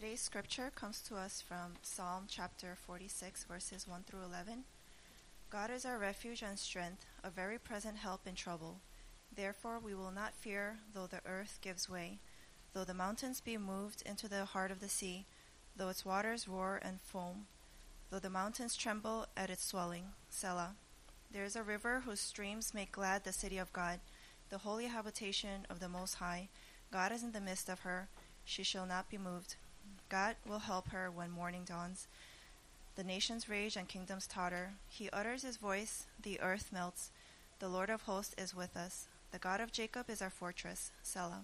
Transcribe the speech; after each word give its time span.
Today's 0.00 0.20
scripture 0.20 0.70
comes 0.76 1.00
to 1.08 1.16
us 1.16 1.42
from 1.42 1.74
Psalm 1.82 2.26
chapter 2.28 2.76
46, 2.86 3.42
verses 3.42 3.88
1 3.88 4.04
through 4.06 4.22
11. 4.22 4.62
God 5.50 5.72
is 5.72 5.84
our 5.84 5.98
refuge 5.98 6.40
and 6.40 6.56
strength, 6.56 7.04
a 7.24 7.30
very 7.30 7.58
present 7.58 7.96
help 7.96 8.24
in 8.24 8.36
trouble. 8.36 8.76
Therefore 9.34 9.80
we 9.80 9.96
will 9.96 10.12
not 10.12 10.36
fear, 10.36 10.76
though 10.94 11.08
the 11.08 11.20
earth 11.26 11.58
gives 11.62 11.90
way, 11.90 12.18
though 12.74 12.84
the 12.84 12.94
mountains 12.94 13.40
be 13.40 13.58
moved 13.58 14.04
into 14.06 14.28
the 14.28 14.44
heart 14.44 14.70
of 14.70 14.78
the 14.78 14.88
sea, 14.88 15.26
though 15.76 15.88
its 15.88 16.04
waters 16.04 16.46
roar 16.46 16.78
and 16.80 17.00
foam, 17.00 17.48
though 18.08 18.20
the 18.20 18.30
mountains 18.30 18.76
tremble 18.76 19.26
at 19.36 19.50
its 19.50 19.64
swelling. 19.64 20.04
Selah. 20.30 20.76
There 21.28 21.44
is 21.44 21.56
a 21.56 21.64
river 21.64 22.02
whose 22.04 22.20
streams 22.20 22.72
make 22.72 22.92
glad 22.92 23.24
the 23.24 23.32
city 23.32 23.58
of 23.58 23.72
God, 23.72 23.98
the 24.48 24.58
holy 24.58 24.86
habitation 24.86 25.66
of 25.68 25.80
the 25.80 25.88
Most 25.88 26.14
High. 26.14 26.50
God 26.92 27.10
is 27.10 27.24
in 27.24 27.32
the 27.32 27.40
midst 27.40 27.68
of 27.68 27.80
her. 27.80 28.06
She 28.44 28.62
shall 28.62 28.86
not 28.86 29.10
be 29.10 29.18
moved. 29.18 29.56
God 30.08 30.36
will 30.46 30.60
help 30.60 30.88
her 30.88 31.10
when 31.10 31.30
morning 31.30 31.64
dawns. 31.66 32.06
The 32.96 33.04
nations 33.04 33.48
rage 33.48 33.76
and 33.76 33.86
kingdoms 33.86 34.26
totter. 34.26 34.72
He 34.88 35.10
utters 35.10 35.42
his 35.42 35.56
voice, 35.56 36.06
the 36.22 36.40
earth 36.40 36.70
melts. 36.72 37.10
The 37.58 37.68
Lord 37.68 37.90
of 37.90 38.02
hosts 38.02 38.34
is 38.38 38.54
with 38.54 38.76
us. 38.76 39.06
The 39.32 39.38
God 39.38 39.60
of 39.60 39.72
Jacob 39.72 40.08
is 40.08 40.22
our 40.22 40.30
fortress. 40.30 40.90
Selah. 41.02 41.42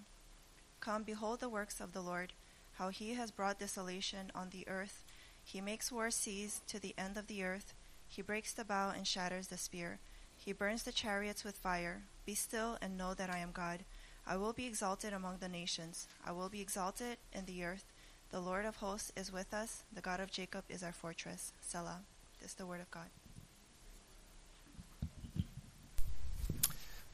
Come, 0.79 1.03
behold 1.03 1.39
the 1.39 1.49
works 1.49 1.79
of 1.79 1.93
the 1.93 2.01
Lord, 2.01 2.33
how 2.73 2.89
he 2.89 3.13
has 3.13 3.31
brought 3.31 3.59
desolation 3.59 4.31
on 4.33 4.49
the 4.49 4.67
earth. 4.67 5.03
He 5.43 5.61
makes 5.61 5.91
war 5.91 6.09
cease 6.09 6.61
to 6.67 6.79
the 6.79 6.95
end 6.97 7.17
of 7.17 7.27
the 7.27 7.43
earth. 7.43 7.73
He 8.07 8.21
breaks 8.21 8.53
the 8.53 8.65
bow 8.65 8.91
and 8.95 9.05
shatters 9.05 9.47
the 9.47 9.57
spear. 9.57 9.99
He 10.37 10.53
burns 10.53 10.83
the 10.83 10.91
chariots 10.91 11.43
with 11.43 11.57
fire. 11.57 12.03
Be 12.25 12.33
still 12.33 12.77
and 12.81 12.97
know 12.97 13.13
that 13.13 13.29
I 13.29 13.37
am 13.37 13.51
God. 13.51 13.85
I 14.27 14.37
will 14.37 14.53
be 14.53 14.65
exalted 14.65 15.13
among 15.13 15.37
the 15.37 15.47
nations. 15.47 16.07
I 16.25 16.31
will 16.31 16.49
be 16.49 16.61
exalted 16.61 17.17
in 17.31 17.45
the 17.45 17.63
earth. 17.63 17.85
The 18.31 18.39
Lord 18.39 18.65
of 18.65 18.75
hosts 18.77 19.11
is 19.15 19.31
with 19.31 19.53
us. 19.53 19.83
The 19.93 20.01
God 20.01 20.19
of 20.19 20.31
Jacob 20.31 20.63
is 20.69 20.83
our 20.83 20.91
fortress. 20.91 21.53
Selah. 21.61 22.01
This 22.41 22.51
is 22.51 22.55
the 22.55 22.65
word 22.65 22.81
of 22.81 22.91
God. 22.91 23.05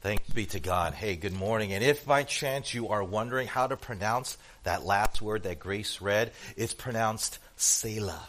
Thanks 0.01 0.27
be 0.31 0.47
to 0.47 0.59
God. 0.59 0.95
Hey, 0.95 1.15
good 1.15 1.33
morning. 1.33 1.73
And 1.73 1.83
if 1.83 2.07
by 2.07 2.23
chance 2.23 2.73
you 2.73 2.87
are 2.87 3.03
wondering 3.03 3.47
how 3.47 3.67
to 3.67 3.77
pronounce 3.77 4.35
that 4.63 4.83
last 4.83 5.21
word 5.21 5.43
that 5.43 5.59
Grace 5.59 6.01
read, 6.01 6.31
it's 6.57 6.73
pronounced 6.73 7.37
Selah. 7.55 8.27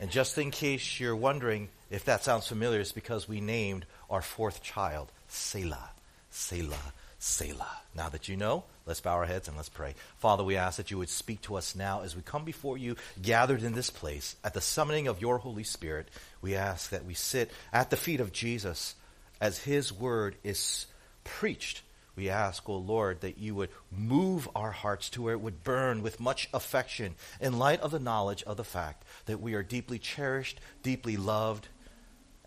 And 0.00 0.10
just 0.10 0.38
in 0.38 0.50
case 0.50 0.98
you're 0.98 1.14
wondering 1.14 1.68
if 1.90 2.06
that 2.06 2.24
sounds 2.24 2.46
familiar, 2.46 2.80
it's 2.80 2.92
because 2.92 3.28
we 3.28 3.42
named 3.42 3.84
our 4.08 4.22
fourth 4.22 4.62
child 4.62 5.12
Selah. 5.28 5.90
Selah. 6.30 6.94
Selah. 7.20 7.82
Now 7.94 8.08
that 8.08 8.28
you 8.28 8.36
know, 8.36 8.64
let's 8.86 9.02
bow 9.02 9.12
our 9.12 9.26
heads 9.26 9.46
and 9.46 9.56
let's 9.56 9.68
pray. 9.68 9.94
Father, 10.16 10.42
we 10.42 10.56
ask 10.56 10.78
that 10.78 10.90
you 10.90 10.96
would 10.96 11.10
speak 11.10 11.42
to 11.42 11.56
us 11.56 11.76
now 11.76 12.00
as 12.00 12.16
we 12.16 12.22
come 12.22 12.46
before 12.46 12.78
you, 12.78 12.96
gathered 13.20 13.62
in 13.62 13.74
this 13.74 13.90
place 13.90 14.36
at 14.42 14.54
the 14.54 14.62
summoning 14.62 15.06
of 15.06 15.20
your 15.20 15.36
Holy 15.36 15.62
Spirit. 15.62 16.08
We 16.40 16.56
ask 16.56 16.90
that 16.90 17.04
we 17.04 17.12
sit 17.12 17.50
at 17.74 17.90
the 17.90 17.98
feet 17.98 18.20
of 18.20 18.32
Jesus 18.32 18.94
as 19.38 19.58
his 19.58 19.92
word 19.92 20.36
is 20.42 20.86
preached. 21.22 21.82
We 22.16 22.30
ask, 22.30 22.66
O 22.70 22.74
oh 22.74 22.78
Lord, 22.78 23.20
that 23.20 23.36
you 23.36 23.54
would 23.54 23.70
move 23.92 24.48
our 24.54 24.72
hearts 24.72 25.10
to 25.10 25.22
where 25.22 25.34
it 25.34 25.42
would 25.42 25.62
burn 25.62 26.00
with 26.00 26.20
much 26.20 26.48
affection 26.54 27.16
in 27.38 27.58
light 27.58 27.82
of 27.82 27.90
the 27.90 28.00
knowledge 28.00 28.42
of 28.44 28.56
the 28.56 28.64
fact 28.64 29.04
that 29.26 29.42
we 29.42 29.52
are 29.52 29.62
deeply 29.62 29.98
cherished, 29.98 30.58
deeply 30.82 31.18
loved, 31.18 31.68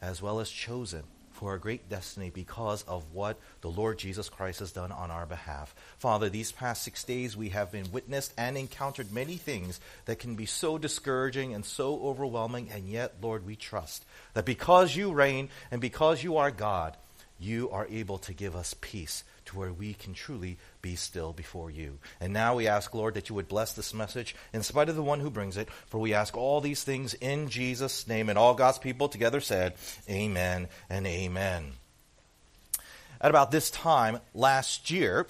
as 0.01 0.19
well 0.19 0.39
as 0.39 0.49
chosen 0.49 1.03
a 1.51 1.59
great 1.59 1.89
destiny 1.89 2.29
because 2.29 2.83
of 2.83 3.11
what 3.11 3.37
the 3.59 3.69
Lord 3.69 3.99
Jesus 3.99 4.29
Christ 4.29 4.59
has 4.59 4.71
done 4.71 4.91
on 4.93 5.11
our 5.11 5.25
behalf. 5.25 5.75
Father, 5.97 6.29
these 6.29 6.53
past 6.53 6.83
six 6.83 7.03
days 7.03 7.35
we 7.35 7.49
have 7.49 7.71
been 7.71 7.91
witnessed 7.91 8.33
and 8.37 8.57
encountered 8.57 9.11
many 9.11 9.35
things 9.35 9.81
that 10.05 10.19
can 10.19 10.35
be 10.35 10.45
so 10.45 10.77
discouraging 10.77 11.53
and 11.53 11.65
so 11.65 11.99
overwhelming, 12.01 12.69
and 12.71 12.87
yet, 12.87 13.15
Lord, 13.21 13.45
we 13.45 13.57
trust 13.57 14.05
that 14.33 14.45
because 14.45 14.95
you 14.95 15.11
reign 15.11 15.49
and 15.69 15.81
because 15.81 16.23
you 16.23 16.37
are 16.37 16.51
God, 16.51 16.95
you 17.39 17.69
are 17.71 17.87
able 17.89 18.19
to 18.19 18.33
give 18.33 18.55
us 18.55 18.75
peace 18.79 19.25
to 19.45 19.57
where 19.57 19.73
we 19.73 19.93
can 19.93 20.13
truly 20.13 20.57
be 20.83 20.95
still 20.95 21.33
before 21.33 21.71
you. 21.71 21.97
And 22.19 22.31
now 22.31 22.53
we 22.53 22.67
ask, 22.67 22.93
Lord, 22.93 23.15
that 23.15 23.29
you 23.29 23.35
would 23.35 23.47
bless 23.47 23.73
this 23.73 23.93
message 23.93 24.35
in 24.53 24.61
spite 24.61 24.89
of 24.89 24.95
the 24.95 25.01
one 25.01 25.21
who 25.21 25.31
brings 25.31 25.57
it. 25.57 25.69
For 25.87 25.97
we 25.97 26.13
ask 26.13 26.37
all 26.37 26.61
these 26.61 26.83
things 26.83 27.15
in 27.15 27.49
Jesus' 27.49 28.07
name. 28.07 28.29
And 28.29 28.37
all 28.37 28.53
God's 28.53 28.77
people 28.77 29.09
together 29.09 29.41
said, 29.41 29.73
Amen 30.07 30.67
and 30.89 31.07
Amen. 31.07 31.71
At 33.19 33.31
about 33.31 33.49
this 33.49 33.71
time 33.71 34.19
last 34.35 34.91
year, 34.91 35.25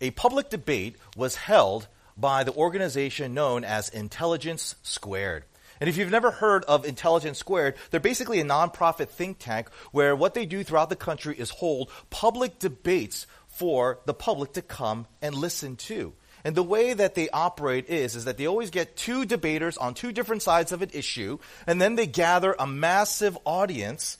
a 0.00 0.12
public 0.12 0.50
debate 0.50 0.96
was 1.16 1.34
held 1.34 1.88
by 2.16 2.44
the 2.44 2.52
organization 2.52 3.34
known 3.34 3.64
as 3.64 3.88
Intelligence 3.88 4.74
Squared. 4.82 5.44
And 5.80 5.88
if 5.88 5.96
you've 5.96 6.10
never 6.10 6.30
heard 6.30 6.64
of 6.64 6.84
Intelligence 6.84 7.38
Squared, 7.38 7.76
they're 7.90 8.00
basically 8.00 8.40
a 8.40 8.44
nonprofit 8.44 9.08
think 9.08 9.38
tank 9.38 9.68
where 9.92 10.14
what 10.16 10.34
they 10.34 10.44
do 10.44 10.64
throughout 10.64 10.90
the 10.90 10.96
country 10.96 11.36
is 11.38 11.50
hold 11.50 11.90
public 12.10 12.58
debates 12.58 13.26
for 13.58 13.98
the 14.06 14.14
public 14.14 14.52
to 14.52 14.62
come 14.62 15.06
and 15.20 15.34
listen 15.34 15.74
to. 15.74 16.12
And 16.44 16.54
the 16.54 16.62
way 16.62 16.94
that 16.94 17.16
they 17.16 17.28
operate 17.28 17.90
is, 17.90 18.14
is 18.14 18.24
that 18.24 18.38
they 18.38 18.46
always 18.46 18.70
get 18.70 18.96
two 18.96 19.24
debaters 19.24 19.76
on 19.76 19.94
two 19.94 20.12
different 20.12 20.42
sides 20.42 20.70
of 20.70 20.80
an 20.80 20.90
issue, 20.94 21.38
and 21.66 21.82
then 21.82 21.96
they 21.96 22.06
gather 22.06 22.54
a 22.56 22.68
massive 22.68 23.36
audience 23.44 24.16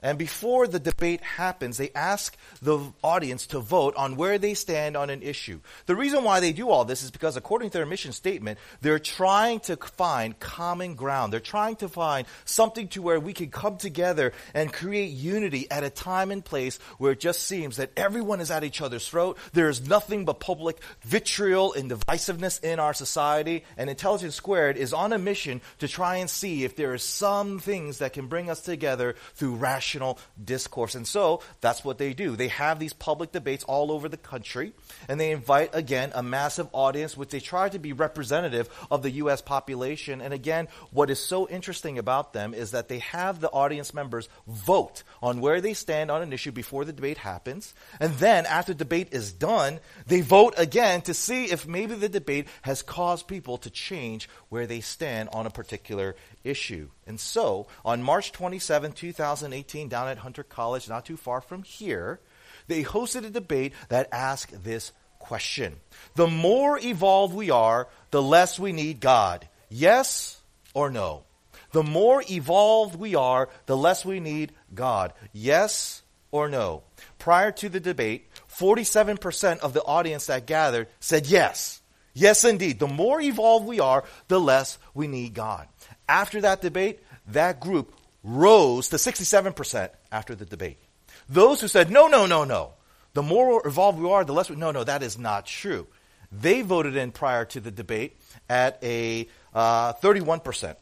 and 0.00 0.16
before 0.16 0.68
the 0.68 0.78
debate 0.78 1.22
happens, 1.22 1.76
they 1.76 1.90
ask 1.92 2.36
the 2.62 2.78
audience 3.02 3.48
to 3.48 3.58
vote 3.58 3.96
on 3.96 4.14
where 4.14 4.38
they 4.38 4.54
stand 4.54 4.96
on 4.96 5.10
an 5.10 5.22
issue. 5.22 5.60
The 5.86 5.96
reason 5.96 6.22
why 6.22 6.38
they 6.38 6.52
do 6.52 6.70
all 6.70 6.84
this 6.84 7.02
is 7.02 7.10
because, 7.10 7.36
according 7.36 7.70
to 7.70 7.78
their 7.78 7.86
mission 7.86 8.12
statement, 8.12 8.60
they're 8.80 9.00
trying 9.00 9.58
to 9.60 9.76
find 9.76 10.38
common 10.38 10.94
ground. 10.94 11.32
They're 11.32 11.40
trying 11.40 11.76
to 11.76 11.88
find 11.88 12.28
something 12.44 12.86
to 12.88 13.02
where 13.02 13.18
we 13.18 13.32
can 13.32 13.50
come 13.50 13.76
together 13.76 14.32
and 14.54 14.72
create 14.72 15.10
unity 15.10 15.68
at 15.68 15.82
a 15.82 15.90
time 15.90 16.30
and 16.30 16.44
place 16.44 16.78
where 16.98 17.12
it 17.12 17.20
just 17.20 17.42
seems 17.42 17.78
that 17.78 17.90
everyone 17.96 18.40
is 18.40 18.52
at 18.52 18.62
each 18.62 18.80
other's 18.80 19.08
throat. 19.08 19.36
There 19.52 19.68
is 19.68 19.88
nothing 19.88 20.24
but 20.24 20.38
public 20.38 20.78
vitriol 21.02 21.72
and 21.72 21.90
divisiveness 21.90 22.62
in 22.62 22.78
our 22.78 22.94
society. 22.94 23.64
And 23.76 23.90
Intelligence 23.90 24.36
Squared 24.36 24.76
is 24.76 24.92
on 24.92 25.12
a 25.12 25.18
mission 25.18 25.60
to 25.80 25.88
try 25.88 26.18
and 26.18 26.30
see 26.30 26.62
if 26.62 26.76
there 26.76 26.92
are 26.92 26.98
some 26.98 27.58
things 27.58 27.98
that 27.98 28.12
can 28.12 28.28
bring 28.28 28.48
us 28.48 28.60
together 28.60 29.16
through 29.34 29.56
rational 29.56 29.87
discourse. 30.42 30.94
And 30.94 31.06
so 31.06 31.42
that's 31.60 31.84
what 31.84 31.98
they 31.98 32.14
do. 32.14 32.36
They 32.36 32.48
have 32.48 32.78
these 32.78 32.92
public 32.92 33.32
debates 33.32 33.64
all 33.64 33.92
over 33.92 34.08
the 34.08 34.16
country, 34.16 34.72
and 35.08 35.20
they 35.20 35.30
invite, 35.30 35.70
again, 35.74 36.12
a 36.14 36.22
massive 36.22 36.68
audience, 36.72 37.16
which 37.16 37.30
they 37.30 37.40
try 37.40 37.68
to 37.68 37.78
be 37.78 37.92
representative 37.92 38.68
of 38.90 39.02
the 39.02 39.10
U.S. 39.22 39.40
population. 39.40 40.20
And 40.20 40.34
again, 40.34 40.68
what 40.90 41.10
is 41.10 41.22
so 41.22 41.48
interesting 41.48 41.98
about 41.98 42.32
them 42.32 42.54
is 42.54 42.72
that 42.72 42.88
they 42.88 42.98
have 43.00 43.40
the 43.40 43.50
audience 43.50 43.94
members 43.94 44.28
vote 44.46 45.02
on 45.22 45.40
where 45.40 45.60
they 45.60 45.74
stand 45.74 46.10
on 46.10 46.22
an 46.22 46.32
issue 46.32 46.52
before 46.52 46.84
the 46.84 46.92
debate 46.92 47.18
happens. 47.18 47.74
And 48.00 48.14
then, 48.14 48.46
after 48.46 48.74
debate 48.74 49.08
is 49.12 49.32
done, 49.32 49.80
they 50.06 50.20
vote 50.20 50.54
again 50.56 51.02
to 51.02 51.14
see 51.14 51.44
if 51.44 51.66
maybe 51.66 51.94
the 51.94 52.08
debate 52.08 52.48
has 52.62 52.82
caused 52.82 53.28
people 53.28 53.58
to 53.58 53.70
change 53.70 54.28
where 54.48 54.66
they 54.66 54.80
stand 54.80 55.28
on 55.32 55.46
a 55.46 55.50
particular 55.50 56.16
issue. 56.44 56.88
And 57.06 57.18
so, 57.20 57.68
on 57.84 58.02
March 58.02 58.32
27, 58.32 58.92
2018, 58.92 59.77
down 59.86 60.08
at 60.08 60.18
Hunter 60.18 60.42
College, 60.42 60.88
not 60.88 61.06
too 61.06 61.16
far 61.16 61.40
from 61.40 61.62
here, 61.62 62.18
they 62.66 62.82
hosted 62.82 63.24
a 63.24 63.30
debate 63.30 63.72
that 63.88 64.08
asked 64.10 64.64
this 64.64 64.90
question 65.20 65.76
The 66.16 66.26
more 66.26 66.78
evolved 66.80 67.34
we 67.34 67.50
are, 67.50 67.86
the 68.10 68.22
less 68.22 68.58
we 68.58 68.72
need 68.72 68.98
God. 68.98 69.46
Yes 69.68 70.40
or 70.74 70.90
no? 70.90 71.22
The 71.72 71.82
more 71.82 72.24
evolved 72.28 72.96
we 72.96 73.14
are, 73.14 73.48
the 73.66 73.76
less 73.76 74.04
we 74.04 74.20
need 74.20 74.52
God. 74.74 75.12
Yes 75.32 76.02
or 76.30 76.48
no? 76.48 76.82
Prior 77.18 77.52
to 77.52 77.68
the 77.68 77.80
debate, 77.80 78.28
47% 78.50 79.58
of 79.60 79.74
the 79.74 79.82
audience 79.82 80.26
that 80.26 80.46
gathered 80.46 80.88
said 80.98 81.26
yes. 81.26 81.80
Yes, 82.14 82.44
indeed. 82.44 82.78
The 82.78 82.88
more 82.88 83.20
evolved 83.20 83.66
we 83.66 83.80
are, 83.80 84.04
the 84.28 84.40
less 84.40 84.78
we 84.94 85.06
need 85.06 85.34
God. 85.34 85.68
After 86.08 86.40
that 86.40 86.62
debate, 86.62 87.00
that 87.28 87.60
group 87.60 87.92
rose 88.22 88.88
to 88.88 88.96
67% 88.96 89.90
after 90.10 90.34
the 90.34 90.44
debate. 90.44 90.78
Those 91.28 91.60
who 91.60 91.68
said, 91.68 91.90
no, 91.90 92.08
no, 92.08 92.26
no, 92.26 92.44
no, 92.44 92.72
the 93.14 93.22
more 93.22 93.66
evolved 93.66 93.98
we 93.98 94.10
are, 94.10 94.24
the 94.24 94.32
less 94.32 94.50
we, 94.50 94.56
no, 94.56 94.70
no, 94.70 94.84
that 94.84 95.02
is 95.02 95.18
not 95.18 95.46
true. 95.46 95.86
They 96.30 96.62
voted 96.62 96.96
in 96.96 97.12
prior 97.12 97.44
to 97.46 97.60
the 97.60 97.70
debate 97.70 98.16
at 98.48 98.78
a 98.82 99.28
uh, 99.54 99.94
31% 99.94 100.76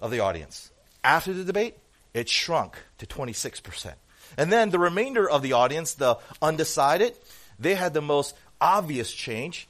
of 0.00 0.10
the 0.10 0.20
audience. 0.20 0.70
After 1.02 1.32
the 1.32 1.44
debate, 1.44 1.76
it 2.14 2.28
shrunk 2.28 2.76
to 2.98 3.06
26%. 3.06 3.94
And 4.36 4.52
then 4.52 4.70
the 4.70 4.78
remainder 4.78 5.28
of 5.28 5.42
the 5.42 5.54
audience, 5.54 5.94
the 5.94 6.16
undecided, 6.40 7.14
they 7.58 7.74
had 7.74 7.94
the 7.94 8.02
most 8.02 8.34
obvious 8.60 9.12
change. 9.12 9.68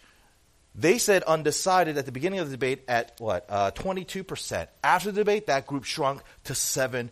They 0.75 0.99
said 0.99 1.23
undecided 1.25 1.99
at 1.99 2.07
the 2.07 2.13
beginning 2.13 2.39
of 2.39 2.49
the 2.49 2.57
debate 2.57 2.85
at 2.87 3.13
what? 3.19 3.47
Uh, 3.49 3.71
22%. 3.73 4.69
After 4.85 5.11
the 5.11 5.21
debate, 5.21 5.47
that 5.47 5.67
group 5.67 5.85
shrunk 5.85 6.23
to 6.45 6.53
7%. 6.53 7.11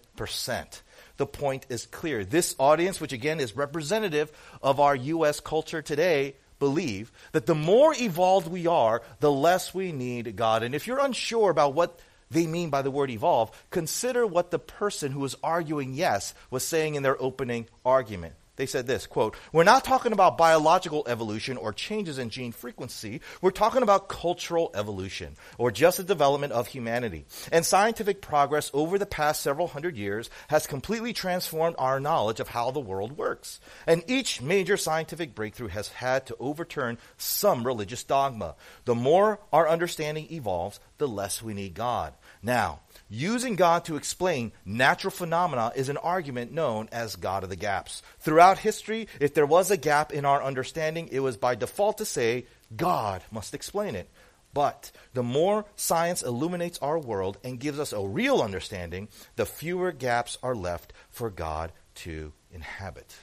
The 1.17 1.27
point 1.27 1.67
is 1.69 1.87
clear. 1.87 2.25
This 2.25 2.55
audience, 2.59 3.01
which 3.01 3.13
again 3.13 3.41
is 3.41 3.57
representative 3.57 4.31
of 4.63 4.79
our 4.79 4.95
U.S. 4.95 5.41
culture 5.41 5.83
today, 5.83 6.37
believe 6.59 7.11
that 7.33 7.47
the 7.47 7.55
more 7.55 7.95
evolved 7.99 8.49
we 8.49 8.67
are, 8.67 9.03
the 9.21 9.33
less 9.33 9.75
we 9.75 9.93
need 9.93 10.37
God. 10.37 10.63
And 10.63 10.75
if 10.75 10.87
you're 10.87 11.05
unsure 11.05 11.51
about 11.51 11.75
what 11.75 11.99
they 12.31 12.47
mean 12.47 12.71
by 12.71 12.83
the 12.83 12.91
word 12.91 13.11
evolve, 13.11 13.51
consider 13.71 14.27
what 14.27 14.51
the 14.51 14.59
person 14.59 15.13
who 15.13 15.21
was 15.21 15.37
arguing 15.43 15.95
yes 15.95 16.35
was 16.51 16.65
saying 16.65 16.95
in 16.95 17.03
their 17.03 17.21
opening 17.21 17.67
argument. 17.85 18.35
They 18.57 18.67
said 18.67 18.87
this, 18.87 19.07
quote, 19.07 19.37
We're 19.53 19.65
not 19.65 19.85
talking 19.85 20.13
about 20.13 20.39
biological 20.39 21.05
evolution 21.07 21.57
or 21.59 21.73
changes 21.73 22.19
in 22.19 22.31
gene 22.31 22.53
frequency. 22.53 23.21
We're 23.43 23.51
talking 23.51 23.83
about 23.83 24.09
cultural 24.09 24.71
evolution 24.75 25.37
or 25.59 25.71
just 25.71 25.99
the 25.99 26.05
development 26.05 26.55
of 26.55 26.67
humanity. 26.67 27.27
And 27.53 27.65
scientific 27.65 28.23
progress 28.23 28.71
over 28.73 28.99
the 28.99 29.07
past 29.07 29.43
several 29.43 29.69
hundred 29.69 29.97
years 29.97 30.31
has 30.49 30.67
completely 30.67 31.13
transformed 31.13 31.77
our 31.79 32.01
knowledge 32.01 32.41
of 32.41 32.49
how 32.49 32.71
the 32.71 32.81
world 32.81 33.19
works. 33.19 33.61
And 33.87 34.03
each 34.07 34.41
major 34.41 34.79
scientific 34.79 35.35
breakthrough 35.35 35.69
has 35.69 35.89
had 35.89 36.27
to 36.27 36.37
overturn 36.41 36.99
some 37.19 37.67
religious 37.67 38.05
dogma. 38.05 38.57
The 38.87 38.95
more 38.95 39.39
our 39.53 39.69
understanding 39.69 40.29
evolves, 40.31 40.81
the 40.99 41.09
less 41.09 41.43
we 41.43 41.53
need 41.53 41.75
God. 41.75 42.15
Now, 42.43 42.81
Using 43.09 43.55
God 43.55 43.85
to 43.85 43.97
explain 43.97 44.51
natural 44.65 45.13
phenomena 45.13 45.71
is 45.77 45.89
an 45.89 45.97
argument 45.97 46.51
known 46.51 46.89
as 46.91 47.15
God 47.15 47.45
of 47.45 47.51
the 47.51 47.57
gaps. 47.57 48.03
Throughout 48.19 48.59
history, 48.59 49.07
if 49.21 49.33
there 49.33 49.47
was 49.47 49.71
a 49.71 49.77
gap 49.77 50.13
in 50.13 50.25
our 50.25 50.43
understanding, 50.43 51.09
it 51.13 51.21
was 51.21 51.37
by 51.37 51.55
default 51.55 51.99
to 51.99 52.05
say, 52.05 52.47
God 52.75 53.23
must 53.31 53.55
explain 53.55 53.95
it. 53.95 54.11
But 54.53 54.91
the 55.15 55.23
more 55.23 55.67
science 55.77 56.23
illuminates 56.23 56.79
our 56.79 56.99
world 56.99 57.39
and 57.45 57.61
gives 57.61 57.79
us 57.79 57.93
a 57.93 58.01
real 58.01 58.41
understanding, 58.41 59.09
the 59.37 59.47
fewer 59.47 59.93
gaps 59.93 60.39
are 60.43 60.57
left 60.57 60.93
for 61.09 61.31
God 61.31 61.73
to 61.97 62.33
inhabit. 62.51 63.15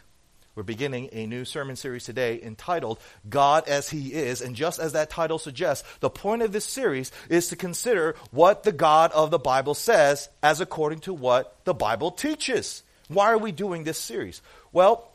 We're 0.55 0.61
beginning 0.61 1.09
a 1.13 1.25
new 1.25 1.45
sermon 1.45 1.75
series 1.75 2.03
today 2.03 2.39
entitled 2.39 2.99
God 3.27 3.67
as 3.67 3.89
He 3.89 4.13
Is. 4.13 4.39
And 4.39 4.55
just 4.55 4.79
as 4.79 4.93
that 4.93 5.09
title 5.09 5.39
suggests, 5.39 5.87
the 5.99 6.11
point 6.11 6.43
of 6.43 6.51
this 6.51 6.65
series 6.65 7.11
is 7.27 7.47
to 7.47 7.55
consider 7.55 8.15
what 8.29 8.61
the 8.61 8.71
God 8.71 9.11
of 9.13 9.31
the 9.31 9.39
Bible 9.39 9.73
says 9.73 10.29
as 10.43 10.61
according 10.61 10.99
to 10.99 11.13
what 11.13 11.57
the 11.63 11.73
Bible 11.73 12.11
teaches. 12.11 12.83
Why 13.07 13.31
are 13.31 13.37
we 13.37 13.51
doing 13.51 13.83
this 13.83 13.97
series? 13.97 14.43
Well, 14.71 15.09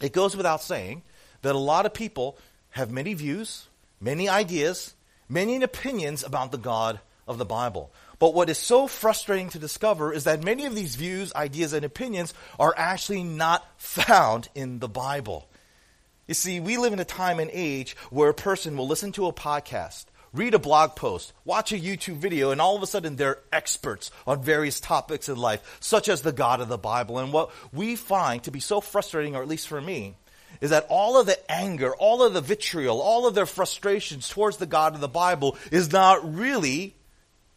it 0.00 0.14
goes 0.14 0.34
without 0.34 0.62
saying 0.62 1.02
that 1.42 1.54
a 1.54 1.58
lot 1.58 1.84
of 1.84 1.92
people 1.92 2.38
have 2.70 2.90
many 2.90 3.12
views, 3.12 3.66
many 4.00 4.26
ideas, 4.26 4.94
many 5.28 5.62
opinions 5.62 6.24
about 6.24 6.50
the 6.50 6.56
God 6.56 6.98
of 7.26 7.38
the 7.38 7.44
Bible. 7.44 7.92
But 8.18 8.34
what 8.34 8.50
is 8.50 8.58
so 8.58 8.86
frustrating 8.86 9.48
to 9.50 9.58
discover 9.58 10.12
is 10.12 10.24
that 10.24 10.44
many 10.44 10.66
of 10.66 10.74
these 10.74 10.94
views, 10.94 11.34
ideas, 11.34 11.72
and 11.72 11.84
opinions 11.84 12.34
are 12.58 12.74
actually 12.76 13.24
not 13.24 13.66
found 13.80 14.48
in 14.54 14.78
the 14.78 14.88
Bible. 14.88 15.48
You 16.28 16.34
see, 16.34 16.60
we 16.60 16.76
live 16.76 16.92
in 16.92 17.00
a 17.00 17.04
time 17.04 17.40
and 17.40 17.50
age 17.52 17.96
where 18.10 18.30
a 18.30 18.34
person 18.34 18.76
will 18.76 18.86
listen 18.86 19.12
to 19.12 19.26
a 19.26 19.32
podcast, 19.32 20.04
read 20.32 20.54
a 20.54 20.58
blog 20.58 20.94
post, 20.94 21.32
watch 21.44 21.72
a 21.72 21.78
YouTube 21.78 22.16
video, 22.16 22.52
and 22.52 22.60
all 22.60 22.76
of 22.76 22.82
a 22.82 22.86
sudden 22.86 23.16
they're 23.16 23.40
experts 23.52 24.10
on 24.26 24.42
various 24.42 24.78
topics 24.78 25.28
in 25.28 25.36
life, 25.36 25.78
such 25.80 26.08
as 26.08 26.22
the 26.22 26.32
God 26.32 26.60
of 26.60 26.68
the 26.68 26.78
Bible. 26.78 27.18
And 27.18 27.32
what 27.32 27.50
we 27.72 27.96
find 27.96 28.42
to 28.44 28.50
be 28.50 28.60
so 28.60 28.80
frustrating, 28.80 29.34
or 29.34 29.42
at 29.42 29.48
least 29.48 29.68
for 29.68 29.80
me, 29.80 30.14
is 30.60 30.70
that 30.70 30.86
all 30.88 31.18
of 31.18 31.26
the 31.26 31.50
anger, 31.50 31.92
all 31.96 32.22
of 32.22 32.34
the 32.34 32.40
vitriol, 32.40 33.00
all 33.00 33.26
of 33.26 33.34
their 33.34 33.46
frustrations 33.46 34.28
towards 34.28 34.58
the 34.58 34.66
God 34.66 34.94
of 34.94 35.00
the 35.00 35.08
Bible 35.08 35.58
is 35.72 35.90
not 35.90 36.36
really 36.36 36.94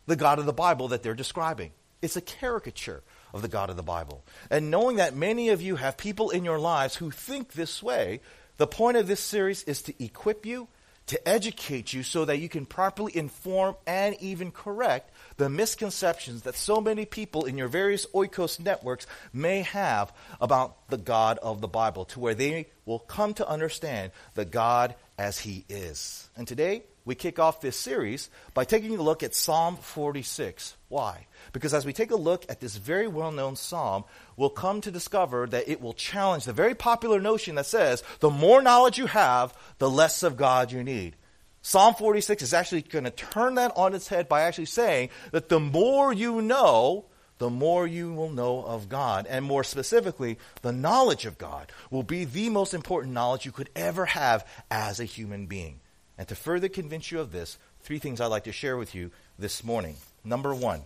the 0.05 0.15
God 0.15 0.39
of 0.39 0.45
the 0.45 0.53
Bible 0.53 0.89
that 0.89 1.03
they're 1.03 1.13
describing. 1.13 1.71
It's 2.01 2.15
a 2.15 2.21
caricature 2.21 3.03
of 3.33 3.41
the 3.41 3.47
God 3.47 3.69
of 3.69 3.77
the 3.77 3.83
Bible. 3.83 4.23
And 4.49 4.69
knowing 4.71 4.97
that 4.97 5.15
many 5.15 5.49
of 5.49 5.61
you 5.61 5.75
have 5.75 5.97
people 5.97 6.29
in 6.29 6.45
your 6.45 6.59
lives 6.59 6.95
who 6.95 7.11
think 7.11 7.53
this 7.53 7.81
way, 7.81 8.21
the 8.57 8.67
point 8.67 8.97
of 8.97 9.07
this 9.07 9.19
series 9.19 9.63
is 9.63 9.81
to 9.83 10.03
equip 10.03 10.45
you, 10.45 10.67
to 11.07 11.27
educate 11.27 11.93
you 11.93 12.01
so 12.01 12.25
that 12.25 12.39
you 12.39 12.49
can 12.49 12.65
properly 12.65 13.15
inform 13.15 13.75
and 13.85 14.15
even 14.21 14.51
correct 14.51 15.11
the 15.37 15.49
misconceptions 15.49 16.43
that 16.43 16.55
so 16.55 16.81
many 16.81 17.05
people 17.05 17.45
in 17.45 17.57
your 17.57 17.67
various 17.67 18.05
oikos 18.07 18.59
networks 18.59 19.05
may 19.33 19.61
have 19.61 20.13
about 20.39 20.87
the 20.89 20.97
God 20.97 21.37
of 21.39 21.61
the 21.61 21.67
Bible, 21.67 22.05
to 22.05 22.19
where 22.19 22.33
they 22.33 22.67
will 22.85 22.99
come 22.99 23.33
to 23.35 23.47
understand 23.47 24.11
the 24.33 24.45
God 24.45 24.95
as 25.17 25.39
He 25.39 25.65
is. 25.69 26.29
And 26.35 26.47
today, 26.47 26.83
we 27.05 27.13
kick 27.15 27.37
off 27.37 27.61
this 27.61 27.79
series 27.79 28.29
by 28.53 28.65
taking 28.65 28.97
a 28.97 29.01
look 29.01 29.21
at 29.21 29.35
Psalm 29.35 29.77
46. 29.77 30.75
Why? 30.89 31.27
Because 31.53 31.73
as 31.73 31.85
we 31.85 31.93
take 31.93 32.11
a 32.11 32.15
look 32.15 32.45
at 32.49 32.59
this 32.59 32.75
very 32.75 33.07
well 33.07 33.31
known 33.31 33.55
psalm, 33.55 34.03
we'll 34.35 34.49
come 34.49 34.81
to 34.81 34.91
discover 34.91 35.45
that 35.47 35.69
it 35.69 35.81
will 35.81 35.93
challenge 35.93 36.45
the 36.45 36.53
very 36.53 36.73
popular 36.73 37.21
notion 37.21 37.55
that 37.55 37.67
says 37.67 38.03
the 38.19 38.31
more 38.31 38.61
knowledge 38.61 38.97
you 38.97 39.05
have, 39.05 39.53
the 39.77 39.89
less 39.89 40.23
of 40.23 40.35
God 40.35 40.71
you 40.71 40.83
need. 40.83 41.15
Psalm 41.61 41.95
46 41.95 42.43
is 42.43 42.53
actually 42.53 42.81
going 42.81 43.05
to 43.05 43.11
turn 43.11 43.55
that 43.55 43.71
on 43.75 43.93
its 43.93 44.07
head 44.07 44.27
by 44.27 44.41
actually 44.41 44.65
saying 44.65 45.09
that 45.31 45.49
the 45.49 45.59
more 45.59 46.13
you 46.13 46.41
know, 46.41 47.05
the 47.37 47.49
more 47.49 47.85
you 47.85 48.13
will 48.13 48.29
know 48.29 48.63
of 48.63 48.89
God. 48.89 49.27
And 49.27 49.43
more 49.43 49.63
specifically, 49.63 50.37
the 50.61 50.71
knowledge 50.71 51.25
of 51.25 51.37
God 51.37 51.71
will 51.89 52.03
be 52.03 52.25
the 52.25 52.49
most 52.49 52.73
important 52.73 53.13
knowledge 53.13 53.45
you 53.45 53.51
could 53.51 53.69
ever 53.75 54.05
have 54.05 54.47
as 54.71 54.99
a 54.99 55.05
human 55.05 55.47
being. 55.47 55.79
And 56.17 56.27
to 56.27 56.35
further 56.35 56.69
convince 56.69 57.11
you 57.11 57.19
of 57.19 57.31
this, 57.31 57.57
three 57.81 57.99
things 57.99 58.21
I'd 58.21 58.27
like 58.27 58.45
to 58.45 58.51
share 58.51 58.77
with 58.77 58.95
you 58.95 59.11
this 59.37 59.63
morning. 59.63 59.95
Number 60.23 60.55
one, 60.55 60.81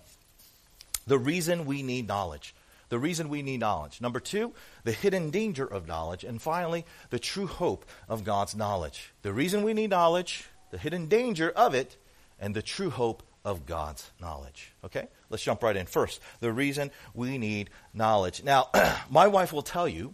the 1.06 1.18
reason 1.18 1.66
we 1.66 1.84
need 1.84 2.08
knowledge. 2.08 2.54
The 2.90 3.00
reason 3.00 3.30
we 3.30 3.44
need 3.44 3.60
knowledge. 3.60 4.02
Number 4.02 4.20
two, 4.20 4.54
the 4.84 4.92
hidden 4.92 5.30
danger 5.30 5.66
of 5.66 5.88
knowledge. 5.88 6.24
And 6.24 6.42
finally, 6.42 6.86
the 7.12 7.20
true 7.20 7.46
hope 7.46 7.86
of 8.08 8.24
God's 8.24 8.56
knowledge. 8.56 9.12
The 9.22 9.34
reason 9.34 9.64
we 9.64 9.74
need 9.74 9.92
knowledge, 9.92 10.46
the 10.72 10.80
hidden 10.80 11.08
danger 11.08 11.52
of 11.52 11.76
it, 11.76 11.98
and 12.40 12.56
the 12.56 12.62
true 12.64 12.90
hope 12.90 13.22
of 13.46 13.66
God's 13.66 14.10
knowledge. 14.20 14.72
Okay? 14.84 15.08
Let's 15.30 15.44
jump 15.44 15.62
right 15.64 15.76
in. 15.76 15.86
First, 15.86 16.20
the 16.40 16.52
reason 16.52 16.92
we 17.14 17.38
need 17.38 17.70
knowledge. 17.94 18.44
Now, 18.44 18.70
my 19.10 19.28
wife 19.28 19.54
will 19.54 19.62
tell 19.62 19.88
you 19.88 20.14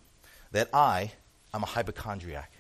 that 0.51 0.69
I 0.73 1.11
am 1.53 1.63
a 1.63 1.67
hypochondriac. 1.67 2.51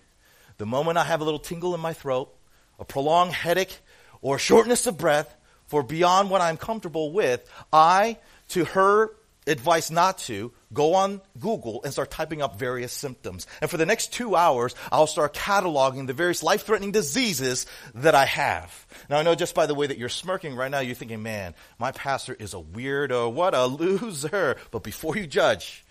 The 0.57 0.65
moment 0.65 0.97
I 0.97 1.03
have 1.03 1.21
a 1.21 1.23
little 1.23 1.39
tingle 1.39 1.75
in 1.75 1.81
my 1.81 1.93
throat, 1.93 2.34
a 2.79 2.85
prolonged 2.85 3.33
headache, 3.33 3.79
or 4.21 4.39
shortness 4.39 4.87
of 4.87 4.97
breath, 4.97 5.35
for 5.67 5.83
beyond 5.83 6.29
what 6.29 6.41
I'm 6.41 6.57
comfortable 6.57 7.11
with, 7.11 7.47
I, 7.71 8.17
to 8.49 8.65
her 8.65 9.11
advice 9.47 9.91
not 9.91 10.17
to, 10.17 10.51
go 10.73 10.95
on 10.95 11.21
Google 11.39 11.81
and 11.83 11.93
start 11.93 12.11
typing 12.11 12.41
up 12.41 12.59
various 12.59 12.91
symptoms. 12.91 13.47
And 13.61 13.69
for 13.69 13.77
the 13.77 13.85
next 13.85 14.13
two 14.13 14.35
hours, 14.35 14.75
I'll 14.91 15.07
start 15.07 15.33
cataloging 15.33 16.07
the 16.07 16.13
various 16.13 16.43
life 16.43 16.65
threatening 16.65 16.91
diseases 16.91 17.65
that 17.93 18.15
I 18.15 18.25
have. 18.25 18.87
Now, 19.09 19.17
I 19.17 19.23
know 19.23 19.35
just 19.35 19.55
by 19.55 19.65
the 19.65 19.75
way 19.75 19.87
that 19.87 19.97
you're 19.97 20.09
smirking 20.09 20.55
right 20.55 20.71
now, 20.71 20.79
you're 20.79 20.95
thinking, 20.95 21.23
man, 21.23 21.55
my 21.79 21.91
pastor 21.91 22.35
is 22.37 22.53
a 22.53 22.57
weirdo. 22.57 23.31
What 23.31 23.53
a 23.53 23.65
loser. 23.65 24.57
But 24.71 24.83
before 24.83 25.15
you 25.15 25.27
judge, 25.27 25.85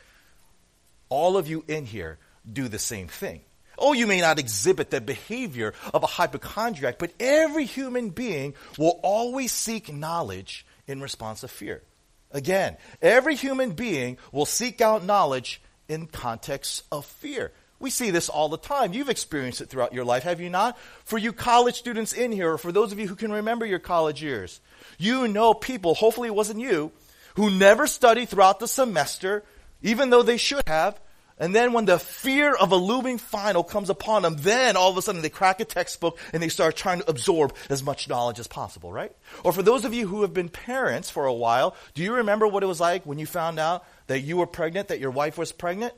all 1.09 1.37
of 1.37 1.49
you 1.49 1.65
in 1.69 1.87
here 1.87 2.19
do 2.51 2.69
the 2.69 2.79
same 2.79 3.09
thing. 3.09 3.41
Oh, 3.79 3.93
you 3.93 4.07
may 4.07 4.21
not 4.21 4.39
exhibit 4.39 4.91
the 4.91 5.01
behavior 5.01 5.75
of 5.93 6.03
a 6.03 6.07
hypochondriac, 6.07 6.99
but 6.99 7.13
every 7.19 7.65
human 7.65 8.11
being 8.11 8.55
will 8.79 9.01
always 9.03 9.53
seek 9.53 9.93
knowledge 9.93 10.67
in 10.87 11.01
response 11.01 11.41
to 11.41 11.49
fear. 11.49 11.83
Again, 12.31 12.77
every 13.01 13.37
human 13.37 13.73
being 13.73 14.19
will 14.33 14.47
seek 14.47 14.81
out 14.81 15.05
knowledge 15.05 15.63
in 15.89 16.07
context 16.07 16.83
of 16.91 17.07
fear. 17.07 17.53
We 17.79 17.91
see 17.91 18.11
this 18.11 18.29
all 18.29 18.49
the 18.49 18.57
time. 18.57 18.93
You've 18.93 19.11
experienced 19.11 19.61
it 19.61 19.69
throughout 19.69 19.93
your 19.93 20.05
life, 20.05 20.23
have 20.23 20.41
you 20.41 20.49
not? 20.49 20.79
For 21.05 21.19
you 21.19 21.33
college 21.33 21.75
students 21.75 22.13
in 22.13 22.33
here, 22.33 22.53
or 22.53 22.59
for 22.59 22.73
those 22.73 22.93
of 22.93 22.99
you 22.99 23.07
who 23.07 23.17
can 23.17 23.33
remember 23.33 23.67
your 23.67 23.79
college 23.79 24.23
years, 24.23 24.61
you 24.99 25.29
know 25.29 25.55
people, 25.55 25.95
hopefully 25.95 26.29
it 26.29 26.35
wasn't 26.35 26.61
you, 26.61 26.93
who 27.35 27.51
never 27.51 27.87
studied 27.87 28.29
throughout 28.29 28.61
the 28.61 28.69
semester, 28.69 29.45
even 29.83 30.11
though 30.11 30.23
they 30.23 30.37
should 30.37 30.67
have, 30.67 30.99
and 31.39 31.55
then 31.55 31.73
when 31.73 31.85
the 31.85 31.99
fear 31.99 32.55
of 32.55 32.71
a 32.71 32.77
looming 32.77 33.19
final 33.19 33.65
comes 33.65 33.91
upon 33.91 34.23
them, 34.23 34.37
then 34.39 34.77
all 34.77 34.91
of 34.91 34.97
a 34.97 35.03
sudden 35.03 35.23
they 35.23 35.31
crack 35.31 35.61
a 35.61 35.65
textbook 35.65 36.19
and 36.33 36.43
they 36.43 36.49
start 36.49 36.77
trying 36.77 37.01
to 37.01 37.11
absorb 37.11 37.55
as 37.69 37.83
much 37.83 38.09
knowledge 38.09 38.39
as 38.39 38.47
possible, 38.47 38.93
right? 38.93 39.13
Or 39.43 39.53
for 39.53 39.63
those 39.63 39.85
of 39.85 39.93
you 39.93 40.07
who 40.07 40.23
have 40.23 40.33
been 40.33 40.49
parents 40.49 41.11
for 41.11 41.27
a 41.27 41.35
while, 41.35 41.75
do 41.95 42.03
you 42.03 42.15
remember 42.15 42.47
what 42.47 42.63
it 42.63 42.67
was 42.67 42.81
like 42.81 43.05
when 43.05 43.19
you 43.19 43.27
found 43.27 43.59
out 43.59 43.85
that 44.07 44.21
you 44.21 44.37
were 44.37 44.47
pregnant, 44.47 44.89
that 44.89 45.01
your 45.01 45.11
wife 45.11 45.37
was 45.37 45.51
pregnant? 45.51 45.93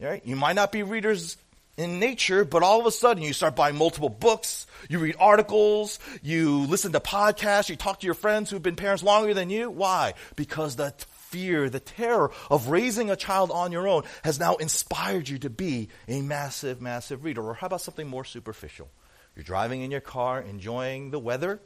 Right? 0.00 0.24
You 0.26 0.34
might 0.34 0.54
not 0.54 0.72
be 0.72 0.82
readers 0.82 1.36
in 1.76 2.00
nature, 2.00 2.44
but 2.44 2.64
all 2.64 2.80
of 2.80 2.86
a 2.86 2.90
sudden 2.90 3.22
you 3.22 3.32
start 3.32 3.54
buying 3.54 3.76
multiple 3.76 4.08
books, 4.08 4.66
you 4.88 4.98
read 4.98 5.14
articles, 5.18 6.00
you 6.22 6.58
listen 6.66 6.90
to 6.92 7.00
podcasts, 7.00 7.68
you 7.68 7.76
talk 7.76 8.00
to 8.00 8.06
your 8.06 8.14
friends 8.14 8.50
who've 8.50 8.62
been 8.62 8.76
parents 8.76 9.04
longer 9.04 9.32
than 9.32 9.48
you. 9.48 9.70
Why? 9.70 10.14
Because 10.34 10.74
the 10.74 10.92
fear, 11.32 11.68
the 11.70 11.80
terror 11.80 12.30
of 12.50 12.68
raising 12.68 13.10
a 13.10 13.16
child 13.16 13.50
on 13.50 13.72
your 13.72 13.88
own 13.88 14.04
has 14.22 14.38
now 14.38 14.54
inspired 14.56 15.28
you 15.28 15.38
to 15.38 15.50
be 15.50 15.88
a 16.06 16.20
massive, 16.20 16.80
massive 16.80 17.24
reader. 17.24 17.42
Or 17.42 17.54
how 17.54 17.66
about 17.66 17.80
something 17.80 18.06
more 18.06 18.24
superficial? 18.24 18.88
You're 19.34 19.42
driving 19.42 19.80
in 19.80 19.90
your 19.90 20.02
car, 20.02 20.42
enjoying 20.42 21.10
the 21.10 21.18
weather, 21.18 21.60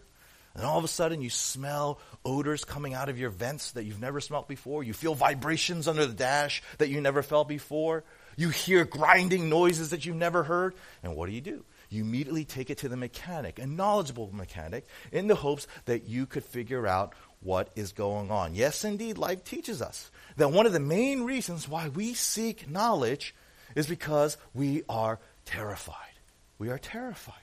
and 0.55 0.65
all 0.65 0.79
of 0.79 0.85
a 0.85 0.89
sudden 0.89 1.21
you 1.21 1.31
smell 1.31 1.99
odors 2.25 2.65
coming 2.65 2.95
out 2.95 3.09
of 3.09 3.19
your 3.19 3.29
vents 3.29 3.73
that 3.73 3.85
you've 3.85 4.01
never 4.01 4.21
smelled 4.21 4.49
before. 4.49 4.85
You 4.85 4.95
feel 4.95 5.15
vibrations 5.15 5.89
under 5.89 6.07
the 6.07 6.15
dash 6.15 6.63
that 6.79 6.89
you 6.89 7.01
never 7.01 7.23
felt 7.23 7.49
before. 7.49 8.05
You 8.37 8.51
hear 8.51 8.85
grinding 8.85 9.49
noises 9.51 9.91
that 9.91 10.07
you've 10.07 10.17
never 10.17 10.45
heard. 10.45 10.75
And 11.03 11.17
what 11.17 11.27
do 11.27 11.35
you 11.35 11.41
do? 11.41 11.65
You 11.89 12.03
immediately 12.03 12.45
take 12.45 12.71
it 12.71 12.79
to 12.79 12.89
the 12.89 12.97
mechanic, 12.97 13.59
a 13.59 13.67
knowledgeable 13.67 14.31
mechanic, 14.33 14.87
in 15.13 15.27
the 15.27 15.35
hopes 15.35 15.67
that 15.85 16.09
you 16.09 16.27
could 16.27 16.45
figure 16.45 16.87
out 16.87 17.15
what 17.41 17.71
is 17.77 17.93
going 17.93 18.31
on. 18.31 18.55
Yes, 18.55 18.85
indeed, 18.85 19.19
life 19.19 19.45
teaches 19.45 19.81
us 19.81 20.11
that 20.37 20.53
one 20.53 20.67
of 20.67 20.73
the 20.73 20.81
main 20.81 21.23
reasons 21.23 21.69
why 21.69 21.89
we 21.89 22.15
seek 22.15 22.69
knowledge 22.69 23.35
is 23.75 23.87
because 23.87 24.37
we 24.55 24.83
are 24.89 25.21
terrified. 25.45 25.95
We 26.59 26.71
are 26.71 26.79
terrified. 26.79 27.35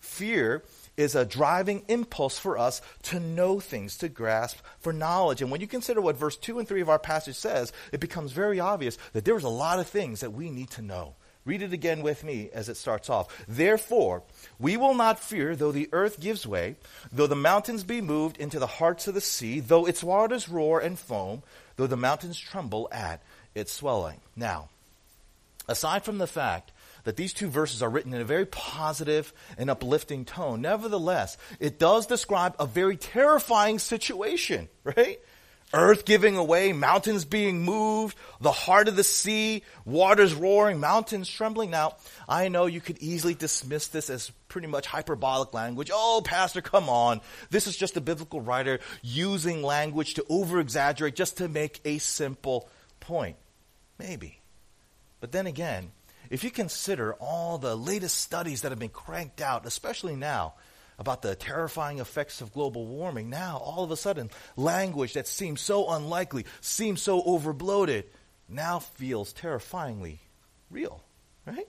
Fear 0.00 0.64
is 0.96 1.14
a 1.14 1.26
driving 1.26 1.84
impulse 1.88 2.38
for 2.38 2.56
us 2.56 2.80
to 3.04 3.20
know 3.20 3.60
things, 3.60 3.98
to 3.98 4.08
grasp 4.08 4.58
for 4.78 4.92
knowledge. 4.92 5.42
And 5.42 5.50
when 5.50 5.60
you 5.60 5.66
consider 5.66 6.00
what 6.00 6.16
verse 6.16 6.36
2 6.36 6.58
and 6.58 6.66
3 6.66 6.80
of 6.80 6.88
our 6.88 6.98
passage 6.98 7.36
says, 7.36 7.72
it 7.92 8.00
becomes 8.00 8.32
very 8.32 8.60
obvious 8.60 8.96
that 9.12 9.24
there's 9.26 9.44
a 9.44 9.48
lot 9.48 9.78
of 9.78 9.86
things 9.86 10.20
that 10.20 10.32
we 10.32 10.50
need 10.50 10.70
to 10.70 10.82
know. 10.82 11.16
Read 11.44 11.62
it 11.62 11.72
again 11.72 12.02
with 12.02 12.22
me 12.22 12.50
as 12.52 12.68
it 12.68 12.76
starts 12.76 13.08
off. 13.08 13.44
Therefore, 13.48 14.22
we 14.58 14.76
will 14.76 14.94
not 14.94 15.18
fear 15.18 15.56
though 15.56 15.72
the 15.72 15.88
earth 15.92 16.20
gives 16.20 16.46
way, 16.46 16.76
though 17.10 17.26
the 17.26 17.34
mountains 17.34 17.82
be 17.82 18.00
moved 18.00 18.36
into 18.36 18.58
the 18.58 18.66
hearts 18.66 19.08
of 19.08 19.14
the 19.14 19.20
sea, 19.20 19.60
though 19.60 19.86
its 19.86 20.04
waters 20.04 20.48
roar 20.48 20.80
and 20.80 20.98
foam, 20.98 21.42
though 21.76 21.86
the 21.86 21.96
mountains 21.96 22.38
tremble 22.38 22.88
at 22.92 23.22
its 23.54 23.72
swelling. 23.72 24.20
Now, 24.36 24.68
aside 25.66 26.04
from 26.04 26.18
the 26.18 26.26
fact 26.26 26.72
that 27.04 27.16
these 27.16 27.32
two 27.32 27.48
verses 27.48 27.82
are 27.82 27.88
written 27.88 28.12
in 28.12 28.20
a 28.20 28.24
very 28.24 28.44
positive 28.44 29.32
and 29.56 29.70
uplifting 29.70 30.26
tone, 30.26 30.60
nevertheless, 30.60 31.38
it 31.58 31.78
does 31.78 32.06
describe 32.06 32.54
a 32.58 32.66
very 32.66 32.98
terrifying 32.98 33.78
situation, 33.78 34.68
right? 34.84 35.18
Earth 35.72 36.04
giving 36.04 36.36
away, 36.36 36.72
mountains 36.72 37.24
being 37.24 37.62
moved, 37.62 38.16
the 38.40 38.50
heart 38.50 38.88
of 38.88 38.96
the 38.96 39.04
sea, 39.04 39.62
waters 39.84 40.34
roaring, 40.34 40.80
mountains 40.80 41.28
trembling. 41.28 41.70
Now, 41.70 41.96
I 42.28 42.48
know 42.48 42.66
you 42.66 42.80
could 42.80 42.98
easily 42.98 43.34
dismiss 43.34 43.86
this 43.86 44.10
as 44.10 44.30
pretty 44.48 44.66
much 44.66 44.86
hyperbolic 44.86 45.54
language. 45.54 45.90
Oh, 45.92 46.22
Pastor, 46.24 46.60
come 46.60 46.88
on. 46.88 47.20
This 47.50 47.68
is 47.68 47.76
just 47.76 47.96
a 47.96 48.00
biblical 48.00 48.40
writer 48.40 48.80
using 49.02 49.62
language 49.62 50.14
to 50.14 50.24
over 50.28 50.58
exaggerate 50.58 51.14
just 51.14 51.36
to 51.36 51.48
make 51.48 51.80
a 51.84 51.98
simple 51.98 52.68
point. 52.98 53.36
Maybe. 53.98 54.40
But 55.20 55.30
then 55.30 55.46
again, 55.46 55.92
if 56.30 56.42
you 56.42 56.50
consider 56.50 57.14
all 57.14 57.58
the 57.58 57.76
latest 57.76 58.18
studies 58.18 58.62
that 58.62 58.72
have 58.72 58.78
been 58.78 58.88
cranked 58.88 59.40
out, 59.40 59.66
especially 59.66 60.16
now, 60.16 60.54
about 61.00 61.22
the 61.22 61.34
terrifying 61.34 61.98
effects 61.98 62.42
of 62.42 62.52
global 62.52 62.86
warming, 62.86 63.30
now 63.30 63.56
all 63.56 63.82
of 63.82 63.90
a 63.90 63.96
sudden, 63.96 64.30
language 64.56 65.14
that 65.14 65.26
seems 65.26 65.62
so 65.62 65.90
unlikely, 65.90 66.44
seems 66.60 67.00
so 67.00 67.22
overbloated, 67.22 68.04
now 68.50 68.78
feels 68.78 69.32
terrifyingly 69.32 70.20
real, 70.70 71.02
right? 71.46 71.66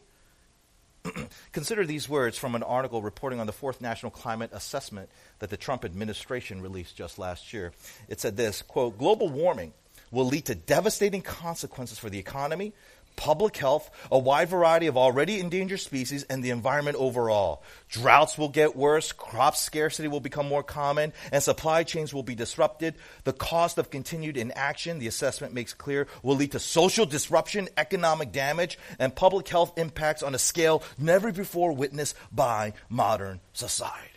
Consider 1.53 1.85
these 1.85 2.09
words 2.09 2.37
from 2.37 2.55
an 2.55 2.63
article 2.63 3.01
reporting 3.01 3.39
on 3.39 3.47
the 3.47 3.53
fourth 3.53 3.79
national 3.79 4.11
climate 4.11 4.51
assessment 4.53 5.09
that 5.39 5.49
the 5.49 5.57
Trump 5.57 5.85
administration 5.85 6.61
released 6.61 6.97
just 6.97 7.17
last 7.17 7.53
year. 7.53 7.71
It 8.09 8.19
said 8.19 8.35
this 8.35 8.61
quote, 8.61 8.97
global 8.97 9.29
warming 9.29 9.71
will 10.11 10.25
lead 10.25 10.45
to 10.45 10.55
devastating 10.55 11.21
consequences 11.21 11.97
for 11.97 12.09
the 12.09 12.19
economy, 12.19 12.73
public 13.21 13.55
health, 13.55 13.91
a 14.11 14.17
wide 14.17 14.49
variety 14.49 14.87
of 14.87 14.97
already 14.97 15.39
endangered 15.39 15.79
species, 15.79 16.23
and 16.23 16.43
the 16.43 16.49
environment 16.49 16.97
overall. 16.97 17.61
Droughts 17.87 18.35
will 18.35 18.49
get 18.49 18.75
worse, 18.75 19.11
crop 19.11 19.55
scarcity 19.55 20.07
will 20.07 20.19
become 20.19 20.47
more 20.47 20.63
common, 20.63 21.13
and 21.31 21.43
supply 21.43 21.83
chains 21.83 22.15
will 22.15 22.23
be 22.23 22.33
disrupted. 22.33 22.95
The 23.23 23.33
cost 23.33 23.77
of 23.77 23.91
continued 23.91 24.37
inaction, 24.37 24.97
the 24.97 25.05
assessment 25.05 25.53
makes 25.53 25.71
clear, 25.71 26.07
will 26.23 26.35
lead 26.35 26.53
to 26.53 26.59
social 26.59 27.05
disruption, 27.05 27.69
economic 27.77 28.31
damage, 28.31 28.79
and 28.97 29.15
public 29.15 29.47
health 29.47 29.77
impacts 29.77 30.23
on 30.23 30.33
a 30.33 30.39
scale 30.39 30.81
never 30.97 31.31
before 31.31 31.73
witnessed 31.73 32.15
by 32.31 32.73
modern 32.89 33.39
society. 33.53 34.07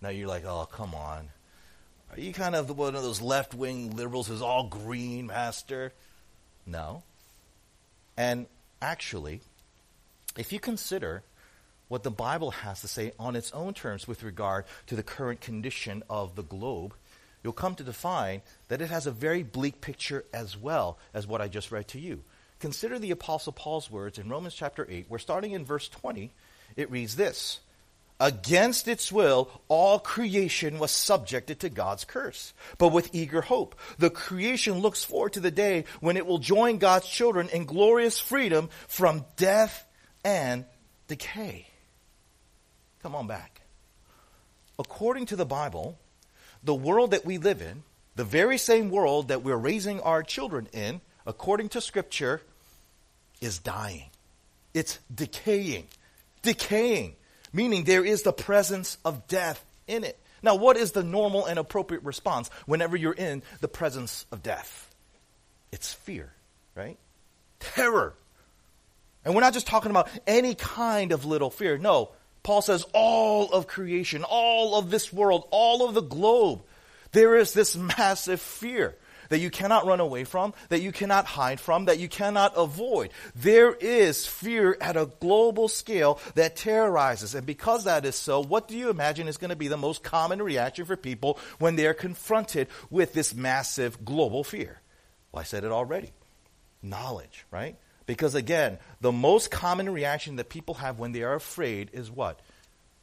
Now 0.00 0.10
you're 0.10 0.28
like, 0.28 0.44
oh, 0.44 0.68
come 0.70 0.94
on. 0.94 1.30
Are 2.12 2.20
you 2.20 2.32
kind 2.32 2.54
of 2.54 2.70
one 2.78 2.94
of 2.94 3.02
those 3.02 3.20
left 3.20 3.52
wing 3.52 3.96
liberals 3.96 4.28
who's 4.28 4.42
all 4.42 4.68
green, 4.68 5.26
Master? 5.26 5.92
No. 6.66 7.02
And 8.16 8.46
actually, 8.80 9.40
if 10.36 10.52
you 10.52 10.60
consider 10.60 11.22
what 11.88 12.02
the 12.02 12.10
Bible 12.10 12.50
has 12.50 12.80
to 12.80 12.88
say 12.88 13.12
on 13.18 13.36
its 13.36 13.52
own 13.52 13.74
terms 13.74 14.08
with 14.08 14.22
regard 14.22 14.64
to 14.86 14.96
the 14.96 15.02
current 15.02 15.40
condition 15.40 16.02
of 16.08 16.36
the 16.36 16.42
globe, 16.42 16.94
you'll 17.42 17.52
come 17.52 17.74
to 17.74 17.84
define 17.84 18.42
that 18.68 18.80
it 18.80 18.88
has 18.88 19.06
a 19.06 19.10
very 19.10 19.42
bleak 19.42 19.80
picture 19.80 20.24
as 20.32 20.56
well 20.56 20.98
as 21.12 21.26
what 21.26 21.40
I 21.40 21.48
just 21.48 21.70
read 21.70 21.88
to 21.88 22.00
you. 22.00 22.22
Consider 22.60 22.98
the 22.98 23.10
Apostle 23.10 23.52
Paul's 23.52 23.90
words 23.90 24.18
in 24.18 24.28
Romans 24.28 24.54
chapter 24.54 24.86
8, 24.88 25.06
where 25.08 25.18
starting 25.18 25.52
in 25.52 25.64
verse 25.64 25.88
20, 25.88 26.32
it 26.76 26.90
reads 26.90 27.16
this 27.16 27.60
Against 28.22 28.86
its 28.86 29.10
will, 29.10 29.50
all 29.66 29.98
creation 29.98 30.78
was 30.78 30.92
subjected 30.92 31.58
to 31.58 31.68
God's 31.68 32.04
curse. 32.04 32.54
But 32.78 32.92
with 32.92 33.12
eager 33.12 33.40
hope, 33.40 33.74
the 33.98 34.10
creation 34.10 34.78
looks 34.78 35.02
forward 35.02 35.32
to 35.32 35.40
the 35.40 35.50
day 35.50 35.86
when 35.98 36.16
it 36.16 36.24
will 36.24 36.38
join 36.38 36.78
God's 36.78 37.08
children 37.08 37.48
in 37.48 37.64
glorious 37.64 38.20
freedom 38.20 38.68
from 38.86 39.24
death 39.34 39.84
and 40.24 40.64
decay. 41.08 41.66
Come 43.02 43.16
on 43.16 43.26
back. 43.26 43.62
According 44.78 45.26
to 45.26 45.36
the 45.36 45.44
Bible, 45.44 45.98
the 46.62 46.76
world 46.76 47.10
that 47.10 47.24
we 47.24 47.38
live 47.38 47.60
in, 47.60 47.82
the 48.14 48.22
very 48.22 48.56
same 48.56 48.90
world 48.90 49.28
that 49.28 49.42
we're 49.42 49.56
raising 49.56 50.00
our 50.00 50.22
children 50.22 50.68
in, 50.72 51.00
according 51.26 51.70
to 51.70 51.80
Scripture, 51.80 52.40
is 53.40 53.58
dying. 53.58 54.10
It's 54.74 55.00
decaying. 55.12 55.88
Decaying 56.42 57.16
meaning 57.52 57.84
there 57.84 58.04
is 58.04 58.22
the 58.22 58.32
presence 58.32 58.98
of 59.04 59.26
death 59.28 59.64
in 59.86 60.04
it. 60.04 60.18
Now, 60.42 60.56
what 60.56 60.76
is 60.76 60.92
the 60.92 61.04
normal 61.04 61.46
and 61.46 61.58
appropriate 61.58 62.02
response 62.02 62.48
whenever 62.66 62.96
you're 62.96 63.12
in 63.12 63.42
the 63.60 63.68
presence 63.68 64.26
of 64.32 64.42
death? 64.42 64.90
It's 65.70 65.92
fear, 65.92 66.32
right? 66.74 66.98
Terror. 67.60 68.14
And 69.24 69.34
we're 69.34 69.40
not 69.40 69.54
just 69.54 69.68
talking 69.68 69.90
about 69.90 70.08
any 70.26 70.54
kind 70.54 71.12
of 71.12 71.24
little 71.24 71.50
fear. 71.50 71.78
No, 71.78 72.10
Paul 72.42 72.60
says 72.60 72.84
all 72.92 73.52
of 73.52 73.68
creation, 73.68 74.24
all 74.24 74.76
of 74.76 74.90
this 74.90 75.12
world, 75.12 75.46
all 75.50 75.86
of 75.86 75.94
the 75.94 76.02
globe, 76.02 76.62
there 77.12 77.36
is 77.36 77.52
this 77.52 77.76
massive 77.76 78.40
fear 78.40 78.96
that 79.32 79.38
you 79.38 79.48
cannot 79.48 79.86
run 79.86 79.98
away 79.98 80.24
from, 80.24 80.52
that 80.68 80.82
you 80.82 80.92
cannot 80.92 81.24
hide 81.24 81.58
from, 81.58 81.86
that 81.86 81.98
you 81.98 82.06
cannot 82.06 82.52
avoid. 82.54 83.08
There 83.34 83.72
is 83.72 84.26
fear 84.26 84.76
at 84.78 84.98
a 84.98 85.10
global 85.20 85.68
scale 85.68 86.20
that 86.34 86.54
terrorizes. 86.54 87.34
And 87.34 87.46
because 87.46 87.84
that 87.84 88.04
is 88.04 88.14
so, 88.14 88.42
what 88.42 88.68
do 88.68 88.76
you 88.76 88.90
imagine 88.90 89.28
is 89.28 89.38
going 89.38 89.48
to 89.48 89.56
be 89.56 89.68
the 89.68 89.78
most 89.78 90.02
common 90.02 90.42
reaction 90.42 90.84
for 90.84 90.98
people 90.98 91.38
when 91.58 91.76
they're 91.76 91.94
confronted 91.94 92.68
with 92.90 93.14
this 93.14 93.34
massive 93.34 94.04
global 94.04 94.44
fear? 94.44 94.82
Well, 95.32 95.40
I 95.40 95.44
said 95.44 95.64
it 95.64 95.72
already. 95.72 96.10
Knowledge, 96.82 97.46
right? 97.50 97.76
Because 98.04 98.34
again, 98.34 98.76
the 99.00 99.12
most 99.12 99.50
common 99.50 99.88
reaction 99.88 100.36
that 100.36 100.50
people 100.50 100.74
have 100.74 100.98
when 100.98 101.12
they 101.12 101.22
are 101.22 101.34
afraid 101.34 101.88
is 101.94 102.10
what? 102.10 102.38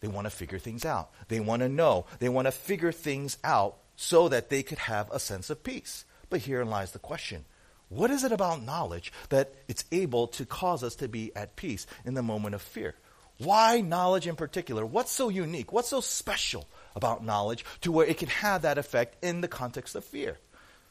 They 0.01 0.07
want 0.07 0.25
to 0.25 0.31
figure 0.31 0.59
things 0.59 0.85
out. 0.85 1.09
They 1.27 1.39
want 1.39 1.63
to 1.63 1.69
know. 1.69 2.05
They 2.19 2.29
want 2.29 2.45
to 2.45 2.51
figure 2.51 2.91
things 2.91 3.39
out 3.43 3.77
so 3.95 4.29
that 4.29 4.49
they 4.49 4.61
could 4.61 4.77
have 4.77 5.09
a 5.09 5.19
sense 5.19 5.49
of 5.49 5.63
peace. 5.63 6.05
But 6.29 6.41
herein 6.41 6.69
lies 6.69 6.91
the 6.91 6.99
question. 6.99 7.45
What 7.89 8.11
is 8.11 8.23
it 8.23 8.31
about 8.31 8.61
knowledge 8.61 9.11
that 9.29 9.53
it's 9.67 9.85
able 9.91 10.27
to 10.27 10.45
cause 10.45 10.83
us 10.83 10.95
to 10.95 11.07
be 11.07 11.35
at 11.35 11.55
peace 11.55 11.87
in 12.05 12.13
the 12.13 12.21
moment 12.21 12.53
of 12.55 12.61
fear? 12.61 12.95
Why 13.39 13.81
knowledge 13.81 14.27
in 14.27 14.35
particular? 14.35 14.85
What's 14.85 15.11
so 15.11 15.29
unique? 15.29 15.71
What's 15.71 15.89
so 15.89 16.01
special 16.01 16.67
about 16.95 17.25
knowledge 17.25 17.65
to 17.81 17.91
where 17.91 18.05
it 18.05 18.17
can 18.17 18.27
have 18.29 18.61
that 18.63 18.77
effect 18.77 19.23
in 19.23 19.41
the 19.41 19.47
context 19.47 19.95
of 19.95 20.03
fear? 20.03 20.37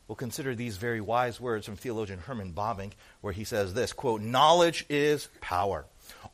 We'll 0.09 0.17
consider 0.17 0.55
these 0.55 0.79
very 0.79 1.03
wise 1.03 1.39
words 1.39 1.67
from 1.67 1.77
theologian 1.77 2.21
Herman 2.21 2.55
Bavinck, 2.55 2.93
where 3.21 3.35
he 3.35 3.45
says 3.45 3.75
this 3.75 3.93
quote, 3.93 4.23
Knowledge 4.23 4.87
is 4.89 5.29
power. 5.43 5.85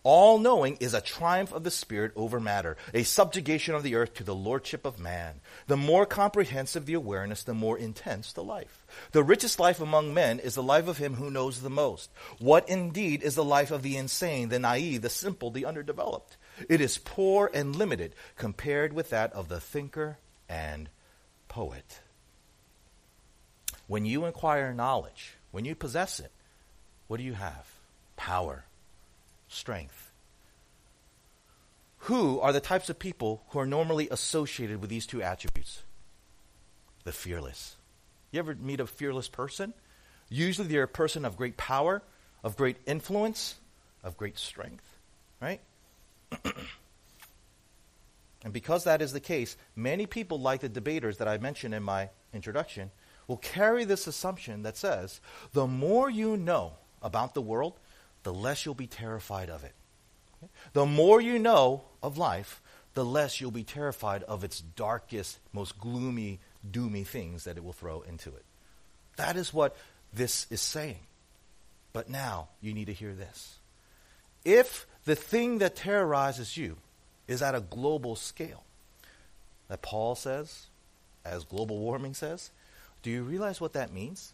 All 0.02 0.38
knowing 0.38 0.76
is 0.80 0.92
a 0.92 1.00
triumph 1.00 1.50
of 1.52 1.64
the 1.64 1.70
Spirit 1.70 2.12
over 2.14 2.38
matter, 2.38 2.76
a 2.92 3.04
subjugation 3.04 3.74
of 3.74 3.82
the 3.82 3.94
earth 3.94 4.12
to 4.14 4.24
the 4.24 4.34
lordship 4.34 4.84
of 4.84 4.98
man. 4.98 5.40
The 5.66 5.78
more 5.78 6.04
comprehensive 6.04 6.84
the 6.84 6.92
awareness, 6.92 7.42
the 7.42 7.54
more 7.54 7.78
intense 7.78 8.32
the 8.32 8.44
life. 8.44 8.84
The 9.12 9.22
richest 9.22 9.58
life 9.58 9.80
among 9.80 10.12
men 10.12 10.40
is 10.40 10.56
the 10.56 10.62
life 10.62 10.88
of 10.88 10.98
him 10.98 11.14
who 11.14 11.30
knows 11.30 11.62
the 11.62 11.70
most. 11.70 12.10
What 12.38 12.68
indeed 12.68 13.22
is 13.22 13.34
the 13.34 13.44
life 13.44 13.70
of 13.70 13.82
the 13.82 13.96
insane, 13.96 14.50
the 14.50 14.58
naive, 14.58 15.00
the 15.00 15.08
simple, 15.08 15.50
the 15.50 15.64
underdeveloped? 15.64 16.36
It 16.68 16.82
is 16.82 16.98
poor 16.98 17.50
and 17.54 17.74
limited 17.74 18.14
compared 18.36 18.92
with 18.92 19.08
that 19.08 19.32
of 19.32 19.48
the 19.48 19.58
thinker 19.58 20.18
and 20.50 20.90
poet. 21.48 22.00
When 23.86 24.04
you 24.04 24.26
acquire 24.26 24.74
knowledge, 24.74 25.36
when 25.50 25.64
you 25.64 25.74
possess 25.74 26.20
it, 26.20 26.30
what 27.06 27.16
do 27.16 27.22
you 27.22 27.34
have? 27.34 27.72
Power 28.16 28.64
strength. 29.54 30.12
Who 31.99 32.38
are 32.40 32.52
the 32.52 32.61
types 32.61 32.90
of 32.90 32.99
people 32.99 33.44
who 33.49 33.58
are 33.58 33.66
normally 33.66 34.08
associated 34.11 34.80
with 34.80 34.90
these 34.90 35.06
two 35.06 35.23
attributes? 35.23 35.82
The 37.04 37.12
fearless. 37.12 37.76
You 38.30 38.40
ever 38.40 38.54
meet 38.54 38.80
a 38.80 38.87
fearless 38.87 39.28
person? 39.28 39.73
Usually 40.28 40.68
they're 40.68 40.82
a 40.82 40.88
person 40.88 41.25
of 41.25 41.37
great 41.37 41.56
power, 41.56 42.02
of 42.42 42.56
great 42.56 42.76
influence, 42.87 43.54
of 44.02 44.16
great 44.16 44.38
strength, 44.38 44.84
right? 45.40 45.61
and 48.44 48.52
because 48.52 48.84
that 48.84 49.00
is 49.00 49.12
the 49.12 49.20
case, 49.20 49.56
many 49.75 50.06
people, 50.06 50.38
like 50.38 50.61
the 50.61 50.68
debaters 50.68 51.18
that 51.18 51.28
I 51.28 51.38
mentioned 51.38 51.75
in 51.75 51.82
my 51.82 52.11
introduction, 52.34 52.90
will 53.28 53.38
carry 53.38 53.84
this 53.84 54.06
assumption 54.06 54.62
that 54.64 54.76
says 54.76 55.20
the 55.52 55.66
more 55.66 56.11
you 56.11 56.37
know 56.37 56.73
about 57.00 57.34
the 57.34 57.42
world, 57.42 57.78
the 58.24 58.34
less 58.34 58.64
you'll 58.64 58.74
be 58.74 58.88
terrified 58.88 59.48
of 59.48 59.62
it. 59.64 59.74
The 60.72 60.84
more 60.84 61.20
you 61.20 61.38
know 61.38 61.84
of 62.02 62.18
life, 62.18 62.60
the 62.94 63.04
less 63.04 63.40
you'll 63.40 63.50
be 63.50 63.64
terrified 63.64 64.22
of 64.24 64.44
its 64.44 64.60
darkest, 64.60 65.38
most 65.52 65.78
gloomy, 65.78 66.40
doomy 66.68 67.06
things 67.06 67.44
that 67.44 67.56
it 67.56 67.64
will 67.64 67.72
throw 67.72 68.02
into 68.02 68.30
it. 68.30 68.44
That 69.16 69.36
is 69.36 69.54
what 69.54 69.76
this 70.12 70.46
is 70.50 70.60
saying. 70.60 71.00
But 71.92 72.10
now 72.10 72.48
you 72.60 72.74
need 72.74 72.86
to 72.86 72.92
hear 72.92 73.12
this. 73.12 73.58
If 74.44 74.86
the 75.04 75.14
thing 75.14 75.58
that 75.58 75.76
terrorizes 75.76 76.56
you 76.56 76.76
is 77.26 77.40
at 77.40 77.54
a 77.54 77.60
global 77.60 78.16
scale, 78.16 78.64
that 79.68 79.82
Paul 79.82 80.14
says, 80.14 80.66
as 81.24 81.44
global 81.44 81.78
warming 81.78 82.14
says, 82.14 82.50
do 83.02 83.10
you 83.10 83.22
realize 83.22 83.60
what 83.60 83.72
that 83.74 83.92
means? 83.92 84.32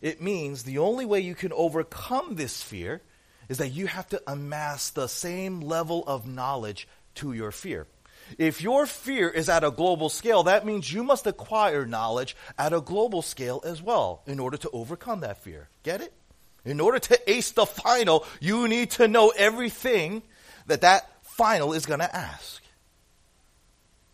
It 0.00 0.22
means 0.22 0.62
the 0.62 0.78
only 0.78 1.04
way 1.04 1.20
you 1.20 1.34
can 1.34 1.52
overcome 1.52 2.36
this 2.36 2.62
fear 2.62 3.02
is 3.48 3.58
that 3.58 3.70
you 3.70 3.86
have 3.86 4.08
to 4.08 4.22
amass 4.26 4.90
the 4.90 5.06
same 5.06 5.60
level 5.60 6.04
of 6.06 6.26
knowledge 6.26 6.88
to 7.16 7.32
your 7.32 7.52
fear. 7.52 7.86
If 8.38 8.62
your 8.62 8.86
fear 8.86 9.28
is 9.28 9.48
at 9.48 9.64
a 9.64 9.70
global 9.70 10.08
scale, 10.08 10.44
that 10.44 10.64
means 10.64 10.92
you 10.92 11.02
must 11.02 11.26
acquire 11.26 11.86
knowledge 11.86 12.36
at 12.58 12.72
a 12.72 12.80
global 12.80 13.22
scale 13.22 13.62
as 13.64 13.82
well 13.82 14.22
in 14.26 14.40
order 14.40 14.56
to 14.56 14.70
overcome 14.70 15.20
that 15.20 15.42
fear. 15.42 15.68
Get 15.82 16.00
it? 16.00 16.12
In 16.64 16.80
order 16.80 16.98
to 16.98 17.30
ace 17.30 17.50
the 17.52 17.66
final, 17.66 18.24
you 18.40 18.66
need 18.68 18.92
to 18.92 19.08
know 19.08 19.32
everything 19.36 20.22
that 20.66 20.80
that 20.80 21.06
final 21.22 21.74
is 21.74 21.84
going 21.84 22.00
to 22.00 22.16
ask. 22.16 22.62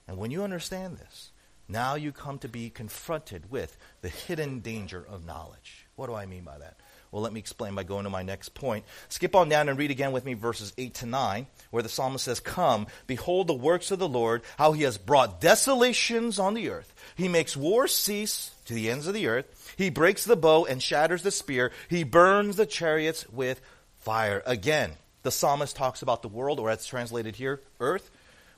And 0.08 0.18
when 0.18 0.32
you 0.32 0.42
understand 0.42 0.98
this, 0.98 1.30
now 1.68 1.94
you 1.94 2.10
come 2.10 2.38
to 2.38 2.48
be 2.48 2.68
confronted 2.68 3.48
with 3.48 3.76
the 4.02 4.08
hidden 4.08 4.58
danger 4.58 5.06
of 5.08 5.24
knowledge. 5.24 5.86
What 5.94 6.08
do 6.08 6.14
I 6.14 6.26
mean 6.26 6.42
by 6.42 6.58
that? 6.58 6.76
Well, 7.12 7.22
let 7.22 7.32
me 7.32 7.40
explain 7.40 7.74
by 7.74 7.82
going 7.82 8.04
to 8.04 8.10
my 8.10 8.22
next 8.22 8.54
point. 8.54 8.84
Skip 9.08 9.34
on 9.34 9.48
down 9.48 9.68
and 9.68 9.76
read 9.76 9.90
again 9.90 10.12
with 10.12 10.24
me 10.24 10.34
verses 10.34 10.72
8 10.78 10.94
to 10.94 11.06
9, 11.06 11.46
where 11.70 11.82
the 11.82 11.88
psalmist 11.88 12.24
says, 12.24 12.38
Come, 12.38 12.86
behold 13.08 13.48
the 13.48 13.54
works 13.54 13.90
of 13.90 13.98
the 13.98 14.08
Lord, 14.08 14.42
how 14.58 14.72
he 14.72 14.84
has 14.84 14.96
brought 14.96 15.40
desolations 15.40 16.38
on 16.38 16.54
the 16.54 16.70
earth. 16.70 16.94
He 17.16 17.26
makes 17.26 17.56
war 17.56 17.88
cease 17.88 18.52
to 18.66 18.74
the 18.74 18.90
ends 18.90 19.08
of 19.08 19.14
the 19.14 19.26
earth. 19.26 19.74
He 19.76 19.90
breaks 19.90 20.24
the 20.24 20.36
bow 20.36 20.66
and 20.66 20.80
shatters 20.80 21.22
the 21.22 21.32
spear. 21.32 21.72
He 21.88 22.04
burns 22.04 22.54
the 22.54 22.66
chariots 22.66 23.28
with 23.30 23.60
fire. 23.98 24.42
Again, 24.46 24.92
the 25.24 25.32
psalmist 25.32 25.74
talks 25.74 26.02
about 26.02 26.22
the 26.22 26.28
world, 26.28 26.60
or 26.60 26.70
as 26.70 26.86
translated 26.86 27.34
here, 27.34 27.60
earth. 27.80 28.08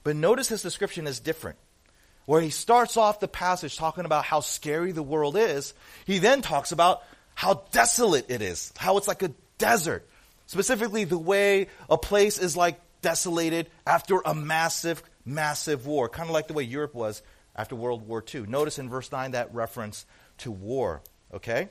But 0.05 0.17
notice 0.17 0.49
his 0.49 0.63
description 0.63 1.07
is 1.07 1.21
different. 1.21 1.59
Where 2.27 2.41
he 2.41 2.51
starts 2.51 2.97
off 2.97 3.19
the 3.19 3.29
passage 3.29 3.77
talking 3.77 4.05
about 4.05 4.25
how 4.25 4.41
scary 4.41 4.93
the 4.93 5.03
world 5.03 5.37
is, 5.37 5.75
he 6.07 6.19
then 6.19 6.43
talks 6.43 6.71
about 6.71 7.03
how 7.35 7.65
desolate 7.73 8.27
it 8.29 8.43
is, 8.43 8.73
how 8.77 8.97
it's 8.99 9.09
like 9.09 9.23
a 9.23 9.33
desert. 9.59 10.07
Specifically, 10.47 11.05
the 11.05 11.19
way 11.19 11.69
a 11.89 11.97
place 11.97 12.39
is 12.39 12.57
like 12.57 12.81
desolated 13.01 13.69
after 13.87 14.21
a 14.25 14.35
massive, 14.35 15.03
massive 15.25 15.87
war, 15.87 16.09
kind 16.09 16.29
of 16.29 16.35
like 16.35 16.49
the 16.49 16.55
way 16.55 16.63
Europe 16.63 16.95
was 16.95 17.23
after 17.55 17.77
World 17.77 18.07
War 18.07 18.25
II. 18.35 18.43
Notice 18.43 18.79
in 18.79 18.89
verse 18.89 19.11
9 19.11 19.33
that 19.33 19.55
reference 19.55 20.07
to 20.39 20.51
war, 20.51 21.03
okay? 21.35 21.69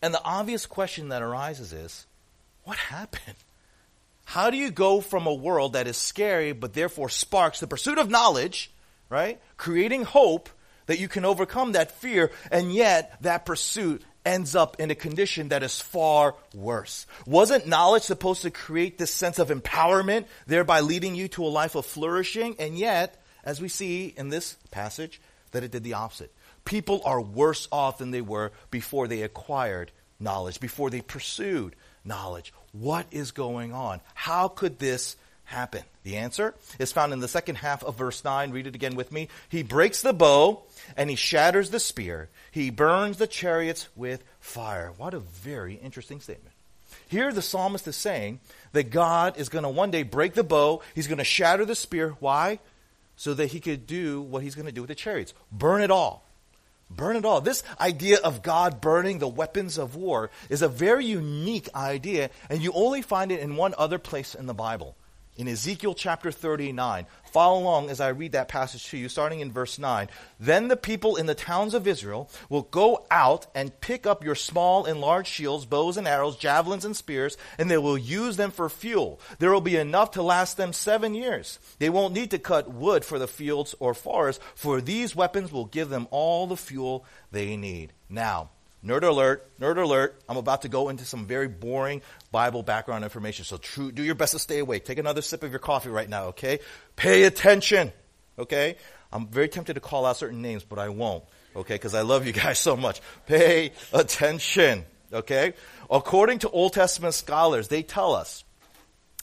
And 0.00 0.12
the 0.12 0.22
obvious 0.22 0.66
question 0.66 1.10
that 1.10 1.22
arises 1.22 1.72
is 1.72 2.06
what 2.64 2.76
happened? 2.76 3.36
How 4.24 4.50
do 4.50 4.56
you 4.56 4.70
go 4.70 5.00
from 5.00 5.26
a 5.26 5.34
world 5.34 5.74
that 5.74 5.86
is 5.86 5.96
scary 5.96 6.52
but 6.52 6.74
therefore 6.74 7.08
sparks 7.08 7.60
the 7.60 7.66
pursuit 7.66 7.98
of 7.98 8.08
knowledge, 8.08 8.70
right? 9.08 9.40
Creating 9.56 10.04
hope 10.04 10.48
that 10.86 10.98
you 10.98 11.08
can 11.08 11.24
overcome 11.24 11.72
that 11.72 11.92
fear, 11.92 12.30
and 12.50 12.72
yet 12.72 13.16
that 13.22 13.46
pursuit 13.46 14.02
ends 14.24 14.54
up 14.54 14.78
in 14.78 14.90
a 14.90 14.94
condition 14.94 15.48
that 15.48 15.62
is 15.62 15.80
far 15.80 16.34
worse. 16.54 17.06
Wasn't 17.26 17.66
knowledge 17.66 18.02
supposed 18.02 18.42
to 18.42 18.50
create 18.50 18.98
this 18.98 19.12
sense 19.12 19.38
of 19.38 19.48
empowerment, 19.48 20.26
thereby 20.46 20.80
leading 20.80 21.14
you 21.14 21.28
to 21.28 21.44
a 21.44 21.48
life 21.48 21.74
of 21.74 21.86
flourishing? 21.86 22.56
And 22.58 22.78
yet, 22.78 23.22
as 23.44 23.60
we 23.60 23.68
see 23.68 24.14
in 24.16 24.28
this 24.28 24.56
passage, 24.70 25.20
that 25.52 25.62
it 25.62 25.70
did 25.70 25.84
the 25.84 25.94
opposite. 25.94 26.32
People 26.64 27.02
are 27.04 27.20
worse 27.20 27.68
off 27.70 27.98
than 27.98 28.10
they 28.10 28.20
were 28.20 28.52
before 28.70 29.08
they 29.08 29.22
acquired 29.22 29.90
knowledge, 30.18 30.60
before 30.60 30.90
they 30.90 31.00
pursued 31.00 31.76
knowledge. 32.04 32.52
What 32.72 33.06
is 33.10 33.32
going 33.32 33.72
on? 33.72 34.00
How 34.14 34.48
could 34.48 34.78
this 34.78 35.16
happen? 35.52 35.82
The 36.02 36.16
answer 36.16 36.54
is 36.78 36.90
found 36.90 37.12
in 37.12 37.20
the 37.20 37.28
second 37.28 37.56
half 37.56 37.84
of 37.84 37.96
verse 37.96 38.24
9. 38.24 38.50
Read 38.50 38.66
it 38.66 38.74
again 38.74 38.96
with 38.96 39.12
me. 39.12 39.28
He 39.48 39.62
breaks 39.62 40.02
the 40.02 40.12
bow 40.12 40.64
and 40.96 41.08
he 41.08 41.16
shatters 41.16 41.70
the 41.70 41.78
spear. 41.78 42.28
He 42.50 42.70
burns 42.70 43.18
the 43.18 43.26
chariots 43.26 43.88
with 43.94 44.24
fire. 44.40 44.92
What 44.96 45.14
a 45.14 45.20
very 45.20 45.74
interesting 45.74 46.20
statement. 46.20 46.54
Here, 47.06 47.32
the 47.32 47.42
psalmist 47.42 47.86
is 47.86 47.96
saying 47.96 48.40
that 48.72 48.90
God 48.90 49.38
is 49.38 49.48
going 49.48 49.64
to 49.64 49.68
one 49.68 49.90
day 49.90 50.02
break 50.02 50.34
the 50.34 50.42
bow, 50.42 50.82
he's 50.94 51.06
going 51.06 51.18
to 51.18 51.24
shatter 51.24 51.64
the 51.64 51.74
spear. 51.74 52.16
Why? 52.20 52.58
So 53.16 53.34
that 53.34 53.48
he 53.48 53.60
could 53.60 53.86
do 53.86 54.22
what 54.22 54.42
he's 54.42 54.54
going 54.54 54.66
to 54.66 54.72
do 54.72 54.80
with 54.80 54.88
the 54.88 54.94
chariots 54.94 55.34
burn 55.52 55.82
it 55.82 55.90
all. 55.90 56.24
Burn 56.90 57.16
it 57.16 57.24
all. 57.24 57.40
This 57.40 57.62
idea 57.80 58.18
of 58.18 58.42
God 58.42 58.80
burning 58.80 59.18
the 59.18 59.28
weapons 59.28 59.78
of 59.78 59.96
war 59.96 60.30
is 60.50 60.60
a 60.60 60.68
very 60.68 61.06
unique 61.06 61.68
idea, 61.74 62.30
and 62.50 62.60
you 62.60 62.72
only 62.74 63.00
find 63.00 63.32
it 63.32 63.40
in 63.40 63.56
one 63.56 63.74
other 63.78 63.98
place 63.98 64.34
in 64.34 64.46
the 64.46 64.54
Bible 64.54 64.96
in 65.36 65.48
Ezekiel 65.48 65.94
chapter 65.94 66.30
39. 66.30 67.06
Follow 67.32 67.60
along 67.60 67.88
as 67.88 68.00
I 68.00 68.08
read 68.08 68.32
that 68.32 68.48
passage 68.48 68.86
to 68.90 68.98
you, 68.98 69.08
starting 69.08 69.40
in 69.40 69.50
verse 69.50 69.78
9. 69.78 70.08
Then 70.38 70.68
the 70.68 70.76
people 70.76 71.16
in 71.16 71.26
the 71.26 71.34
towns 71.34 71.72
of 71.72 71.86
Israel 71.86 72.28
will 72.50 72.62
go 72.62 73.06
out 73.10 73.46
and 73.54 73.80
pick 73.80 74.06
up 74.06 74.22
your 74.22 74.34
small 74.34 74.84
and 74.84 75.00
large 75.00 75.26
shields, 75.26 75.64
bows 75.64 75.96
and 75.96 76.06
arrows, 76.06 76.36
javelins 76.36 76.84
and 76.84 76.94
spears, 76.94 77.38
and 77.56 77.70
they 77.70 77.78
will 77.78 77.96
use 77.96 78.36
them 78.36 78.50
for 78.50 78.68
fuel. 78.68 79.18
There 79.38 79.50
will 79.50 79.62
be 79.62 79.76
enough 79.76 80.10
to 80.12 80.22
last 80.22 80.56
them 80.58 80.72
seven 80.72 81.14
years. 81.14 81.58
They 81.78 81.88
won't 81.88 82.14
need 82.14 82.30
to 82.32 82.38
cut 82.38 82.70
wood 82.70 83.04
for 83.04 83.18
the 83.18 83.28
fields 83.28 83.74
or 83.80 83.94
forests, 83.94 84.44
for 84.54 84.80
these 84.80 85.16
weapons 85.16 85.50
will 85.50 85.66
give 85.66 85.88
them 85.88 86.08
all 86.10 86.46
the 86.46 86.56
fuel 86.56 87.06
they 87.30 87.56
need. 87.56 87.94
Now, 88.10 88.50
Nerd 88.84 89.04
alert, 89.04 89.48
nerd 89.60 89.80
alert. 89.80 90.20
I'm 90.28 90.36
about 90.36 90.62
to 90.62 90.68
go 90.68 90.88
into 90.88 91.04
some 91.04 91.24
very 91.26 91.46
boring 91.46 92.02
Bible 92.32 92.64
background 92.64 93.04
information. 93.04 93.44
So 93.44 93.56
true, 93.56 93.92
do 93.92 94.02
your 94.02 94.16
best 94.16 94.32
to 94.32 94.40
stay 94.40 94.58
awake. 94.58 94.84
Take 94.84 94.98
another 94.98 95.22
sip 95.22 95.44
of 95.44 95.50
your 95.50 95.60
coffee 95.60 95.90
right 95.90 96.08
now, 96.08 96.26
okay? 96.26 96.58
Pay 96.96 97.22
attention, 97.22 97.92
okay? 98.38 98.76
I'm 99.12 99.28
very 99.28 99.48
tempted 99.48 99.74
to 99.74 99.80
call 99.80 100.04
out 100.04 100.16
certain 100.16 100.42
names, 100.42 100.64
but 100.64 100.80
I 100.80 100.88
won't, 100.88 101.22
okay? 101.54 101.74
Because 101.74 101.94
I 101.94 102.00
love 102.00 102.26
you 102.26 102.32
guys 102.32 102.58
so 102.58 102.76
much. 102.76 103.00
Pay 103.26 103.72
attention, 103.92 104.84
okay? 105.12 105.54
According 105.88 106.40
to 106.40 106.50
Old 106.50 106.72
Testament 106.72 107.14
scholars, 107.14 107.68
they 107.68 107.84
tell 107.84 108.14
us 108.14 108.42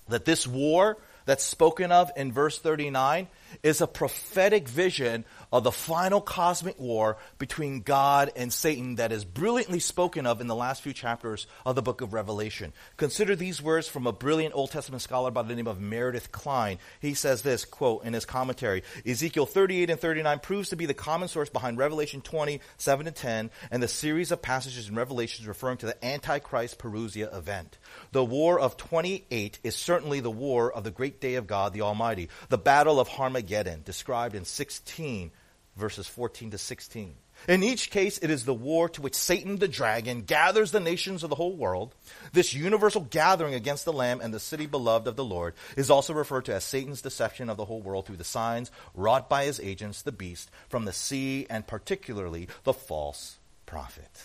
that 0.08 0.24
this 0.24 0.48
war 0.48 0.98
that's 1.26 1.44
spoken 1.44 1.92
of 1.92 2.12
in 2.16 2.32
verse 2.32 2.60
39 2.60 3.28
is 3.64 3.82
a 3.82 3.88
prophetic 3.88 4.68
vision 4.68 5.26
of 5.52 5.64
the 5.64 5.72
final 5.72 6.22
cosmic 6.22 6.80
war 6.80 7.18
between 7.38 7.82
God 7.82 8.32
and 8.36 8.52
Satan 8.52 8.96
that 8.96 9.12
is 9.12 9.26
brilliantly 9.26 9.80
spoken 9.80 10.26
of 10.26 10.42
in 10.42 10.48
the 10.48 10.56
last 10.56 10.82
few 10.82 10.94
chapters 10.94 11.48
of 11.66 11.76
the 11.76 11.82
book 11.82 12.02
of 12.02 12.14
Revelation. 12.14 12.74
Consider 12.98 13.36
these 13.36 13.62
words 13.62 13.88
from 13.88 14.08
a 14.08 14.14
brilliant 14.14 14.56
Old 14.56 14.72
Testament 14.72 15.02
scholar 15.02 15.32
by 15.32 15.44
the 15.44 15.56
name 15.56 15.68
of 15.68 15.80
Meredith 15.80 16.32
Kline. 16.32 16.78
He 17.00 17.14
says 17.14 17.42
this, 17.42 17.66
quote, 17.66 18.04
in 18.04 18.14
his 18.14 18.26
commentary, 18.26 18.84
Ezekiel 19.06 19.46
38 19.46 19.90
and 19.90 20.00
39 20.00 20.40
proves 20.40 20.70
to 20.70 20.76
be 20.76 20.86
the 20.86 20.94
common 20.94 21.28
source 21.28 21.50
behind 21.50 21.78
Revelation 21.78 22.22
20, 22.22 22.62
7 22.78 23.06
to 23.06 23.12
10, 23.12 23.52
and 23.72 23.84
the 23.84 23.88
series 23.88 24.32
of 24.32 24.42
passages 24.42 24.90
in 24.90 24.96
Revelations 24.96 25.48
referring 25.48 25.78
to 25.78 25.86
the 25.86 26.06
Antichrist 26.06 26.80
Parousia 26.80 27.36
event. 27.36 27.78
The 28.12 28.26
war 28.26 28.60
of 28.60 28.78
28 28.78 29.60
is 29.64 29.76
certainly 29.76 30.20
the 30.20 30.32
war 30.32 30.72
of 30.72 30.84
the 30.84 30.92
great 30.92 31.22
day 31.22 31.36
of 31.36 31.48
God 31.48 31.74
the 31.74 31.82
Almighty, 31.82 32.30
the 32.50 32.58
battle 32.58 33.00
of 33.00 33.10
Armageddon, 33.20 33.84
described 33.84 34.36
in 34.36 34.46
16 34.46 35.32
verses 35.80 36.08
14 36.08 36.52
to 36.52 36.58
16. 36.58 37.16
In 37.48 37.64
each 37.64 37.90
case, 37.90 38.18
it 38.18 38.30
is 38.30 38.44
the 38.44 38.54
war 38.54 38.90
to 38.90 39.02
which 39.02 39.16
Satan 39.16 39.58
the 39.58 39.68
dragon 39.68 40.24
gathers 40.24 40.72
the 40.72 40.80
nations 40.82 41.24
of 41.24 41.30
the 41.30 41.38
whole 41.38 41.56
world. 41.56 41.96
This 42.34 42.54
universal 42.54 43.08
gathering 43.10 43.54
against 43.54 43.86
the 43.86 43.94
Lamb 43.94 44.20
and 44.22 44.34
the 44.34 44.42
city 44.42 44.66
beloved 44.66 45.08
of 45.08 45.16
the 45.16 45.24
Lord 45.24 45.54
is 45.78 45.90
also 45.90 46.14
referred 46.14 46.46
to 46.46 46.54
as 46.54 46.66
Satan's 46.66 47.02
deception 47.02 47.50
of 47.50 47.56
the 47.56 47.66
whole 47.66 47.82
world 47.82 48.06
through 48.06 48.18
the 48.18 48.24
signs 48.26 48.72
wrought 48.94 49.30
by 49.30 49.46
his 49.46 49.60
agents, 49.62 50.02
the 50.02 50.12
beast, 50.12 50.52
from 50.68 50.86
the 50.86 50.94
sea, 50.94 51.48
and 51.50 51.66
particularly 51.66 52.50
the 52.66 52.74
false 52.74 53.38
prophet. 53.66 54.24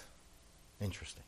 Interesting. 0.81 1.24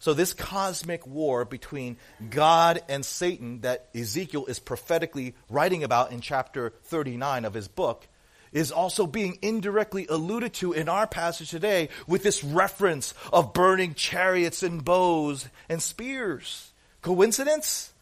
So, 0.00 0.14
this 0.14 0.32
cosmic 0.32 1.06
war 1.06 1.44
between 1.44 1.98
God 2.30 2.82
and 2.88 3.04
Satan 3.04 3.60
that 3.60 3.88
Ezekiel 3.94 4.46
is 4.46 4.58
prophetically 4.58 5.34
writing 5.50 5.84
about 5.84 6.10
in 6.10 6.22
chapter 6.22 6.72
39 6.84 7.44
of 7.44 7.52
his 7.54 7.68
book 7.68 8.08
is 8.50 8.72
also 8.72 9.06
being 9.06 9.38
indirectly 9.42 10.06
alluded 10.08 10.54
to 10.54 10.72
in 10.72 10.88
our 10.88 11.06
passage 11.06 11.50
today 11.50 11.90
with 12.06 12.22
this 12.22 12.42
reference 12.42 13.14
of 13.32 13.52
burning 13.52 13.94
chariots 13.94 14.62
and 14.62 14.84
bows 14.84 15.48
and 15.68 15.82
spears. 15.82 16.70
Coincidence? 17.02 17.92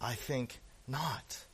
I 0.00 0.14
think 0.14 0.60
not. 0.88 1.44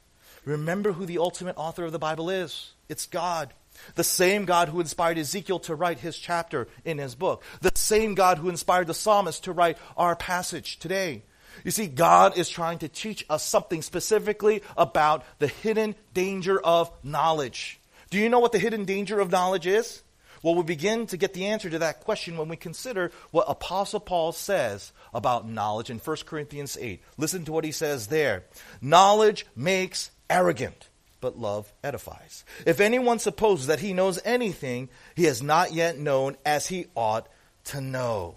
Remember 0.44 0.92
who 0.92 1.06
the 1.06 1.18
ultimate 1.18 1.56
author 1.56 1.85
of 1.85 1.92
the 1.92 1.98
Bible 1.98 2.30
is 2.30 2.72
it's 2.88 3.06
God. 3.06 3.52
The 3.94 4.04
same 4.04 4.44
God 4.44 4.68
who 4.68 4.80
inspired 4.80 5.18
Ezekiel 5.18 5.58
to 5.60 5.74
write 5.74 5.98
his 5.98 6.18
chapter 6.18 6.68
in 6.84 6.98
his 6.98 7.14
book. 7.14 7.42
The 7.60 7.72
same 7.74 8.14
God 8.14 8.38
who 8.38 8.48
inspired 8.48 8.86
the 8.86 8.94
psalmist 8.94 9.44
to 9.44 9.52
write 9.52 9.78
our 9.96 10.16
passage 10.16 10.78
today. 10.78 11.22
You 11.64 11.70
see, 11.70 11.86
God 11.86 12.36
is 12.36 12.48
trying 12.48 12.78
to 12.78 12.88
teach 12.88 13.24
us 13.30 13.42
something 13.44 13.82
specifically 13.82 14.62
about 14.76 15.24
the 15.38 15.48
hidden 15.48 15.94
danger 16.12 16.60
of 16.60 16.90
knowledge. 17.02 17.80
Do 18.10 18.18
you 18.18 18.28
know 18.28 18.40
what 18.40 18.52
the 18.52 18.58
hidden 18.58 18.84
danger 18.84 19.18
of 19.20 19.30
knowledge 19.30 19.66
is? 19.66 20.02
Well, 20.42 20.54
we 20.54 20.62
begin 20.62 21.06
to 21.08 21.16
get 21.16 21.34
the 21.34 21.46
answer 21.46 21.70
to 21.70 21.78
that 21.80 22.00
question 22.00 22.36
when 22.36 22.48
we 22.48 22.56
consider 22.56 23.10
what 23.30 23.46
Apostle 23.48 24.00
Paul 24.00 24.32
says 24.32 24.92
about 25.12 25.48
knowledge 25.48 25.90
in 25.90 25.98
1 25.98 26.16
Corinthians 26.26 26.76
8. 26.80 27.02
Listen 27.16 27.44
to 27.46 27.52
what 27.52 27.64
he 27.64 27.72
says 27.72 28.08
there. 28.08 28.44
Knowledge 28.80 29.46
makes 29.56 30.10
arrogant, 30.28 30.88
but 31.20 31.38
love 31.38 31.72
edifies. 31.83 32.44
If 32.66 32.81
anyone 32.81 33.18
supposes 33.18 33.66
that 33.66 33.81
he 33.81 33.92
knows 33.92 34.20
anything, 34.24 34.88
he 35.14 35.24
has 35.24 35.42
not 35.42 35.72
yet 35.72 35.98
known 35.98 36.37
as 36.44 36.66
he 36.66 36.87
ought 36.94 37.29
to 37.66 37.81
know. 37.81 38.37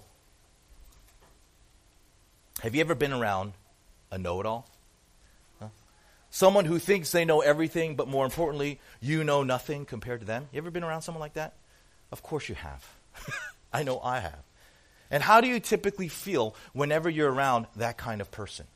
Have 2.61 2.75
you 2.75 2.81
ever 2.81 2.95
been 2.95 3.13
around 3.13 3.53
a 4.11 4.17
know 4.17 4.39
it 4.39 4.45
all? 4.45 4.67
Huh? 5.59 5.67
Someone 6.29 6.65
who 6.65 6.79
thinks 6.79 7.11
they 7.11 7.25
know 7.25 7.41
everything, 7.41 7.95
but 7.95 8.07
more 8.07 8.25
importantly, 8.25 8.79
you 8.99 9.23
know 9.23 9.43
nothing 9.43 9.85
compared 9.85 10.21
to 10.21 10.25
them? 10.25 10.47
You 10.51 10.57
ever 10.57 10.71
been 10.71 10.83
around 10.83 11.03
someone 11.03 11.21
like 11.21 11.33
that? 11.33 11.53
Of 12.11 12.23
course 12.23 12.49
you 12.49 12.55
have. 12.55 12.85
I 13.73 13.83
know 13.83 13.99
I 13.99 14.19
have. 14.19 14.43
And 15.11 15.23
how 15.23 15.41
do 15.41 15.47
you 15.47 15.59
typically 15.59 16.07
feel 16.07 16.55
whenever 16.73 17.09
you're 17.09 17.31
around 17.31 17.67
that 17.75 17.97
kind 17.97 18.21
of 18.21 18.29
person? 18.31 18.67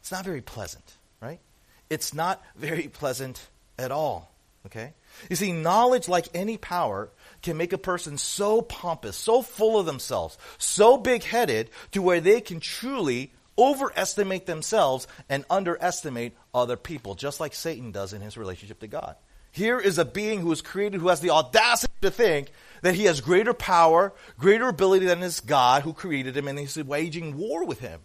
It's 0.00 0.12
not 0.12 0.24
very 0.24 0.40
pleasant, 0.40 0.96
right? 1.20 1.40
It's 1.88 2.14
not 2.14 2.42
very 2.56 2.88
pleasant 2.88 3.40
at 3.78 3.90
all, 3.90 4.32
okay? 4.66 4.94
You 5.30 5.36
see, 5.36 5.52
knowledge, 5.52 6.08
like 6.08 6.28
any 6.34 6.56
power, 6.56 7.10
can 7.42 7.56
make 7.56 7.72
a 7.72 7.78
person 7.78 8.18
so 8.18 8.62
pompous, 8.62 9.16
so 9.16 9.42
full 9.42 9.78
of 9.78 9.86
themselves, 9.86 10.36
so 10.58 10.96
big 10.96 11.22
headed, 11.22 11.70
to 11.92 12.02
where 12.02 12.20
they 12.20 12.40
can 12.40 12.60
truly 12.60 13.32
overestimate 13.58 14.46
themselves 14.46 15.06
and 15.28 15.44
underestimate 15.48 16.36
other 16.52 16.76
people, 16.76 17.14
just 17.14 17.40
like 17.40 17.54
Satan 17.54 17.92
does 17.92 18.12
in 18.12 18.20
his 18.20 18.36
relationship 18.36 18.80
to 18.80 18.86
God. 18.86 19.16
Here 19.52 19.80
is 19.80 19.96
a 19.96 20.04
being 20.04 20.40
who 20.40 20.48
was 20.48 20.60
created 20.60 21.00
who 21.00 21.08
has 21.08 21.20
the 21.20 21.30
audacity 21.30 21.94
to 22.02 22.10
think 22.10 22.50
that 22.82 22.94
he 22.94 23.04
has 23.04 23.22
greater 23.22 23.54
power, 23.54 24.12
greater 24.38 24.68
ability 24.68 25.06
than 25.06 25.20
his 25.20 25.40
God 25.40 25.82
who 25.82 25.94
created 25.94 26.36
him, 26.36 26.46
and 26.46 26.58
he's 26.58 26.76
waging 26.76 27.38
war 27.38 27.64
with 27.64 27.80
him. 27.80 28.00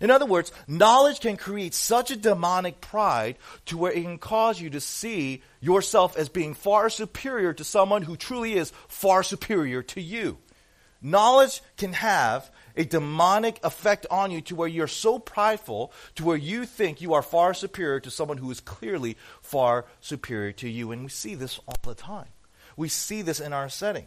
In 0.00 0.10
other 0.10 0.26
words, 0.26 0.52
knowledge 0.66 1.20
can 1.20 1.36
create 1.36 1.74
such 1.74 2.10
a 2.10 2.16
demonic 2.16 2.80
pride 2.80 3.36
to 3.66 3.76
where 3.76 3.92
it 3.92 4.02
can 4.02 4.18
cause 4.18 4.60
you 4.60 4.70
to 4.70 4.80
see 4.80 5.42
yourself 5.60 6.16
as 6.16 6.28
being 6.28 6.54
far 6.54 6.88
superior 6.88 7.52
to 7.52 7.64
someone 7.64 8.02
who 8.02 8.16
truly 8.16 8.54
is 8.54 8.72
far 8.86 9.22
superior 9.22 9.82
to 9.82 10.00
you. 10.00 10.38
Knowledge 11.00 11.62
can 11.76 11.92
have 11.92 12.50
a 12.76 12.84
demonic 12.84 13.58
effect 13.64 14.06
on 14.10 14.30
you 14.30 14.40
to 14.42 14.54
where 14.54 14.68
you're 14.68 14.86
so 14.86 15.18
prideful 15.18 15.92
to 16.14 16.24
where 16.24 16.36
you 16.36 16.64
think 16.64 17.00
you 17.00 17.14
are 17.14 17.22
far 17.22 17.54
superior 17.54 18.00
to 18.00 18.10
someone 18.10 18.38
who 18.38 18.50
is 18.50 18.60
clearly 18.60 19.16
far 19.42 19.84
superior 20.00 20.52
to 20.52 20.68
you. 20.68 20.92
And 20.92 21.02
we 21.02 21.08
see 21.08 21.34
this 21.34 21.60
all 21.66 21.76
the 21.82 21.94
time. 21.94 22.28
We 22.76 22.88
see 22.88 23.22
this 23.22 23.40
in 23.40 23.52
our 23.52 23.68
setting. 23.68 24.06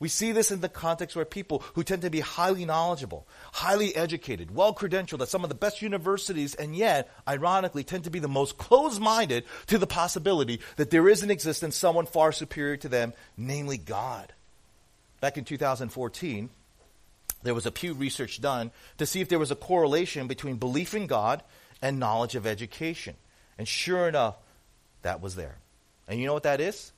We 0.00 0.08
see 0.08 0.32
this 0.32 0.50
in 0.50 0.62
the 0.62 0.68
context 0.70 1.14
where 1.14 1.26
people 1.26 1.62
who 1.74 1.84
tend 1.84 2.02
to 2.02 2.10
be 2.10 2.20
highly 2.20 2.64
knowledgeable, 2.64 3.28
highly 3.52 3.94
educated, 3.94 4.54
well 4.54 4.74
credentialed 4.74 5.20
at 5.20 5.28
some 5.28 5.44
of 5.44 5.50
the 5.50 5.54
best 5.54 5.82
universities, 5.82 6.54
and 6.54 6.74
yet, 6.74 7.10
ironically, 7.28 7.84
tend 7.84 8.04
to 8.04 8.10
be 8.10 8.18
the 8.18 8.26
most 8.26 8.56
closed 8.56 9.00
minded 9.00 9.44
to 9.66 9.76
the 9.76 9.86
possibility 9.86 10.60
that 10.76 10.90
there 10.90 11.06
is 11.06 11.22
in 11.22 11.30
existence 11.30 11.76
someone 11.76 12.06
far 12.06 12.32
superior 12.32 12.78
to 12.78 12.88
them, 12.88 13.12
namely 13.36 13.76
God. 13.76 14.32
Back 15.20 15.36
in 15.36 15.44
2014, 15.44 16.48
there 17.42 17.54
was 17.54 17.66
a 17.66 17.70
Pew 17.70 17.92
research 17.92 18.40
done 18.40 18.70
to 18.96 19.04
see 19.04 19.20
if 19.20 19.28
there 19.28 19.38
was 19.38 19.50
a 19.50 19.56
correlation 19.56 20.28
between 20.28 20.56
belief 20.56 20.94
in 20.94 21.06
God 21.08 21.42
and 21.82 22.00
knowledge 22.00 22.34
of 22.34 22.46
education. 22.46 23.16
And 23.58 23.68
sure 23.68 24.08
enough, 24.08 24.36
that 25.02 25.20
was 25.20 25.36
there. 25.36 25.58
And 26.08 26.18
you 26.18 26.26
know 26.26 26.32
what 26.32 26.44
that 26.44 26.60
is? 26.60 26.92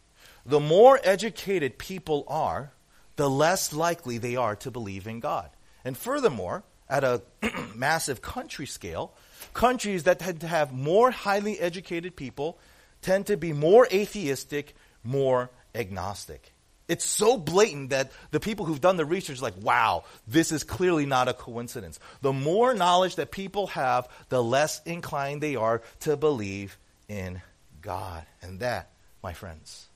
The 0.47 0.61
more 0.61 1.01
educated 1.03 1.79
people 1.79 2.25
are, 2.29 2.71
the 3.16 3.29
less 3.29 3.72
likely 3.72 4.18
they 4.18 4.37
are 4.37 4.57
to 4.57 4.70
believe 4.70 5.07
in 5.07 5.20
God. 5.20 5.51
And 5.85 5.96
furthermore, 5.96 6.64
at 6.88 7.05
a 7.05 7.22
massive 7.75 8.22
country 8.22 8.66
scale, 8.66 9.12
countries 9.55 10.05
that 10.05 10.18
tend 10.18 10.40
to 10.40 10.46
have 10.46 10.72
more 10.72 11.11
highly 11.11 11.59
educated 11.59 12.16
people 12.16 12.59
tend 13.01 13.27
to 13.27 13.37
be 13.37 13.53
more 13.53 13.87
atheistic, 13.92 14.75
more 15.03 15.51
agnostic. 15.75 16.53
It's 16.88 17.09
so 17.09 17.38
blatant 17.38 17.90
that 17.90 18.12
the 18.33 18.40
people 18.40 18.66
who've 18.66 18.81
done 18.81 18.96
the 18.96 19.05
research 19.05 19.40
like, 19.40 19.55
wow, 19.62 20.05
this 20.27 20.53
is 20.53 20.64
clearly 20.64 21.07
not 21.07 21.29
a 21.29 21.33
coincidence. 21.33 21.98
The 22.20 22.33
more 22.33 22.75
knowledge 22.75 23.16
that 23.16 23.31
people 23.31 23.68
have, 23.68 24.09
the 24.29 24.42
less 24.42 24.83
inclined 24.85 25.40
they 25.40 25.57
are 25.57 25.81
to 26.01 26.16
believe 26.16 26.77
in 27.09 27.40
God. 27.81 28.25
And 28.42 28.61
that, 28.61 28.90
my 29.22 29.33
friends, 29.33 29.87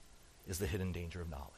is 0.48 0.58
the 0.58 0.66
hidden 0.66 0.92
danger 0.92 1.20
of 1.20 1.28
knowledge. 1.28 1.55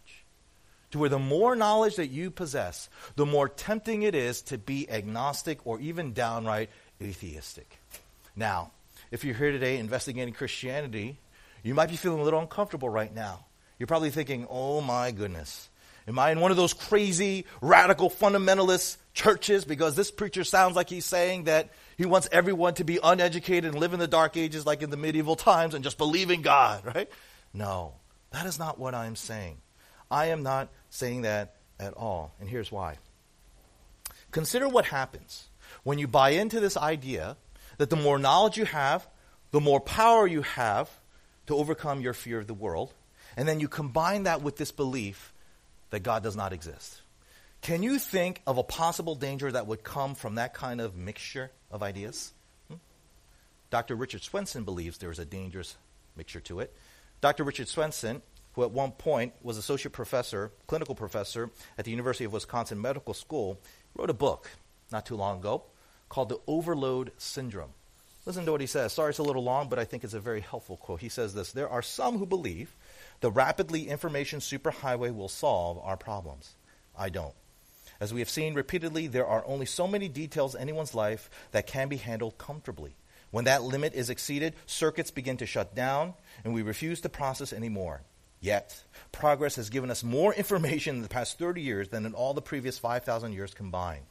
To 0.93 0.99
where 0.99 1.11
the 1.11 1.19
more 1.19 1.55
knowledge 1.55 1.97
that 1.97 2.07
you 2.07 2.31
possess, 2.31 2.89
the 3.17 3.27
more 3.27 3.49
tempting 3.49 4.03
it 4.03 4.15
is 4.15 4.41
to 4.43 4.57
be 4.57 4.91
agnostic 4.91 5.67
or 5.67 5.79
even 5.81 6.15
downright 6.15 6.71
atheistic. 7.03 7.79
Now, 8.35 8.71
if 9.11 9.25
you're 9.25 9.35
here 9.35 9.53
today 9.53 9.79
investigating 9.79 10.33
Christianity, 10.33 11.19
you 11.63 11.75
might 11.75 11.91
be 11.91 11.97
feeling 11.97 12.21
a 12.21 12.25
little 12.25 12.41
uncomfortable 12.41 12.89
right 12.89 13.15
now 13.15 13.45
you're 13.79 13.87
probably 13.87 14.11
thinking, 14.11 14.47
oh 14.51 14.81
my 14.81 15.11
goodness. 15.13 15.69
Am 16.07 16.19
I 16.19 16.31
in 16.31 16.41
one 16.41 16.51
of 16.51 16.57
those 16.57 16.73
crazy, 16.73 17.45
radical, 17.61 18.11
fundamentalist 18.11 18.97
churches? 19.13 19.65
Because 19.65 19.95
this 19.95 20.11
preacher 20.11 20.43
sounds 20.43 20.75
like 20.75 20.89
he's 20.89 21.05
saying 21.05 21.45
that 21.45 21.71
he 21.97 22.07
wants 22.07 22.29
everyone 22.33 22.75
to 22.75 22.85
be 22.85 22.99
uneducated 23.03 23.71
and 23.71 23.79
live 23.79 23.93
in 23.93 24.01
the 24.01 24.09
dark 24.09 24.37
ages 24.37 24.65
like 24.65 24.83
in 24.83 24.91
the 24.91 24.97
medieval 24.97 25.37
times 25.37 25.75
and 25.75 25.85
just 25.85 25.99
believe 25.99 26.31
in 26.31 26.43
God, 26.43 26.85
right? 26.95 27.11
No, 27.53 27.95
that 28.31 28.47
is 28.47 28.59
not 28.59 28.79
what 28.79 28.95
I'm 28.95 29.17
saying. 29.17 29.59
I 30.11 30.27
am 30.27 30.43
not 30.43 30.69
saying 30.91 31.23
that 31.23 31.57
at 31.79 31.95
all. 31.95 32.33
And 32.41 32.49
here's 32.49 32.73
why. 32.73 32.97
Consider 34.31 34.69
what 34.69 34.87
happens 34.87 35.49
when 35.85 35.99
you 35.99 36.07
buy 36.07 36.31
into 36.31 36.61
this 36.61 36.77
idea 36.77 37.37
that 37.79 37.91
the 37.91 37.97
more 37.97 38.19
knowledge 38.19 38.57
you 38.57 38.65
have, 38.65 39.07
the 39.51 39.61
more 39.61 39.81
power 39.81 40.27
you 40.27 40.43
have 40.43 40.91
to 41.47 41.57
overcome 41.57 42.01
your 42.01 42.13
fear 42.13 42.39
of 42.39 42.47
the 42.47 42.55
world, 42.55 42.93
and 43.37 43.49
then 43.49 43.61
you 43.61 43.69
combine 43.69 44.25
that 44.25 44.43
with 44.43 44.57
this 44.57 44.73
belief 44.73 45.33
that 45.91 46.01
God 46.01 46.23
does 46.23 46.37
not 46.37 46.53
exist. 46.53 47.01
Can 47.63 47.83
you 47.83 47.99
think 47.99 48.43
of 48.47 48.59
a 48.59 48.63
possible 48.63 49.15
danger 49.15 49.51
that 49.51 49.67
would 49.67 49.83
come 49.83 50.15
from 50.15 50.37
that 50.37 50.55
kind 50.55 50.81
of 50.81 50.97
mixture 50.97 51.51
of 51.71 51.83
ideas? 51.83 52.33
Hmm? 52.69 52.77
Dr. 53.71 53.95
Richard 53.97 54.23
Swenson 54.23 54.65
believes 54.65 54.99
there 54.99 55.11
is 55.11 55.19
a 55.19 55.25
dangerous 55.25 55.77
mixture 56.17 56.41
to 56.41 56.61
it. 56.61 56.75
Dr. 57.21 57.45
Richard 57.45 57.69
Swenson, 57.69 58.23
who 58.59 58.65
at 58.65 58.73
one 58.73 58.91
point 58.91 59.33
was 59.41 59.57
associate 59.57 59.93
professor, 59.93 60.51
clinical 60.67 60.97
professor 60.97 61.49
at 61.79 61.85
the 61.85 61.93
University 61.93 62.25
of 62.25 62.33
Wisconsin 62.33 62.83
Medical 62.83 63.15
School, 63.15 63.61
wrote 63.95 64.11
a 64.11 64.15
book 64.15 64.51
not 64.91 65.07
too 65.07 65.15
long 65.15 65.39
ago 65.39 65.63
called 66.09 66.29
The 66.29 66.41
Overload 66.49 67.13
Syndrome. 67.19 67.71
Listen 68.27 68.45
to 68.47 68.51
what 68.51 68.61
he 68.61 68.67
says. 68.67 68.93
Sorry 68.93 69.11
it's 69.11 69.21
a 69.21 69.23
little 69.23 69.45
long, 69.45 69.69
but 69.69 69.79
I 69.79 69.85
think 69.85 70.03
it's 70.03 70.13
a 70.13 70.19
very 70.19 70.41
helpful 70.41 70.77
quote. 70.77 71.01
He 71.01 71.09
says 71.09 71.35
this 71.35 71.53
There 71.53 71.69
are 71.69 71.83
some 71.83 72.19
who 72.19 72.27
believe 72.27 72.75
the 73.21 73.31
rapidly 73.31 73.89
information 73.89 74.41
superhighway 74.41 75.15
will 75.15 75.29
solve 75.29 75.79
our 75.85 75.97
problems. 75.97 76.57
I 76.99 77.11
don't. 77.11 77.35
As 78.01 78.13
we 78.13 78.19
have 78.19 78.29
seen 78.29 78.55
repeatedly, 78.55 79.07
there 79.07 79.27
are 79.27 79.47
only 79.47 79.67
so 79.67 79.87
many 79.87 80.09
details 80.09 80.57
in 80.57 80.63
anyone's 80.63 80.97
life 80.97 81.31
that 81.53 81.69
can 81.69 81.89
be 81.89 81.97
handled 81.97 82.39
comfortably. 82.39 82.97
When 83.31 83.45
that 83.45 83.63
limit 83.63 83.95
is 83.95 84.11
exceeded, 84.11 84.55
circuits 84.67 85.13
begin 85.13 85.37
to 85.37 85.47
shut 85.47 85.77
down, 85.77 86.15
and 86.43 86.53
we 86.53 86.63
refuse 86.63 87.01
to 87.03 87.09
process 87.09 87.53
anymore. 87.53 88.03
Yet, 88.41 88.85
progress 89.11 89.57
has 89.57 89.71
given 89.71 89.91
us 89.91 90.05
more 90.05 90.33
information 90.35 90.97
in 90.97 91.03
the 91.03 91.09
past 91.09 91.39
30 91.39 91.61
years 91.61 91.89
than 91.89 92.07
in 92.07 92.15
all 92.15 92.35
the 92.35 92.43
previous 92.43 92.79
5,000 92.79 93.33
years 93.33 93.53
combined. 93.55 94.05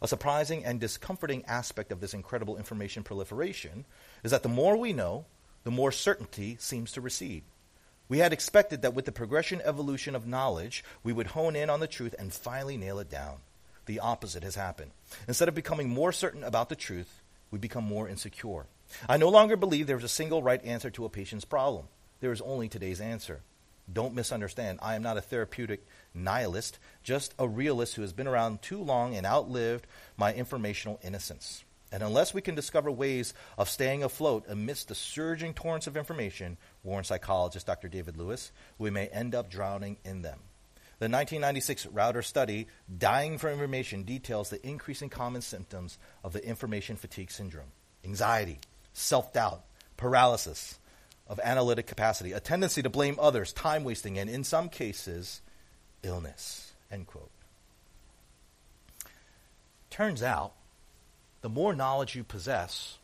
A 0.00 0.08
surprising 0.08 0.64
and 0.64 0.80
discomforting 0.80 1.44
aspect 1.46 1.90
of 1.90 2.00
this 2.00 2.14
incredible 2.14 2.56
information 2.56 3.02
proliferation 3.02 3.84
is 4.22 4.30
that 4.30 4.42
the 4.42 4.48
more 4.48 4.76
we 4.76 4.92
know, 4.92 5.24
the 5.64 5.70
more 5.70 5.90
certainty 5.90 6.56
seems 6.60 6.92
to 6.92 7.00
recede. 7.00 7.42
We 8.08 8.18
had 8.18 8.32
expected 8.32 8.82
that 8.82 8.94
with 8.94 9.06
the 9.06 9.12
progression 9.12 9.62
evolution 9.64 10.14
of 10.14 10.26
knowledge, 10.26 10.84
we 11.02 11.12
would 11.12 11.28
hone 11.28 11.56
in 11.56 11.70
on 11.70 11.80
the 11.80 11.86
truth 11.86 12.14
and 12.18 12.32
finally 12.32 12.76
nail 12.76 12.98
it 12.98 13.10
down. 13.10 13.38
The 13.86 14.00
opposite 14.00 14.42
has 14.42 14.54
happened. 14.54 14.90
Instead 15.26 15.48
of 15.48 15.54
becoming 15.54 15.88
more 15.88 16.12
certain 16.12 16.44
about 16.44 16.68
the 16.68 16.76
truth, 16.76 17.22
we 17.50 17.58
become 17.58 17.84
more 17.84 18.08
insecure. 18.08 18.66
I 19.08 19.16
no 19.16 19.30
longer 19.30 19.56
believe 19.56 19.86
there 19.86 19.96
is 19.96 20.04
a 20.04 20.08
single 20.08 20.42
right 20.42 20.62
answer 20.64 20.90
to 20.90 21.04
a 21.06 21.10
patient's 21.10 21.44
problem. 21.44 21.86
There 22.20 22.32
is 22.32 22.40
only 22.42 22.68
today's 22.68 23.00
answer. 23.00 23.40
Don't 23.92 24.14
misunderstand. 24.14 24.78
I 24.82 24.94
am 24.94 25.02
not 25.02 25.16
a 25.16 25.22
therapeutic 25.22 25.86
nihilist, 26.14 26.78
just 27.02 27.34
a 27.38 27.46
realist 27.46 27.94
who 27.94 28.02
has 28.02 28.12
been 28.12 28.26
around 28.26 28.62
too 28.62 28.82
long 28.82 29.14
and 29.14 29.26
outlived 29.26 29.86
my 30.16 30.32
informational 30.32 31.00
innocence. 31.02 31.64
And 31.92 32.02
unless 32.02 32.34
we 32.34 32.40
can 32.40 32.54
discover 32.54 32.90
ways 32.90 33.34
of 33.56 33.68
staying 33.68 34.02
afloat 34.02 34.46
amidst 34.48 34.88
the 34.88 34.94
surging 34.94 35.54
torrents 35.54 35.86
of 35.86 35.96
information, 35.96 36.56
warned 36.82 37.06
psychologist 37.06 37.66
Dr. 37.66 37.88
David 37.88 38.16
Lewis, 38.16 38.50
we 38.78 38.90
may 38.90 39.06
end 39.08 39.34
up 39.34 39.50
drowning 39.50 39.98
in 40.04 40.22
them. 40.22 40.40
The 40.98 41.10
1996 41.10 41.86
Router 41.86 42.22
study, 42.22 42.66
Dying 42.98 43.38
for 43.38 43.50
Information, 43.50 44.04
details 44.04 44.50
the 44.50 44.66
increasing 44.66 45.08
common 45.08 45.42
symptoms 45.42 45.98
of 46.24 46.32
the 46.32 46.44
information 46.44 46.96
fatigue 46.96 47.30
syndrome 47.30 47.72
anxiety, 48.04 48.58
self 48.92 49.32
doubt, 49.32 49.64
paralysis 49.96 50.78
of 51.26 51.40
analytic 51.42 51.86
capacity, 51.86 52.32
a 52.32 52.40
tendency 52.40 52.82
to 52.82 52.90
blame 52.90 53.16
others, 53.20 53.52
time 53.52 53.84
wasting, 53.84 54.18
and 54.18 54.28
in 54.28 54.44
some 54.44 54.68
cases, 54.68 55.40
illness. 56.02 56.72
End 56.90 57.06
quote. 57.06 57.30
Turns 59.90 60.22
out, 60.22 60.52
the 61.40 61.48
more 61.48 61.74
knowledge 61.74 62.14
you 62.14 62.24
possess, 62.24 62.98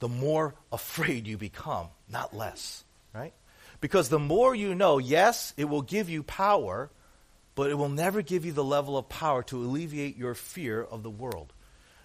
the 0.00 0.08
more 0.08 0.54
afraid 0.72 1.26
you 1.26 1.36
become, 1.36 1.88
not 2.10 2.34
less, 2.34 2.84
right? 3.14 3.32
Because 3.80 4.08
the 4.08 4.18
more 4.18 4.54
you 4.54 4.74
know, 4.74 4.98
yes, 4.98 5.52
it 5.56 5.66
will 5.66 5.82
give 5.82 6.08
you 6.08 6.22
power, 6.22 6.90
but 7.54 7.70
it 7.70 7.74
will 7.74 7.88
never 7.88 8.22
give 8.22 8.44
you 8.44 8.52
the 8.52 8.64
level 8.64 8.96
of 8.96 9.08
power 9.08 9.42
to 9.44 9.58
alleviate 9.58 10.16
your 10.16 10.34
fear 10.34 10.82
of 10.82 11.02
the 11.02 11.10
world. 11.10 11.52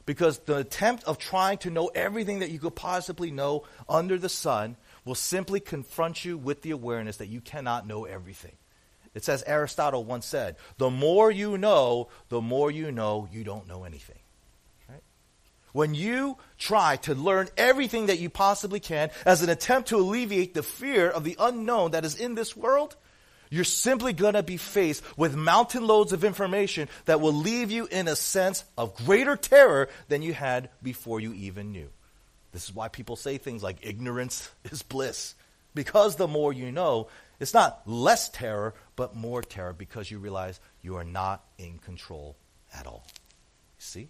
Because 0.05 0.39
the 0.39 0.57
attempt 0.57 1.03
of 1.03 1.17
trying 1.17 1.59
to 1.59 1.69
know 1.69 1.87
everything 1.87 2.39
that 2.39 2.49
you 2.49 2.59
could 2.59 2.75
possibly 2.75 3.31
know 3.31 3.63
under 3.87 4.17
the 4.17 4.29
sun 4.29 4.75
will 5.05 5.15
simply 5.15 5.59
confront 5.59 6.23
you 6.25 6.38
with 6.38 6.62
the 6.62 6.71
awareness 6.71 7.17
that 7.17 7.27
you 7.27 7.41
cannot 7.41 7.88
know 7.88 8.05
everything. 8.05 8.55
It 9.13 9.23
says 9.23 9.43
Aristotle 9.45 10.03
once 10.03 10.25
said, 10.25 10.55
the 10.77 10.89
more 10.89 11.31
you 11.31 11.57
know, 11.57 12.09
the 12.29 12.41
more 12.41 12.69
you 12.69 12.91
know 12.91 13.27
you 13.31 13.43
don't 13.43 13.67
know 13.67 13.83
anything. 13.83 14.19
When 15.71 15.93
you 15.93 16.38
try 16.57 16.95
to 16.97 17.13
learn 17.13 17.47
everything 17.55 18.07
that 18.07 18.19
you 18.19 18.29
possibly 18.29 18.79
can 18.79 19.12
as 19.25 19.43
an 19.43 19.49
attempt 19.49 19.89
to 19.89 19.97
alleviate 19.97 20.53
the 20.53 20.63
fear 20.63 21.09
of 21.09 21.23
the 21.23 21.35
unknown 21.39 21.91
that 21.91 22.05
is 22.05 22.15
in 22.15 22.35
this 22.35 22.57
world, 22.57 22.95
you're 23.51 23.63
simply 23.63 24.13
going 24.13 24.33
to 24.33 24.43
be 24.43 24.57
faced 24.57 25.03
with 25.17 25.35
mountain 25.35 25.85
loads 25.85 26.13
of 26.13 26.23
information 26.23 26.88
that 27.05 27.21
will 27.21 27.33
leave 27.33 27.71
you 27.71 27.88
in 27.89 28.07
a 28.07 28.15
sense 28.15 28.63
of 28.77 28.95
greater 28.95 29.35
terror 29.35 29.89
than 30.07 30.21
you 30.21 30.33
had 30.33 30.69
before 30.81 31.19
you 31.19 31.33
even 31.33 31.71
knew. 31.71 31.89
This 32.51 32.65
is 32.65 32.75
why 32.75 32.88
people 32.88 33.15
say 33.15 33.38
things 33.38 33.63
like 33.63 33.77
ignorance 33.81 34.49
is 34.65 34.81
bliss. 34.81 35.35
Because 35.75 36.15
the 36.15 36.27
more 36.27 36.51
you 36.51 36.71
know, 36.71 37.07
it's 37.39 37.53
not 37.53 37.81
less 37.88 38.29
terror, 38.29 38.73
but 38.95 39.15
more 39.15 39.41
terror 39.41 39.73
because 39.73 40.09
you 40.09 40.19
realize 40.19 40.59
you 40.81 40.95
are 40.95 41.03
not 41.03 41.43
in 41.57 41.77
control 41.77 42.35
at 42.73 42.88
all. 42.88 43.05
See? 43.77 44.09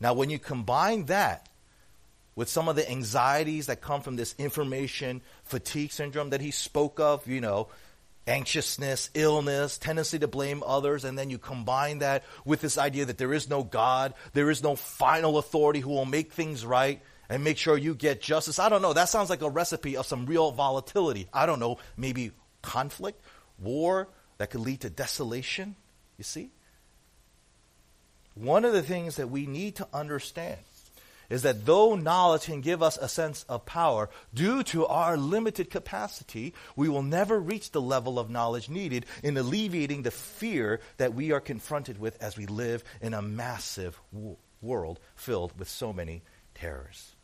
Now, 0.00 0.14
when 0.14 0.30
you 0.30 0.38
combine 0.38 1.06
that 1.06 1.48
with 2.34 2.48
some 2.48 2.68
of 2.68 2.76
the 2.76 2.88
anxieties 2.88 3.66
that 3.66 3.80
come 3.80 4.02
from 4.02 4.16
this 4.16 4.34
information 4.38 5.22
fatigue 5.44 5.90
syndrome 5.90 6.30
that 6.30 6.40
he 6.40 6.50
spoke 6.50 7.00
of, 7.00 7.26
you 7.26 7.40
know, 7.40 7.68
anxiousness, 8.26 9.10
illness, 9.14 9.78
tendency 9.78 10.18
to 10.18 10.28
blame 10.28 10.62
others, 10.66 11.04
and 11.04 11.18
then 11.18 11.30
you 11.30 11.38
combine 11.38 12.00
that 12.00 12.24
with 12.44 12.60
this 12.60 12.76
idea 12.76 13.04
that 13.04 13.18
there 13.18 13.32
is 13.32 13.48
no 13.48 13.62
God, 13.62 14.14
there 14.34 14.50
is 14.50 14.62
no 14.62 14.76
final 14.76 15.38
authority 15.38 15.80
who 15.80 15.90
will 15.90 16.04
make 16.04 16.32
things 16.32 16.64
right 16.66 17.00
and 17.28 17.44
make 17.44 17.58
sure 17.58 17.76
you 17.76 17.94
get 17.94 18.20
justice. 18.20 18.58
I 18.58 18.68
don't 18.68 18.82
know. 18.82 18.92
That 18.92 19.08
sounds 19.08 19.30
like 19.30 19.42
a 19.42 19.50
recipe 19.50 19.96
of 19.96 20.06
some 20.06 20.26
real 20.26 20.52
volatility. 20.52 21.28
I 21.32 21.46
don't 21.46 21.60
know. 21.60 21.78
Maybe 21.96 22.32
conflict, 22.62 23.22
war 23.58 24.08
that 24.38 24.50
could 24.50 24.60
lead 24.60 24.82
to 24.82 24.90
desolation. 24.90 25.76
You 26.18 26.24
see? 26.24 26.50
One 28.34 28.64
of 28.64 28.72
the 28.72 28.82
things 28.82 29.16
that 29.16 29.30
we 29.30 29.46
need 29.46 29.76
to 29.76 29.88
understand 29.92 30.58
is 31.28 31.42
that 31.42 31.66
though 31.66 31.96
knowledge 31.96 32.44
can 32.44 32.60
give 32.60 32.82
us 32.82 32.96
a 32.96 33.08
sense 33.08 33.44
of 33.48 33.66
power, 33.66 34.08
due 34.32 34.62
to 34.62 34.86
our 34.86 35.16
limited 35.16 35.70
capacity, 35.70 36.54
we 36.76 36.88
will 36.88 37.02
never 37.02 37.40
reach 37.40 37.72
the 37.72 37.80
level 37.80 38.18
of 38.18 38.30
knowledge 38.30 38.68
needed 38.68 39.06
in 39.24 39.36
alleviating 39.36 40.02
the 40.02 40.10
fear 40.10 40.80
that 40.98 41.14
we 41.14 41.32
are 41.32 41.40
confronted 41.40 41.98
with 41.98 42.22
as 42.22 42.36
we 42.36 42.46
live 42.46 42.84
in 43.00 43.12
a 43.12 43.22
massive 43.22 44.00
world 44.62 45.00
filled 45.16 45.58
with 45.58 45.68
so 45.68 45.92
many 45.92 46.22
terrors. 46.54 47.15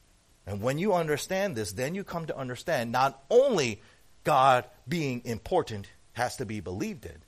And 0.47 0.61
when 0.61 0.79
you 0.79 0.95
understand 0.95 1.55
this, 1.55 1.73
then 1.73 1.95
you 1.95 2.05
come 2.05 2.27
to 2.27 2.37
understand 2.37 2.91
not 2.91 3.23
only 3.31 3.81
God 4.25 4.65
being 4.89 5.23
important 5.25 5.89
has 6.15 6.37
to 6.37 6.47
be 6.47 6.61
believed 6.61 7.07
in, 7.07 7.23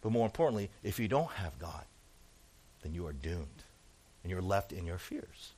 but 0.00 0.12
more 0.12 0.26
importantly, 0.26 0.70
if 0.82 0.98
you 0.98 1.08
don't 1.08 1.30
have 1.32 1.58
God, 1.58 1.84
then 2.82 2.94
you 2.94 3.06
are 3.06 3.12
doomed 3.12 3.64
and 4.22 4.30
you're 4.30 4.42
left 4.42 4.72
in 4.72 4.86
your 4.86 4.98
fears. 4.98 5.52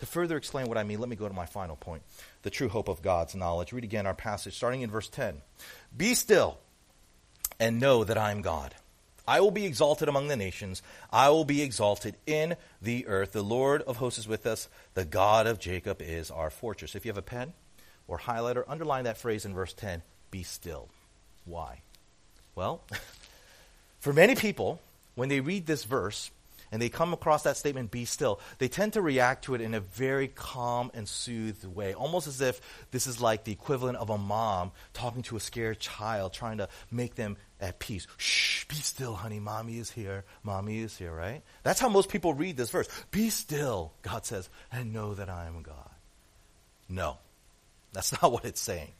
To 0.00 0.06
further 0.06 0.36
explain 0.36 0.66
what 0.66 0.78
I 0.78 0.82
mean, 0.82 1.00
let 1.00 1.08
me 1.08 1.16
go 1.16 1.28
to 1.28 1.34
my 1.34 1.46
final 1.46 1.76
point 1.76 2.02
the 2.42 2.50
true 2.50 2.68
hope 2.68 2.88
of 2.88 3.02
God's 3.02 3.34
knowledge. 3.34 3.72
Read 3.72 3.84
again 3.84 4.06
our 4.06 4.14
passage, 4.14 4.54
starting 4.54 4.82
in 4.82 4.90
verse 4.90 5.08
10. 5.08 5.40
Be 5.96 6.14
still 6.14 6.58
and 7.58 7.80
know 7.80 8.04
that 8.04 8.18
I 8.18 8.30
am 8.30 8.42
God. 8.42 8.74
I 9.26 9.40
will 9.40 9.50
be 9.50 9.64
exalted 9.64 10.08
among 10.08 10.28
the 10.28 10.36
nations. 10.36 10.82
I 11.10 11.30
will 11.30 11.44
be 11.44 11.62
exalted 11.62 12.16
in 12.26 12.56
the 12.82 13.06
earth. 13.06 13.32
The 13.32 13.42
Lord 13.42 13.82
of 13.82 13.96
hosts 13.96 14.18
is 14.18 14.28
with 14.28 14.46
us. 14.46 14.68
The 14.94 15.04
God 15.04 15.46
of 15.46 15.58
Jacob 15.58 16.02
is 16.02 16.30
our 16.30 16.50
fortress. 16.50 16.94
If 16.94 17.04
you 17.04 17.10
have 17.10 17.18
a 17.18 17.22
pen 17.22 17.54
or 18.06 18.18
highlighter, 18.18 18.64
underline 18.68 19.04
that 19.04 19.18
phrase 19.18 19.44
in 19.44 19.54
verse 19.54 19.72
10 19.72 20.02
be 20.30 20.42
still. 20.42 20.88
Why? 21.44 21.80
Well, 22.54 22.82
for 24.00 24.12
many 24.12 24.34
people, 24.34 24.80
when 25.14 25.28
they 25.28 25.40
read 25.40 25.66
this 25.66 25.84
verse 25.84 26.30
and 26.74 26.82
they 26.82 26.88
come 26.88 27.12
across 27.12 27.44
that 27.44 27.56
statement, 27.56 27.92
be 27.92 28.04
still, 28.04 28.40
they 28.58 28.66
tend 28.66 28.94
to 28.94 29.00
react 29.00 29.44
to 29.44 29.54
it 29.54 29.60
in 29.60 29.74
a 29.74 29.80
very 29.80 30.26
calm 30.26 30.90
and 30.92 31.08
soothed 31.08 31.64
way, 31.64 31.94
almost 31.94 32.26
as 32.26 32.40
if 32.40 32.60
this 32.90 33.06
is 33.06 33.20
like 33.20 33.44
the 33.44 33.52
equivalent 33.52 33.96
of 33.96 34.10
a 34.10 34.18
mom 34.18 34.72
talking 34.92 35.22
to 35.22 35.36
a 35.36 35.40
scared 35.40 35.78
child, 35.78 36.32
trying 36.32 36.58
to 36.58 36.68
make 36.90 37.14
them 37.14 37.36
at 37.60 37.78
peace. 37.78 38.08
Shh, 38.16 38.64
be 38.64 38.74
still, 38.74 39.14
honey. 39.14 39.38
Mommy 39.38 39.78
is 39.78 39.92
here. 39.92 40.24
Mommy 40.42 40.80
is 40.80 40.98
here, 40.98 41.14
right? 41.14 41.42
That's 41.62 41.78
how 41.78 41.88
most 41.88 42.08
people 42.08 42.34
read 42.34 42.56
this 42.56 42.70
verse. 42.70 42.88
Be 43.12 43.30
still, 43.30 43.92
God 44.02 44.26
says, 44.26 44.48
and 44.72 44.92
know 44.92 45.14
that 45.14 45.28
I 45.28 45.46
am 45.46 45.62
God. 45.62 45.90
No, 46.88 47.18
that's 47.92 48.10
not 48.20 48.32
what 48.32 48.44
it's 48.44 48.60
saying. 48.60 48.90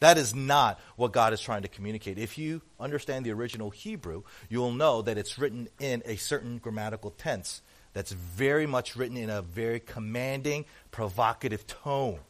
That 0.00 0.16
is 0.16 0.34
not 0.34 0.78
what 0.96 1.12
God 1.12 1.32
is 1.32 1.40
trying 1.40 1.62
to 1.62 1.68
communicate. 1.68 2.18
If 2.18 2.38
you 2.38 2.62
understand 2.78 3.26
the 3.26 3.32
original 3.32 3.70
Hebrew, 3.70 4.22
you'll 4.48 4.72
know 4.72 5.02
that 5.02 5.18
it's 5.18 5.38
written 5.38 5.68
in 5.80 6.02
a 6.06 6.16
certain 6.16 6.58
grammatical 6.58 7.10
tense 7.10 7.62
that's 7.94 8.12
very 8.12 8.66
much 8.66 8.94
written 8.94 9.16
in 9.16 9.28
a 9.28 9.42
very 9.42 9.80
commanding, 9.80 10.66
provocative 10.90 11.66
tone. 11.66 12.20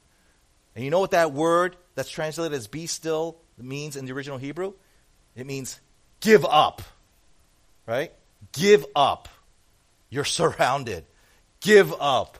And 0.74 0.84
you 0.84 0.90
know 0.90 1.00
what 1.00 1.10
that 1.10 1.32
word 1.32 1.76
that's 1.94 2.08
translated 2.08 2.56
as 2.56 2.68
be 2.68 2.86
still 2.86 3.36
means 3.58 3.96
in 3.96 4.06
the 4.06 4.12
original 4.12 4.38
Hebrew? 4.38 4.72
It 5.36 5.46
means 5.46 5.78
give 6.20 6.44
up. 6.44 6.82
Right? 7.86 8.12
Give 8.52 8.86
up. 8.94 9.28
You're 10.08 10.24
surrounded. 10.24 11.04
Give 11.60 11.92
up. 12.00 12.38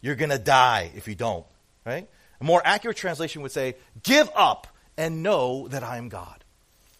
You're 0.00 0.16
going 0.16 0.30
to 0.30 0.38
die 0.38 0.90
if 0.94 1.08
you 1.08 1.14
don't. 1.14 1.46
Right? 1.86 2.08
A 2.40 2.44
more 2.44 2.62
accurate 2.64 2.96
translation 2.96 3.42
would 3.42 3.52
say, 3.52 3.76
Give 4.02 4.30
up 4.34 4.66
and 4.96 5.22
know 5.22 5.68
that 5.68 5.82
I 5.82 5.96
am 5.96 6.08
God. 6.08 6.44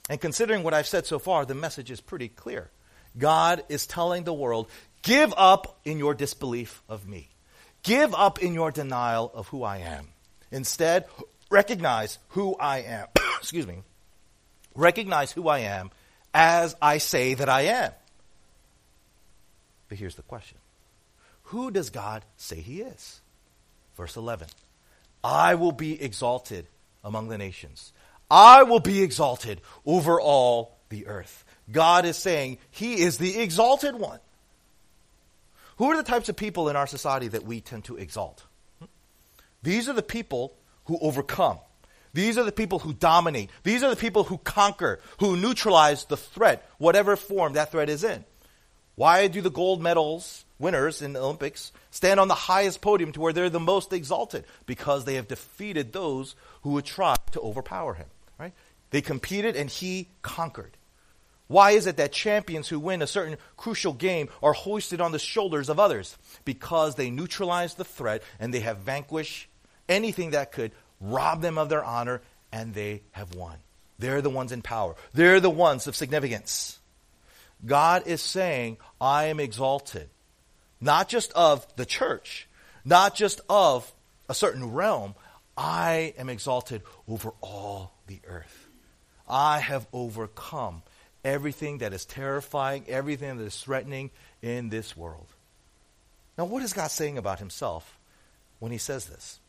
And 0.09 0.21
considering 0.21 0.63
what 0.63 0.75
I've 0.75 0.87
said 0.87 1.07
so 1.07 1.19
far, 1.19 1.45
the 1.45 1.55
message 1.55 1.91
is 1.91 2.01
pretty 2.01 2.29
clear. 2.29 2.71
God 3.17 3.63
is 3.69 3.87
telling 3.87 4.25
the 4.25 4.33
world, 4.33 4.69
Give 5.03 5.33
up 5.37 5.79
in 5.85 5.99
your 5.99 6.15
disbelief 6.15 6.83
of 6.89 7.07
me. 7.07 7.29
Give 7.83 8.15
up 8.15 8.43
in 8.43 8.55
your 8.55 8.71
denial 8.71 9.31
of 9.35 9.49
who 9.49 9.63
I 9.63 9.79
am. 9.79 10.09
Instead, 10.51 11.07
recognize 11.51 12.19
who 12.29 12.57
I 12.57 12.79
am. 12.79 13.07
Excuse 13.39 13.67
me. 13.67 13.83
Recognize 14.75 15.33
who 15.33 15.49
I 15.49 15.61
am 15.61 15.91
as 16.35 16.77
I 16.81 16.99
say 16.99 17.35
that 17.35 17.49
I 17.49 17.63
am. 17.63 17.93
But 19.89 19.99
here's 19.99 20.17
the 20.17 20.23
question 20.23 20.59
Who 21.45 21.71
does 21.71 21.91
God 21.91 22.25
say 22.37 22.61
he 22.61 22.83
is? 22.83 23.21
Verse 23.97 24.17
11. 24.17 24.49
I 25.23 25.55
will 25.55 25.73
be 25.73 26.01
exalted 26.01 26.67
among 27.03 27.29
the 27.29 27.39
nations. 27.39 27.93
I 28.31 28.63
will 28.63 28.81
be 28.81 29.03
exalted 29.03 29.61
over 29.87 30.21
all 30.21 30.77
the 30.89 31.07
earth. 31.07 31.45
God 31.71 32.05
is 32.05 32.17
saying 32.17 32.59
he 32.71 33.01
is 33.01 33.19
the 33.19 33.39
exalted 33.39 33.95
one. 33.95 34.21
Who 35.77 35.91
are 35.91 35.97
the 35.97 36.03
types 36.03 36.29
of 36.29 36.37
people 36.37 36.69
in 36.69 36.77
our 36.77 36.87
society 36.87 37.29
that 37.29 37.45
we 37.45 37.61
tend 37.61 37.85
to 37.85 37.97
exalt? 37.97 38.45
These 39.63 39.89
are 39.89 39.93
the 39.93 40.03
people 40.03 40.57
who 40.87 40.99
overcome. 41.01 41.59
These 42.15 42.39
are 42.39 42.45
the 42.45 42.53
people 42.53 42.79
who 42.79 42.93
dominate. 42.93 43.51
These 43.63 43.83
are 43.83 43.91
the 43.91 43.97
people 43.97 44.25
who 44.25 44.39
conquer, 44.39 45.01
who 45.21 45.37
neutralize 45.37 46.05
the 46.07 46.17
threat, 46.17 46.69
whatever 46.79 47.17
form 47.17 47.53
that 47.53 47.71
threat 47.71 47.89
is 47.89 48.03
in. 48.03 48.25
Why 48.99 49.29
do 49.29 49.41
the 49.41 49.49
gold 49.49 49.81
medals 49.81 50.45
winners 50.59 51.03
in 51.03 51.13
the 51.13 51.21
Olympics 51.21 51.71
stand 51.93 52.19
on 52.19 52.27
the 52.27 52.35
highest 52.35 52.81
podium 52.81 53.13
to 53.13 53.21
where 53.21 53.33
they're 53.33 53.49
the 53.49 53.61
most 53.61 53.93
exalted 53.93 54.45
because 54.67 55.05
they 55.05 55.15
have 55.15 55.29
defeated 55.29 55.93
those 55.93 56.35
who 56.63 56.71
would 56.71 56.85
try 56.85 57.15
to 57.31 57.41
overpower 57.41 57.95
him. 57.95 58.09
Right? 58.41 58.53
They 58.91 59.01
competed 59.01 59.55
and 59.55 59.71
he 59.71 60.09
conquered. 60.23 60.77
Why 61.47 61.71
is 61.71 61.87
it 61.87 61.99
that 61.99 62.11
champions 62.11 62.67
who 62.67 62.81
win 62.81 63.01
a 63.01 63.07
certain 63.07 63.37
crucial 63.57 63.93
game 63.93 64.31
are 64.43 64.53
hoisted 64.53 65.01
on 65.01 65.13
the 65.13 65.21
shoulders 65.21 65.69
of 65.69 65.79
others? 65.79 66.19
Because 66.45 66.97
they 66.97 67.09
neutralize 67.09 67.75
the 67.75 67.85
threat 67.85 68.25
and 68.41 68.53
they 68.53 68.61
have 68.61 68.79
vanquished 68.79 69.47
anything 69.89 70.31
that 70.33 70.51
could 70.51 70.73
rob 71.01 71.41
them 71.41 71.57
of 71.57 71.69
their 71.69 71.85
honor 71.85 72.21
and 72.51 72.75
they 72.75 73.03
have 73.13 73.37
won. 73.37 73.59
They're 74.01 74.23
the 74.23 74.29
ones 74.29 74.51
in 74.51 74.61
power. 74.61 74.97
They're 75.13 75.39
the 75.39 75.51
ones 75.51 75.87
of 75.87 75.95
significance. 75.95 76.81
God 77.65 78.07
is 78.07 78.21
saying, 78.21 78.79
I 79.01 79.27
am 79.27 79.41
exalted. 79.41 80.09
Not 80.81 81.09
just 81.09 81.33
of 81.33 81.67
the 81.77 81.87
church, 81.87 82.49
not 82.85 83.15
just 83.15 83.41
of 83.49 83.93
a 84.29 84.35
certain 84.35 84.73
realm. 84.73 85.15
I 85.57 86.15
am 86.17 86.29
exalted 86.29 86.83
over 87.09 87.33
all 87.41 87.93
the 88.07 88.21
earth. 88.29 88.69
I 89.29 89.59
have 89.59 89.87
overcome 89.93 90.83
everything 91.25 91.79
that 91.79 91.93
is 91.93 92.05
terrifying, 92.05 92.85
everything 92.89 93.39
that 93.39 93.45
is 93.45 93.61
threatening 93.61 94.11
in 94.41 94.69
this 94.69 94.97
world. 94.97 95.27
Now, 96.37 96.45
what 96.45 96.63
is 96.63 96.73
God 96.73 96.91
saying 96.91 97.19
about 97.19 97.41
himself 97.41 97.99
when 98.61 98.71
he 98.71 98.79
says 98.79 99.07
this? 99.07 99.41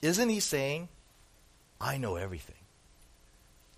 Isn't 0.00 0.28
he 0.28 0.40
saying, 0.40 0.88
I 1.80 1.98
know 1.98 2.14
everything? 2.14 2.54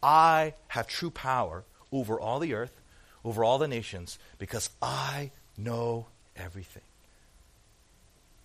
I 0.02 0.54
have 0.68 0.86
true 0.86 1.10
power 1.10 1.64
over 1.90 2.20
all 2.20 2.38
the 2.38 2.54
earth, 2.54 2.79
over 3.24 3.44
all 3.44 3.58
the 3.58 3.68
nations, 3.68 4.18
because 4.38 4.70
I 4.80 5.30
know 5.56 6.06
everything. 6.36 6.82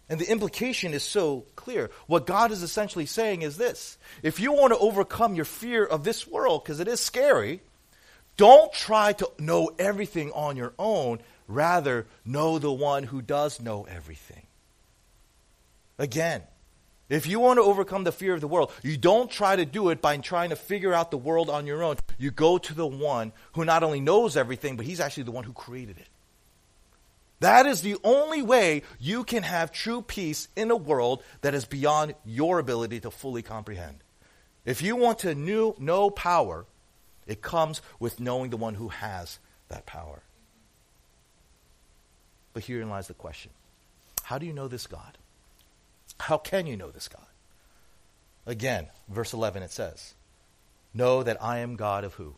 And 0.08 0.20
the 0.20 0.30
implication 0.30 0.94
is 0.94 1.04
so 1.04 1.46
clear. 1.56 1.90
What 2.06 2.28
God 2.28 2.52
is 2.52 2.62
essentially 2.62 3.08
saying 3.08 3.42
is 3.42 3.58
this 3.58 3.98
if 4.22 4.40
you 4.40 4.54
want 4.54 4.74
to 4.74 4.80
overcome 4.80 5.36
your 5.36 5.46
fear 5.46 5.84
of 5.84 6.04
this 6.04 6.28
world, 6.28 6.64
because 6.64 6.80
it 6.80 6.88
is 6.88 7.00
scary, 7.00 7.62
don't 8.38 8.72
try 8.72 9.14
to 9.14 9.30
know 9.40 9.72
everything 9.80 10.32
on 10.34 10.58
your 10.58 10.74
own. 10.78 11.20
Rather, 11.48 12.06
know 12.26 12.60
the 12.60 12.72
one 12.72 13.04
who 13.04 13.22
does 13.22 13.62
know 13.62 13.86
everything. 13.90 14.46
Again, 15.98 16.42
if 17.08 17.28
you 17.28 17.40
want 17.40 17.58
to 17.58 17.64
overcome 17.64 18.04
the 18.04 18.12
fear 18.12 18.34
of 18.34 18.42
the 18.42 18.48
world, 18.48 18.72
you 18.82 18.98
don't 18.98 19.30
try 19.30 19.56
to 19.56 19.66
do 19.66 19.90
it 19.90 20.02
by 20.02 20.18
trying 20.18 20.50
to 20.50 20.56
figure 20.56 20.94
out 20.94 21.12
the 21.12 21.18
world 21.18 21.50
on 21.50 21.68
your 21.68 21.84
own. 21.84 21.98
You 22.18 22.32
go 22.32 22.58
to 22.58 22.74
the 22.74 22.88
one 22.88 23.32
who 23.54 23.64
not 23.64 23.84
only 23.84 24.00
knows 24.00 24.36
everything, 24.36 24.76
but 24.76 24.86
he's 24.86 25.00
actually 25.00 25.24
the 25.24 25.32
one 25.32 25.44
who 25.44 25.54
created 25.54 25.98
it. 25.98 26.08
That 27.42 27.68
is 27.68 27.82
the 27.82 27.98
only 28.04 28.42
way 28.42 28.82
you 29.00 29.24
can 29.24 29.44
have 29.44 29.72
true 29.72 30.02
peace 30.02 30.48
in 30.56 30.72
a 30.72 30.76
world 30.76 31.22
that 31.42 31.54
is 31.54 31.66
beyond 31.66 32.16
your 32.26 32.60
ability 32.60 33.02
to 33.02 33.12
fully 33.12 33.44
comprehend. 33.44 33.98
If 34.64 34.82
you 34.82 34.96
want 34.96 35.20
to 35.20 35.36
know, 35.36 35.76
know 35.78 36.10
power, 36.10 36.66
it 37.28 37.42
comes 37.42 37.82
with 38.00 38.20
knowing 38.20 38.50
the 38.50 38.58
one 38.58 38.76
who 38.76 38.88
has 38.88 39.38
that 39.68 39.86
power. 39.86 40.24
But 42.54 42.64
herein 42.64 42.90
lies 42.90 43.08
the 43.08 43.14
question 43.14 43.52
How 44.24 44.40
do 44.40 44.48
you 44.48 44.54
know 44.54 44.68
this 44.68 44.88
God? 44.88 45.18
How 46.20 46.38
can 46.38 46.66
you 46.68 46.78
know 46.78 46.92
this 46.92 47.08
God? 47.08 47.26
Again, 48.46 48.88
verse 49.10 49.34
11 49.34 49.64
it 49.64 49.72
says, 49.72 50.14
Know 50.94 51.24
that 51.24 51.42
I 51.44 51.60
am 51.60 51.76
God 51.76 52.04
of 52.04 52.14
who? 52.14 52.36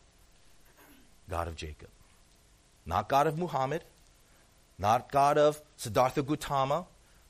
God 1.28 1.48
of 1.48 1.56
Jacob. 1.56 1.88
Not 2.86 3.08
God 3.08 3.26
of 3.26 3.38
Muhammad, 3.38 3.84
not 4.78 5.12
God 5.12 5.36
of 5.36 5.60
Siddhartha 5.76 6.22
Gautama, 6.22 6.86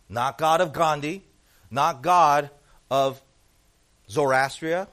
not 0.09 0.39
God 0.39 0.61
of 0.61 0.73
Gandhi, 0.73 1.25
not 1.71 2.03
God 2.03 2.51
of 2.91 3.21
Zoroastria, 4.09 4.89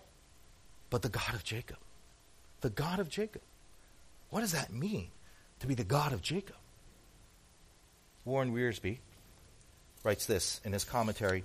but 0.90 1.02
the 1.02 1.10
God 1.10 1.34
of 1.34 1.44
Jacob. 1.44 1.78
The 2.62 2.70
God 2.70 3.00
of 3.00 3.10
Jacob. 3.10 3.42
What 4.30 4.42
does 4.42 4.52
that 4.54 4.74
mean 4.74 5.10
to 5.60 5.68
be 5.68 5.76
the 5.76 5.84
God 5.84 6.12
of 6.12 6.22
Jacob? 6.22 6.56
Warren 8.26 8.54
Wiersbe 8.54 8.98
writes 10.06 10.26
this 10.26 10.62
in 10.64 10.72
his 10.72 10.84
commentary. 10.84 11.44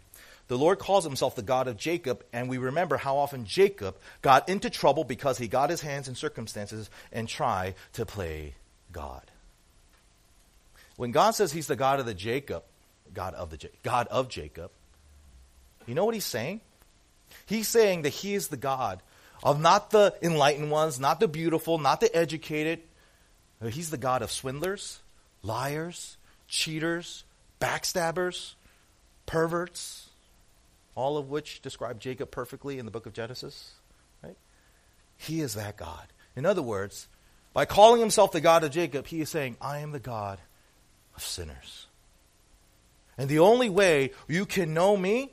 The 0.49 0.59
Lord 0.59 0.79
calls 0.79 1.05
himself 1.05 1.35
the 1.35 1.43
God 1.43 1.69
of 1.69 1.77
Jacob, 1.77 2.25
and 2.33 2.49
we 2.49 2.59
remember 2.59 2.97
how 2.97 3.17
often 3.17 3.45
Jacob 3.45 3.97
got 4.21 4.49
into 4.49 4.69
trouble 4.69 5.05
because 5.05 5.39
he 5.39 5.49
got 5.49 5.71
his 5.71 5.81
hands 5.81 6.09
in 6.09 6.15
circumstances 6.15 6.91
and 7.13 7.29
tried 7.29 7.75
to 7.95 8.05
play 8.05 8.55
God. 8.93 9.23
When 10.97 11.13
God 11.13 11.31
says 11.31 11.53
he's 11.53 11.69
the 11.69 11.77
God 11.77 12.01
of 12.01 12.07
the 12.07 12.15
Jacob, 12.15 12.65
God 13.15 13.35
of 13.35 13.51
the 13.51 13.71
God 13.83 14.09
of 14.09 14.29
Jacob, 14.29 14.71
you 15.87 15.95
know 15.95 16.05
what 16.05 16.15
he's 16.15 16.25
saying? 16.25 16.61
He's 17.47 17.69
saying 17.69 18.03
that 18.03 18.11
he 18.11 18.35
is 18.35 18.49
the 18.49 18.57
God 18.57 19.01
of 19.43 19.61
not 19.61 19.91
the 19.91 20.15
enlightened 20.21 20.71
ones, 20.71 21.01
not 21.01 21.21
the 21.21 21.29
beautiful, 21.29 21.79
not 21.79 22.01
the 22.01 22.15
educated. 22.15 22.81
He's 23.71 23.91
the 23.91 23.97
God 23.97 24.23
of 24.23 24.31
swindlers, 24.31 24.99
liars, 25.43 26.17
cheaters, 26.49 27.25
backstabbers, 27.61 28.55
perverts, 29.27 30.09
all 30.95 31.17
of 31.19 31.31
which 31.31 31.63
describe 31.63 32.01
Jacob 32.01 32.31
perfectly 32.31 32.79
in 32.79 32.85
the 32.85 32.91
book 32.91 33.07
of 33.07 33.13
Genesis. 33.13 33.73
Right? 34.23 34.37
He 35.17 35.41
is 35.41 35.55
that 35.55 35.77
God. 35.77 36.07
In 36.37 36.47
other 36.47 36.63
words, 36.63 37.09
by 37.53 37.65
calling 37.65 38.01
himself 38.01 38.33
the 38.33 38.41
God 38.41 38.65
of 38.65 38.71
Jacob, 38.71 39.07
he 39.07 39.21
is 39.21 39.29
saying, 39.29 39.57
I 39.61 39.79
am 39.79 39.93
the 39.93 40.01
God 40.01 40.39
of 41.17 41.23
sinners. 41.23 41.87
And 43.19 43.29
the 43.29 43.41
only 43.41 43.69
way 43.69 44.13
you 44.29 44.47
can 44.47 44.73
know 44.73 44.97
me 44.97 45.33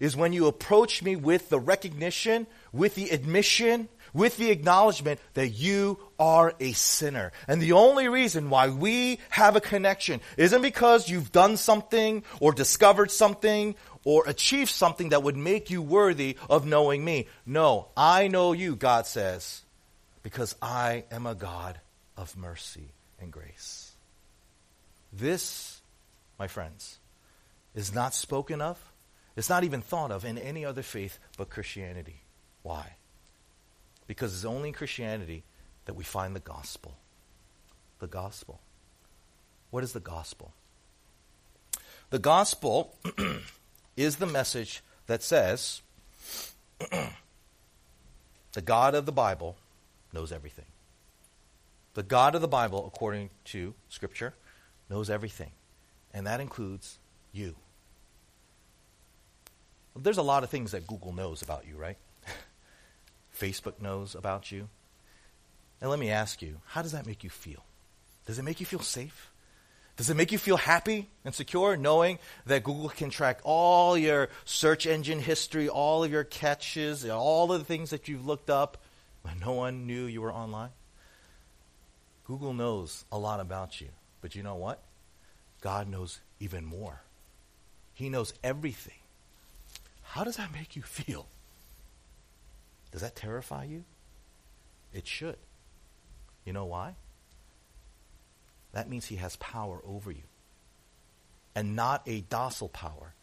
is 0.00 0.16
when 0.16 0.32
you 0.32 0.46
approach 0.46 1.02
me 1.02 1.16
with 1.16 1.48
the 1.48 1.58
recognition, 1.58 2.46
with 2.72 2.94
the 2.94 3.10
admission, 3.10 3.88
with 4.18 4.36
the 4.36 4.50
acknowledgement 4.50 5.20
that 5.34 5.48
you 5.48 5.98
are 6.18 6.52
a 6.58 6.72
sinner. 6.72 7.30
And 7.46 7.62
the 7.62 7.72
only 7.72 8.08
reason 8.08 8.50
why 8.50 8.68
we 8.68 9.20
have 9.30 9.54
a 9.54 9.60
connection 9.60 10.20
isn't 10.36 10.60
because 10.60 11.08
you've 11.08 11.30
done 11.30 11.56
something 11.56 12.24
or 12.40 12.52
discovered 12.52 13.12
something 13.12 13.76
or 14.04 14.24
achieved 14.26 14.70
something 14.70 15.10
that 15.10 15.22
would 15.22 15.36
make 15.36 15.70
you 15.70 15.80
worthy 15.80 16.36
of 16.50 16.66
knowing 16.66 17.04
me. 17.04 17.28
No, 17.46 17.88
I 17.96 18.26
know 18.26 18.52
you, 18.52 18.74
God 18.74 19.06
says, 19.06 19.62
because 20.24 20.56
I 20.60 21.04
am 21.12 21.24
a 21.26 21.36
God 21.36 21.80
of 22.16 22.36
mercy 22.36 22.90
and 23.20 23.30
grace. 23.32 23.92
This, 25.12 25.80
my 26.38 26.48
friends, 26.48 26.98
is 27.74 27.94
not 27.94 28.14
spoken 28.14 28.60
of. 28.60 28.78
It's 29.36 29.48
not 29.48 29.62
even 29.62 29.80
thought 29.80 30.10
of 30.10 30.24
in 30.24 30.38
any 30.38 30.64
other 30.64 30.82
faith 30.82 31.20
but 31.36 31.50
Christianity. 31.50 32.22
Why? 32.62 32.97
Because 34.08 34.34
it's 34.34 34.44
only 34.44 34.70
in 34.70 34.74
Christianity 34.74 35.44
that 35.84 35.94
we 35.94 36.02
find 36.02 36.34
the 36.34 36.40
gospel. 36.40 36.96
The 38.00 38.08
gospel. 38.08 38.58
What 39.70 39.84
is 39.84 39.92
the 39.92 40.00
gospel? 40.00 40.52
The 42.10 42.18
gospel 42.18 42.96
is 43.96 44.16
the 44.16 44.26
message 44.26 44.82
that 45.06 45.22
says 45.22 45.82
the 48.52 48.62
God 48.64 48.96
of 48.96 49.06
the 49.06 49.12
Bible 49.12 49.56
knows 50.12 50.32
everything. 50.32 50.64
The 51.94 52.02
God 52.02 52.34
of 52.34 52.40
the 52.40 52.48
Bible, 52.48 52.86
according 52.86 53.30
to 53.46 53.74
Scripture, 53.88 54.34
knows 54.88 55.10
everything. 55.10 55.50
And 56.14 56.26
that 56.26 56.40
includes 56.40 56.98
you. 57.32 57.56
There's 59.94 60.18
a 60.18 60.22
lot 60.22 60.44
of 60.44 60.50
things 60.50 60.72
that 60.72 60.86
Google 60.86 61.12
knows 61.12 61.42
about 61.42 61.66
you, 61.66 61.76
right? 61.76 61.96
Facebook 63.38 63.80
knows 63.80 64.14
about 64.14 64.50
you. 64.50 64.68
And 65.80 65.90
let 65.90 65.98
me 65.98 66.10
ask 66.10 66.42
you, 66.42 66.56
how 66.66 66.82
does 66.82 66.92
that 66.92 67.06
make 67.06 67.22
you 67.22 67.30
feel? 67.30 67.64
Does 68.26 68.38
it 68.38 68.42
make 68.42 68.60
you 68.60 68.66
feel 68.66 68.80
safe? 68.80 69.30
Does 69.96 70.10
it 70.10 70.16
make 70.16 70.30
you 70.30 70.38
feel 70.38 70.56
happy 70.56 71.08
and 71.24 71.34
secure 71.34 71.76
knowing 71.76 72.18
that 72.46 72.62
Google 72.62 72.88
can 72.88 73.10
track 73.10 73.40
all 73.42 73.98
your 73.98 74.28
search 74.44 74.86
engine 74.86 75.18
history, 75.18 75.68
all 75.68 76.04
of 76.04 76.10
your 76.10 76.24
catches, 76.24 77.08
all 77.08 77.52
of 77.52 77.58
the 77.58 77.64
things 77.64 77.90
that 77.90 78.06
you've 78.06 78.26
looked 78.26 78.50
up 78.50 78.78
when 79.22 79.40
no 79.40 79.52
one 79.52 79.86
knew 79.86 80.04
you 80.04 80.20
were 80.20 80.32
online? 80.32 80.70
Google 82.26 82.52
knows 82.52 83.04
a 83.10 83.18
lot 83.18 83.40
about 83.40 83.80
you. 83.80 83.88
But 84.20 84.34
you 84.34 84.42
know 84.42 84.56
what? 84.56 84.82
God 85.60 85.88
knows 85.88 86.20
even 86.40 86.64
more. 86.64 87.00
He 87.94 88.08
knows 88.08 88.34
everything. 88.44 88.98
How 90.02 90.24
does 90.24 90.36
that 90.36 90.52
make 90.52 90.76
you 90.76 90.82
feel? 90.82 91.26
Does 92.92 93.02
that 93.02 93.16
terrify 93.16 93.64
you? 93.64 93.84
It 94.92 95.06
should. 95.06 95.36
You 96.44 96.52
know 96.52 96.64
why? 96.64 96.94
That 98.72 98.88
means 98.88 99.06
he 99.06 99.16
has 99.16 99.36
power 99.36 99.80
over 99.86 100.10
you. 100.10 100.22
And 101.54 101.74
not 101.74 102.02
a 102.06 102.20
docile 102.20 102.68
power. 102.68 103.14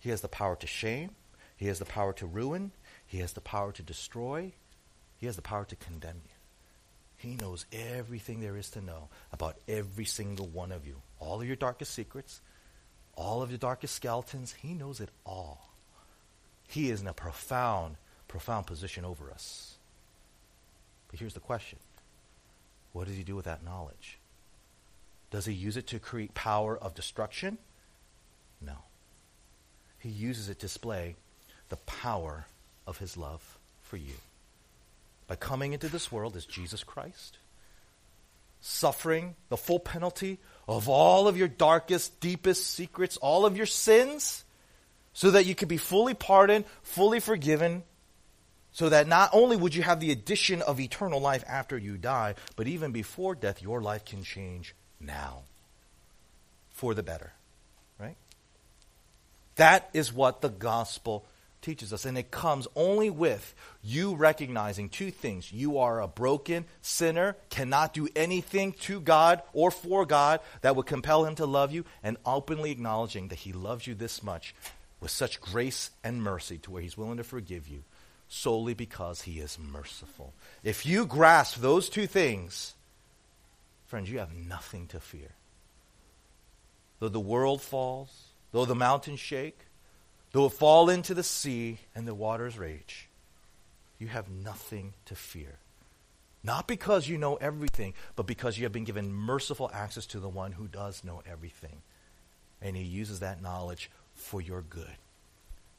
He 0.00 0.10
has 0.10 0.20
the 0.20 0.28
power 0.28 0.56
to 0.56 0.66
shame, 0.66 1.10
he 1.56 1.66
has 1.66 1.78
the 1.78 1.84
power 1.84 2.12
to 2.14 2.26
ruin, 2.26 2.72
he 3.06 3.18
has 3.18 3.32
the 3.32 3.40
power 3.40 3.72
to 3.72 3.82
destroy, 3.82 4.52
he 5.18 5.26
has 5.26 5.36
the 5.36 5.42
power 5.42 5.64
to 5.64 5.76
condemn 5.76 6.20
you. 6.24 6.32
He 7.16 7.34
knows 7.34 7.66
everything 7.72 8.40
there 8.40 8.56
is 8.56 8.70
to 8.70 8.80
know 8.80 9.08
about 9.32 9.56
every 9.66 10.04
single 10.04 10.46
one 10.46 10.70
of 10.70 10.86
you. 10.86 11.02
All 11.18 11.40
of 11.40 11.46
your 11.46 11.56
darkest 11.56 11.92
secrets, 11.92 12.40
all 13.16 13.42
of 13.42 13.50
your 13.50 13.58
darkest 13.58 13.96
skeletons, 13.96 14.54
he 14.62 14.72
knows 14.72 15.00
it 15.00 15.08
all. 15.26 15.68
He 16.68 16.90
is 16.90 17.00
in 17.00 17.08
a 17.08 17.12
profound 17.12 17.96
profound 18.28 18.66
position 18.66 19.04
over 19.04 19.30
us. 19.30 19.74
But 21.10 21.18
here's 21.18 21.34
the 21.34 21.40
question 21.40 21.78
what 22.92 23.06
does 23.06 23.16
he 23.16 23.24
do 23.24 23.36
with 23.36 23.46
that 23.46 23.64
knowledge? 23.64 24.18
Does 25.30 25.44
he 25.44 25.52
use 25.52 25.76
it 25.76 25.86
to 25.88 25.98
create 25.98 26.34
power 26.34 26.76
of 26.76 26.94
destruction? 26.94 27.58
No. 28.60 28.72
He 29.98 30.08
uses 30.08 30.48
it 30.48 30.54
to 30.54 30.66
display 30.66 31.16
the 31.68 31.76
power 31.76 32.46
of 32.86 32.98
his 32.98 33.16
love 33.16 33.58
for 33.82 33.96
you. 33.96 34.14
By 35.26 35.36
coming 35.36 35.74
into 35.74 35.88
this 35.88 36.10
world 36.10 36.34
as 36.36 36.46
Jesus 36.46 36.82
Christ, 36.82 37.36
suffering 38.60 39.34
the 39.50 39.56
full 39.56 39.78
penalty 39.78 40.38
of 40.66 40.88
all 40.88 41.28
of 41.28 41.36
your 41.36 41.48
darkest, 41.48 42.20
deepest 42.20 42.70
secrets, 42.70 43.16
all 43.18 43.44
of 43.44 43.56
your 43.56 43.66
sins, 43.66 44.44
so 45.12 45.30
that 45.32 45.46
you 45.46 45.54
could 45.54 45.68
be 45.68 45.76
fully 45.76 46.14
pardoned, 46.14 46.64
fully 46.82 47.20
forgiven, 47.20 47.82
so 48.72 48.88
that 48.88 49.08
not 49.08 49.30
only 49.32 49.56
would 49.56 49.74
you 49.74 49.82
have 49.82 50.00
the 50.00 50.12
addition 50.12 50.62
of 50.62 50.80
eternal 50.80 51.20
life 51.20 51.44
after 51.48 51.76
you 51.76 51.96
die, 51.96 52.34
but 52.56 52.66
even 52.66 52.92
before 52.92 53.34
death, 53.34 53.62
your 53.62 53.80
life 53.80 54.04
can 54.04 54.22
change 54.22 54.74
now 55.00 55.42
for 56.70 56.94
the 56.94 57.02
better. 57.02 57.32
Right? 57.98 58.16
That 59.56 59.88
is 59.92 60.12
what 60.12 60.40
the 60.40 60.48
gospel 60.48 61.24
teaches 61.60 61.92
us. 61.92 62.04
And 62.04 62.16
it 62.16 62.30
comes 62.30 62.68
only 62.76 63.10
with 63.10 63.54
you 63.82 64.14
recognizing 64.14 64.88
two 64.88 65.10
things. 65.10 65.52
You 65.52 65.78
are 65.78 66.00
a 66.00 66.06
broken 66.06 66.64
sinner, 66.80 67.36
cannot 67.50 67.94
do 67.94 68.08
anything 68.14 68.72
to 68.82 69.00
God 69.00 69.42
or 69.52 69.70
for 69.70 70.06
God 70.06 70.40
that 70.60 70.76
would 70.76 70.86
compel 70.86 71.24
him 71.24 71.34
to 71.36 71.46
love 71.46 71.72
you, 71.72 71.84
and 72.02 72.16
openly 72.24 72.70
acknowledging 72.70 73.28
that 73.28 73.40
he 73.40 73.52
loves 73.52 73.86
you 73.86 73.94
this 73.94 74.22
much 74.22 74.54
with 75.00 75.10
such 75.10 75.40
grace 75.40 75.90
and 76.04 76.22
mercy 76.22 76.58
to 76.58 76.70
where 76.70 76.82
he's 76.82 76.96
willing 76.96 77.16
to 77.16 77.24
forgive 77.24 77.66
you 77.66 77.82
solely 78.28 78.74
because 78.74 79.22
he 79.22 79.40
is 79.40 79.58
merciful. 79.58 80.34
If 80.62 80.84
you 80.84 81.06
grasp 81.06 81.60
those 81.60 81.88
two 81.88 82.06
things, 82.06 82.74
friends, 83.86 84.10
you 84.10 84.18
have 84.18 84.34
nothing 84.34 84.86
to 84.88 85.00
fear. 85.00 85.30
Though 87.00 87.08
the 87.08 87.20
world 87.20 87.62
falls, 87.62 88.28
though 88.52 88.64
the 88.64 88.74
mountains 88.74 89.20
shake, 89.20 89.58
though 90.32 90.46
it 90.46 90.52
fall 90.52 90.90
into 90.90 91.14
the 91.14 91.22
sea 91.22 91.78
and 91.94 92.06
the 92.06 92.14
waters 92.14 92.58
rage, 92.58 93.08
you 93.98 94.08
have 94.08 94.28
nothing 94.28 94.92
to 95.06 95.14
fear. 95.14 95.56
Not 96.44 96.66
because 96.66 97.08
you 97.08 97.18
know 97.18 97.36
everything, 97.36 97.94
but 98.14 98.26
because 98.26 98.58
you 98.58 98.64
have 98.64 98.72
been 98.72 98.84
given 98.84 99.12
merciful 99.12 99.70
access 99.72 100.06
to 100.06 100.20
the 100.20 100.28
one 100.28 100.52
who 100.52 100.68
does 100.68 101.02
know 101.02 101.22
everything. 101.30 101.82
And 102.62 102.76
he 102.76 102.82
uses 102.82 103.20
that 103.20 103.42
knowledge 103.42 103.90
for 104.14 104.40
your 104.40 104.62
good, 104.62 104.96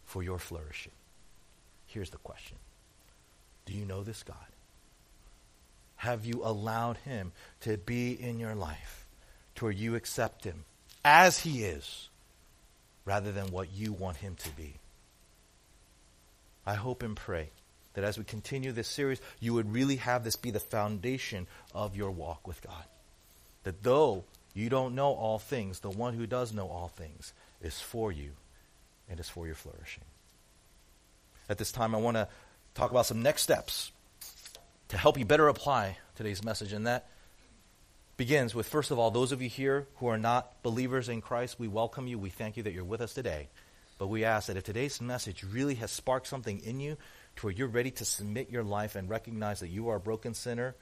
for 0.06 0.22
your 0.22 0.40
flourishing. 0.40 0.92
Here's 1.90 2.12
the 2.12 2.18
question 2.18 2.58
Do 3.66 3.74
you 3.74 3.86
know 3.86 4.04
this 4.04 4.24
God? 4.24 4.36
Have 5.98 6.26
you 6.26 6.42
allowed 6.44 6.98
him 6.98 7.34
to 7.62 7.78
be 7.78 8.14
in 8.14 8.40
your 8.40 8.56
life 8.56 9.06
to 9.56 9.66
where 9.66 9.74
you 9.74 9.96
accept 9.96 10.46
him 10.46 10.64
as 11.04 11.40
he 11.40 11.64
is 11.66 12.08
rather 13.04 13.34
than 13.34 13.52
what 13.52 13.74
you 13.74 13.92
want 13.92 14.18
him 14.18 14.36
to 14.36 14.50
be? 14.52 14.76
I 16.66 16.76
hope 16.76 17.04
and 17.04 17.18
pray 17.18 17.50
that 17.96 18.04
as 18.04 18.18
we 18.18 18.24
continue 18.24 18.72
this 18.72 18.88
series, 18.88 19.20
you 19.40 19.54
would 19.56 19.74
really 19.74 19.98
have 19.98 20.24
this 20.24 20.38
be 20.38 20.52
the 20.52 20.60
foundation 20.60 21.48
of 21.74 21.98
your 21.98 22.12
walk 22.12 22.48
with 22.48 22.62
God. 22.62 22.84
That 23.64 23.84
though 23.84 24.24
you 24.54 24.70
don't 24.70 24.96
know 24.96 25.12
all 25.14 25.40
things, 25.40 25.80
the 25.80 25.90
one 25.90 26.14
who 26.14 26.28
does 26.28 26.54
know 26.54 26.68
all 26.68 26.88
things 26.88 27.34
is 27.62 27.82
for 27.82 28.12
you 28.12 28.32
and 29.10 29.20
is 29.20 29.28
for 29.28 29.48
your 29.48 29.56
flourishing. 29.56 30.04
At 31.50 31.58
this 31.58 31.72
time, 31.72 31.96
I 31.96 31.98
want 31.98 32.16
to 32.16 32.28
talk 32.76 32.92
about 32.92 33.08
some 33.08 33.24
next 33.24 33.42
steps 33.42 33.92
to 34.90 34.98
help 34.98 35.18
you 35.18 35.26
better 35.26 35.48
apply 35.48 35.98
today's 36.16 36.44
message. 36.44 36.74
And 36.74 36.86
that 36.86 37.08
begins 38.18 38.54
with, 38.54 38.68
first 38.68 38.92
of 38.92 39.00
all, 39.00 39.10
those 39.10 39.32
of 39.32 39.42
you 39.42 39.50
here 39.50 39.88
who 39.96 40.08
are 40.08 40.18
not 40.18 40.62
believers 40.62 41.10
in 41.10 41.22
Christ, 41.22 41.60
we 41.60 41.68
welcome 41.68 42.06
you. 42.06 42.20
We 42.20 42.30
thank 42.30 42.56
you 42.56 42.64
that 42.64 42.74
you're 42.74 42.84
with 42.84 43.02
us 43.02 43.14
today. 43.14 43.50
But 43.98 44.08
we 44.08 44.24
ask 44.24 44.48
that 44.48 44.58
if 44.58 44.64
today's 44.64 45.02
message 45.02 45.44
really 45.44 45.76
has 45.76 45.92
sparked 45.92 46.28
something 46.28 46.60
in 46.60 46.80
you 46.80 46.98
to 47.38 47.48
where 47.48 47.54
you're 47.54 47.68
ready 47.68 47.92
to 47.92 48.06
submit 48.06 48.52
your 48.52 48.64
life 48.64 48.96
and 48.96 49.10
recognize 49.10 49.60
that 49.60 49.70
you 49.70 49.90
are 49.90 49.96
a 49.96 50.00
broken 50.00 50.34
sinner 50.34 50.76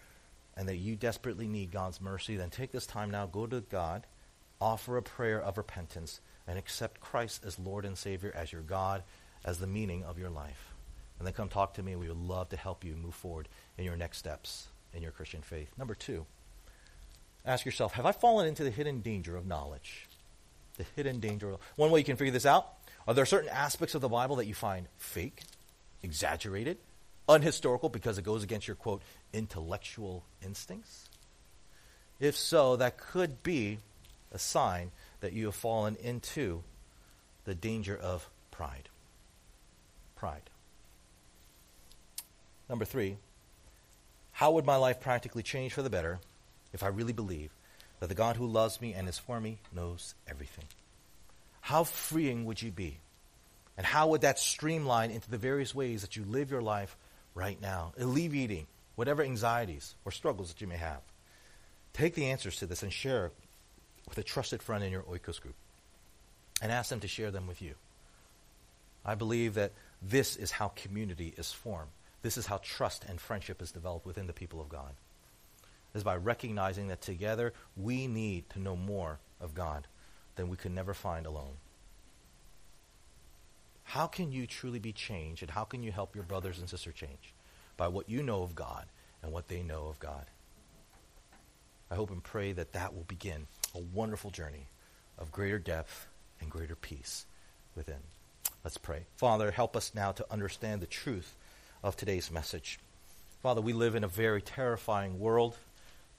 and 0.55 0.67
that 0.67 0.75
you 0.75 0.95
desperately 0.95 1.47
need 1.47 1.71
God's 1.71 2.01
mercy, 2.01 2.35
then 2.35 2.49
take 2.49 2.71
this 2.71 2.85
time 2.85 3.09
now, 3.09 3.25
go 3.25 3.47
to 3.47 3.61
God, 3.61 4.05
offer 4.59 4.97
a 4.97 5.01
prayer 5.01 5.41
of 5.41 5.57
repentance, 5.57 6.19
and 6.47 6.57
accept 6.57 6.99
Christ 6.99 7.43
as 7.45 7.57
Lord 7.57 7.85
and 7.85 7.97
Savior, 7.97 8.31
as 8.35 8.51
your 8.51 8.61
God, 8.61 9.03
as 9.45 9.59
the 9.59 9.67
meaning 9.67 10.03
of 10.03 10.17
your 10.19 10.29
life. 10.29 10.73
And 11.17 11.25
then 11.25 11.33
come 11.33 11.49
talk 11.49 11.73
to 11.75 11.83
me. 11.83 11.95
We 11.95 12.07
would 12.07 12.17
love 12.17 12.49
to 12.49 12.57
help 12.57 12.83
you 12.83 12.95
move 12.95 13.15
forward 13.15 13.47
in 13.77 13.85
your 13.85 13.95
next 13.95 14.17
steps 14.17 14.67
in 14.93 15.01
your 15.01 15.11
Christian 15.11 15.41
faith. 15.41 15.71
Number 15.77 15.95
two, 15.95 16.25
ask 17.45 17.65
yourself 17.65 17.93
Have 17.93 18.05
I 18.05 18.11
fallen 18.11 18.47
into 18.47 18.63
the 18.63 18.71
hidden 18.71 19.01
danger 19.01 19.35
of 19.35 19.45
knowledge? 19.45 20.07
The 20.77 20.85
hidden 20.95 21.19
danger. 21.19 21.51
Of, 21.51 21.59
one 21.75 21.91
way 21.91 21.99
you 21.99 22.05
can 22.05 22.17
figure 22.17 22.31
this 22.31 22.45
out 22.45 22.67
are 23.07 23.13
there 23.13 23.25
certain 23.25 23.49
aspects 23.49 23.95
of 23.95 24.01
the 24.01 24.09
Bible 24.09 24.35
that 24.35 24.45
you 24.45 24.53
find 24.53 24.87
fake, 24.97 25.43
exaggerated, 26.03 26.77
unhistorical 27.29 27.89
because 27.91 28.17
it 28.17 28.23
goes 28.23 28.43
against 28.43 28.67
your, 28.67 28.75
quote, 28.75 29.01
intellectual 29.33 30.23
instincts? 30.43 31.09
If 32.19 32.35
so, 32.35 32.75
that 32.75 32.97
could 32.97 33.43
be 33.43 33.77
a 34.31 34.39
sign 34.39 34.91
that 35.21 35.33
you 35.33 35.45
have 35.45 35.55
fallen 35.55 35.95
into 35.97 36.63
the 37.45 37.55
danger 37.55 37.97
of 37.97 38.29
pride. 38.51 38.89
Pride. 40.17 40.49
Number 42.69 42.85
three, 42.85 43.17
how 44.31 44.51
would 44.51 44.65
my 44.65 44.75
life 44.75 44.99
practically 44.99 45.43
change 45.43 45.73
for 45.73 45.81
the 45.81 45.89
better 45.89 46.19
if 46.73 46.83
I 46.83 46.87
really 46.87 47.13
believe 47.13 47.51
that 47.99 48.09
the 48.09 48.15
God 48.15 48.35
who 48.35 48.45
loves 48.45 48.81
me 48.81 48.93
and 48.93 49.07
is 49.07 49.17
for 49.17 49.39
me 49.39 49.59
knows 49.73 50.13
everything? 50.27 50.65
How 51.61 51.83
freeing 51.83 52.45
would 52.45 52.61
you 52.61 52.71
be? 52.71 52.97
And 53.77 53.85
how 53.85 54.09
would 54.09 54.21
that 54.21 54.39
streamline 54.39 55.11
into 55.11 55.29
the 55.29 55.37
various 55.37 55.73
ways 55.73 56.01
that 56.01 56.15
you 56.15 56.23
live 56.23 56.51
your 56.51 56.61
life 56.61 56.97
right 57.35 57.61
now, 57.61 57.93
alleviating 57.97 58.67
whatever 58.95 59.21
anxieties 59.21 59.95
or 60.03 60.11
struggles 60.11 60.49
that 60.49 60.61
you 60.61 60.67
may 60.67 60.77
have? 60.77 61.01
Take 61.93 62.15
the 62.15 62.27
answers 62.27 62.57
to 62.57 62.65
this 62.65 62.83
and 62.83 62.91
share 62.91 63.31
with 64.07 64.17
a 64.17 64.23
trusted 64.23 64.61
friend 64.61 64.83
in 64.83 64.91
your 64.91 65.03
Oikos 65.03 65.41
group 65.41 65.55
and 66.61 66.71
ask 66.71 66.89
them 66.89 66.99
to 67.01 67.07
share 67.07 67.31
them 67.31 67.47
with 67.47 67.61
you. 67.61 67.75
I 69.05 69.15
believe 69.15 69.55
that 69.55 69.71
this 70.01 70.35
is 70.35 70.51
how 70.51 70.69
community 70.69 71.33
is 71.37 71.51
formed. 71.51 71.91
This 72.21 72.37
is 72.37 72.45
how 72.45 72.59
trust 72.63 73.05
and 73.07 73.19
friendship 73.19 73.61
is 73.61 73.71
developed 73.71 74.05
within 74.05 74.27
the 74.27 74.33
people 74.33 74.61
of 74.61 74.69
God. 74.69 74.93
Is 75.93 76.03
by 76.03 76.15
recognizing 76.15 76.87
that 76.87 77.01
together 77.01 77.53
we 77.75 78.07
need 78.07 78.49
to 78.51 78.59
know 78.59 78.75
more 78.75 79.19
of 79.41 79.55
God 79.55 79.87
than 80.35 80.49
we 80.49 80.57
could 80.57 80.71
never 80.71 80.93
find 80.93 81.25
alone. 81.25 81.57
How 83.83 84.05
can 84.05 84.31
you 84.31 84.45
truly 84.45 84.79
be 84.79 84.91
changed 84.91 85.41
and 85.41 85.51
how 85.51 85.63
can 85.63 85.81
you 85.81 85.91
help 85.91 86.13
your 86.13 86.25
brothers 86.25 86.59
and 86.59 86.69
sisters 86.69 86.93
change? 86.93 87.33
By 87.77 87.87
what 87.87 88.09
you 88.09 88.21
know 88.21 88.43
of 88.43 88.53
God 88.53 88.85
and 89.23 89.31
what 89.31 89.47
they 89.47 89.63
know 89.63 89.87
of 89.87 89.99
God. 89.99 90.25
I 91.89 91.95
hope 91.95 92.11
and 92.11 92.21
pray 92.21 92.51
that 92.51 92.73
that 92.73 92.93
will 92.93 93.05
begin 93.07 93.47
a 93.73 93.79
wonderful 93.79 94.29
journey 94.29 94.67
of 95.17 95.31
greater 95.31 95.57
depth 95.57 96.07
and 96.41 96.51
greater 96.51 96.75
peace 96.75 97.25
within. 97.75 98.01
Let's 98.67 98.77
pray. 98.77 99.05
Father, 99.15 99.49
help 99.49 99.77
us 99.77 99.93
now 99.95 100.11
to 100.11 100.25
understand 100.29 100.81
the 100.81 100.87
truth 100.87 101.33
of 101.81 101.95
today's 101.95 102.29
message. 102.29 102.79
Father, 103.41 103.61
we 103.61 103.71
live 103.71 103.95
in 103.95 104.03
a 104.03 104.09
very 104.09 104.41
terrifying 104.41 105.21
world 105.21 105.55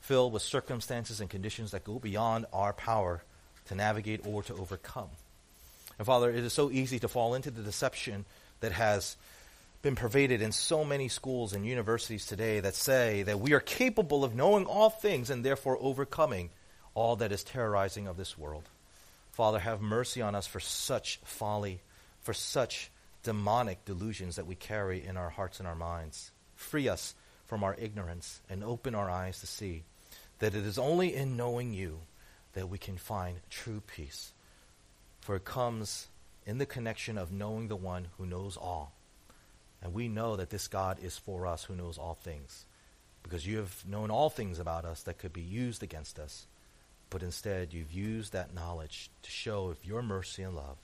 filled 0.01 0.33
with 0.33 0.41
circumstances 0.41 1.21
and 1.21 1.29
conditions 1.29 1.73
that 1.73 1.85
go 1.85 1.99
beyond 1.99 2.47
our 2.55 2.73
power 2.73 3.23
to 3.67 3.75
navigate 3.75 4.27
or 4.27 4.43
to 4.45 4.55
overcome. 4.55 5.11
And 5.99 6.07
Father, 6.07 6.31
it 6.31 6.43
is 6.43 6.55
so 6.55 6.71
easy 6.71 6.99
to 7.01 7.07
fall 7.07 7.35
into 7.35 7.51
the 7.51 7.61
deception 7.61 8.25
that 8.61 8.73
has 8.73 9.19
been 9.83 9.95
pervaded 9.95 10.41
in 10.41 10.53
so 10.53 10.87
many 10.87 11.09
schools 11.09 11.53
and 11.53 11.67
universities 11.67 12.25
today 12.25 12.61
that 12.61 12.75
say 12.75 13.25
that 13.25 13.41
we 13.41 13.53
are 13.53 13.61
capable 13.61 14.25
of 14.25 14.35
knowing 14.35 14.65
all 14.65 14.89
things 14.89 15.29
and 15.29 15.45
therefore 15.45 15.77
overcoming 15.83 16.49
all 16.95 17.17
that 17.17 17.31
is 17.31 17.45
terrorizing 17.45 18.07
of 18.07 18.17
this 18.17 18.39
world. 18.39 18.65
Father, 19.33 19.59
have 19.59 19.83
mercy 19.83 20.23
on 20.23 20.35
us 20.35 20.47
for 20.47 20.61
such 20.61 21.21
folly, 21.25 21.81
for 22.29 22.35
such 22.35 22.91
demonic 23.23 23.87
delusions 23.87 24.37
that 24.37 24.47
we 24.47 24.55
carry 24.55 25.03
in 25.03 25.17
our 25.17 25.31
hearts 25.31 25.61
and 25.61 25.67
our 25.67 25.75
minds. 25.75 26.31
Free 26.57 26.87
us 26.87 27.15
from 27.47 27.65
our 27.65 27.75
ignorance 27.79 28.43
and 28.51 28.63
open 28.63 28.95
our 28.95 29.09
eyes 29.09 29.41
to 29.41 29.47
see 29.47 29.85
that 30.39 30.55
it 30.55 30.67
is 30.67 30.79
only 30.79 31.15
in 31.15 31.39
knowing 31.39 31.73
you 31.73 32.01
that 32.53 32.69
we 32.69 32.77
can 32.77 32.99
find 32.99 33.39
true 33.49 33.81
peace. 33.81 34.35
For 35.23 35.37
it 35.37 35.47
comes 35.47 36.09
in 36.45 36.59
the 36.59 36.67
connection 36.67 37.17
of 37.17 37.33
knowing 37.33 37.69
the 37.69 37.77
one 37.77 38.09
who 38.19 38.27
knows 38.27 38.59
all. 38.59 38.93
And 39.83 39.95
we 39.95 40.07
know 40.07 40.37
that 40.37 40.51
this 40.51 40.69
God 40.69 40.99
is 41.03 41.17
for 41.17 41.47
us 41.47 41.65
who 41.65 41.77
knows 41.77 41.97
all 41.97 42.19
things. 42.23 42.67
Because 43.23 43.47
you 43.47 43.57
have 43.57 43.87
known 43.89 44.11
all 44.11 44.29
things 44.29 44.59
about 44.59 44.85
us 44.85 45.03
that 45.05 45.17
could 45.17 45.33
be 45.33 45.41
used 45.41 45.83
against 45.83 46.19
us. 46.19 46.47
But 47.09 47.23
instead, 47.23 47.73
you've 47.73 47.91
used 47.91 48.35
that 48.35 48.53
knowledge 48.53 49.09
to 49.23 49.31
show 49.31 49.69
of 49.69 49.83
your 49.83 50.03
mercy 50.03 50.43
and 50.43 50.55
love. 50.55 50.77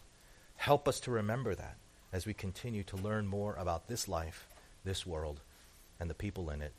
Help 0.57 0.89
us 0.89 1.01
to 1.01 1.11
remember 1.11 1.55
that 1.55 1.77
as 2.13 2.27
we 2.27 2.35
continue 2.35 2.83
to 2.85 2.97
learn 2.97 3.27
more 3.27 3.55
about 3.57 3.89
this 3.89 4.09
life, 4.09 4.47
this 4.85 5.05
world, 5.05 5.41
and 5.99 6.09
the 6.09 6.15
people 6.15 6.51
in 6.51 6.63
it, 6.63 6.73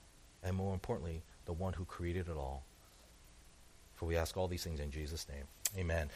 and 0.44 0.56
more 0.56 0.74
importantly, 0.74 1.24
the 1.46 1.54
one 1.54 1.74
who 1.74 1.86
created 1.86 2.28
it 2.28 2.38
all. 2.38 2.64
For 3.96 4.06
we 4.06 4.18
ask 4.18 4.38
all 4.38 4.48
these 4.48 4.64
things 4.64 4.80
in 4.80 4.92
Jesus' 4.92 5.28
name. 5.30 5.46
Amen. 5.78 6.10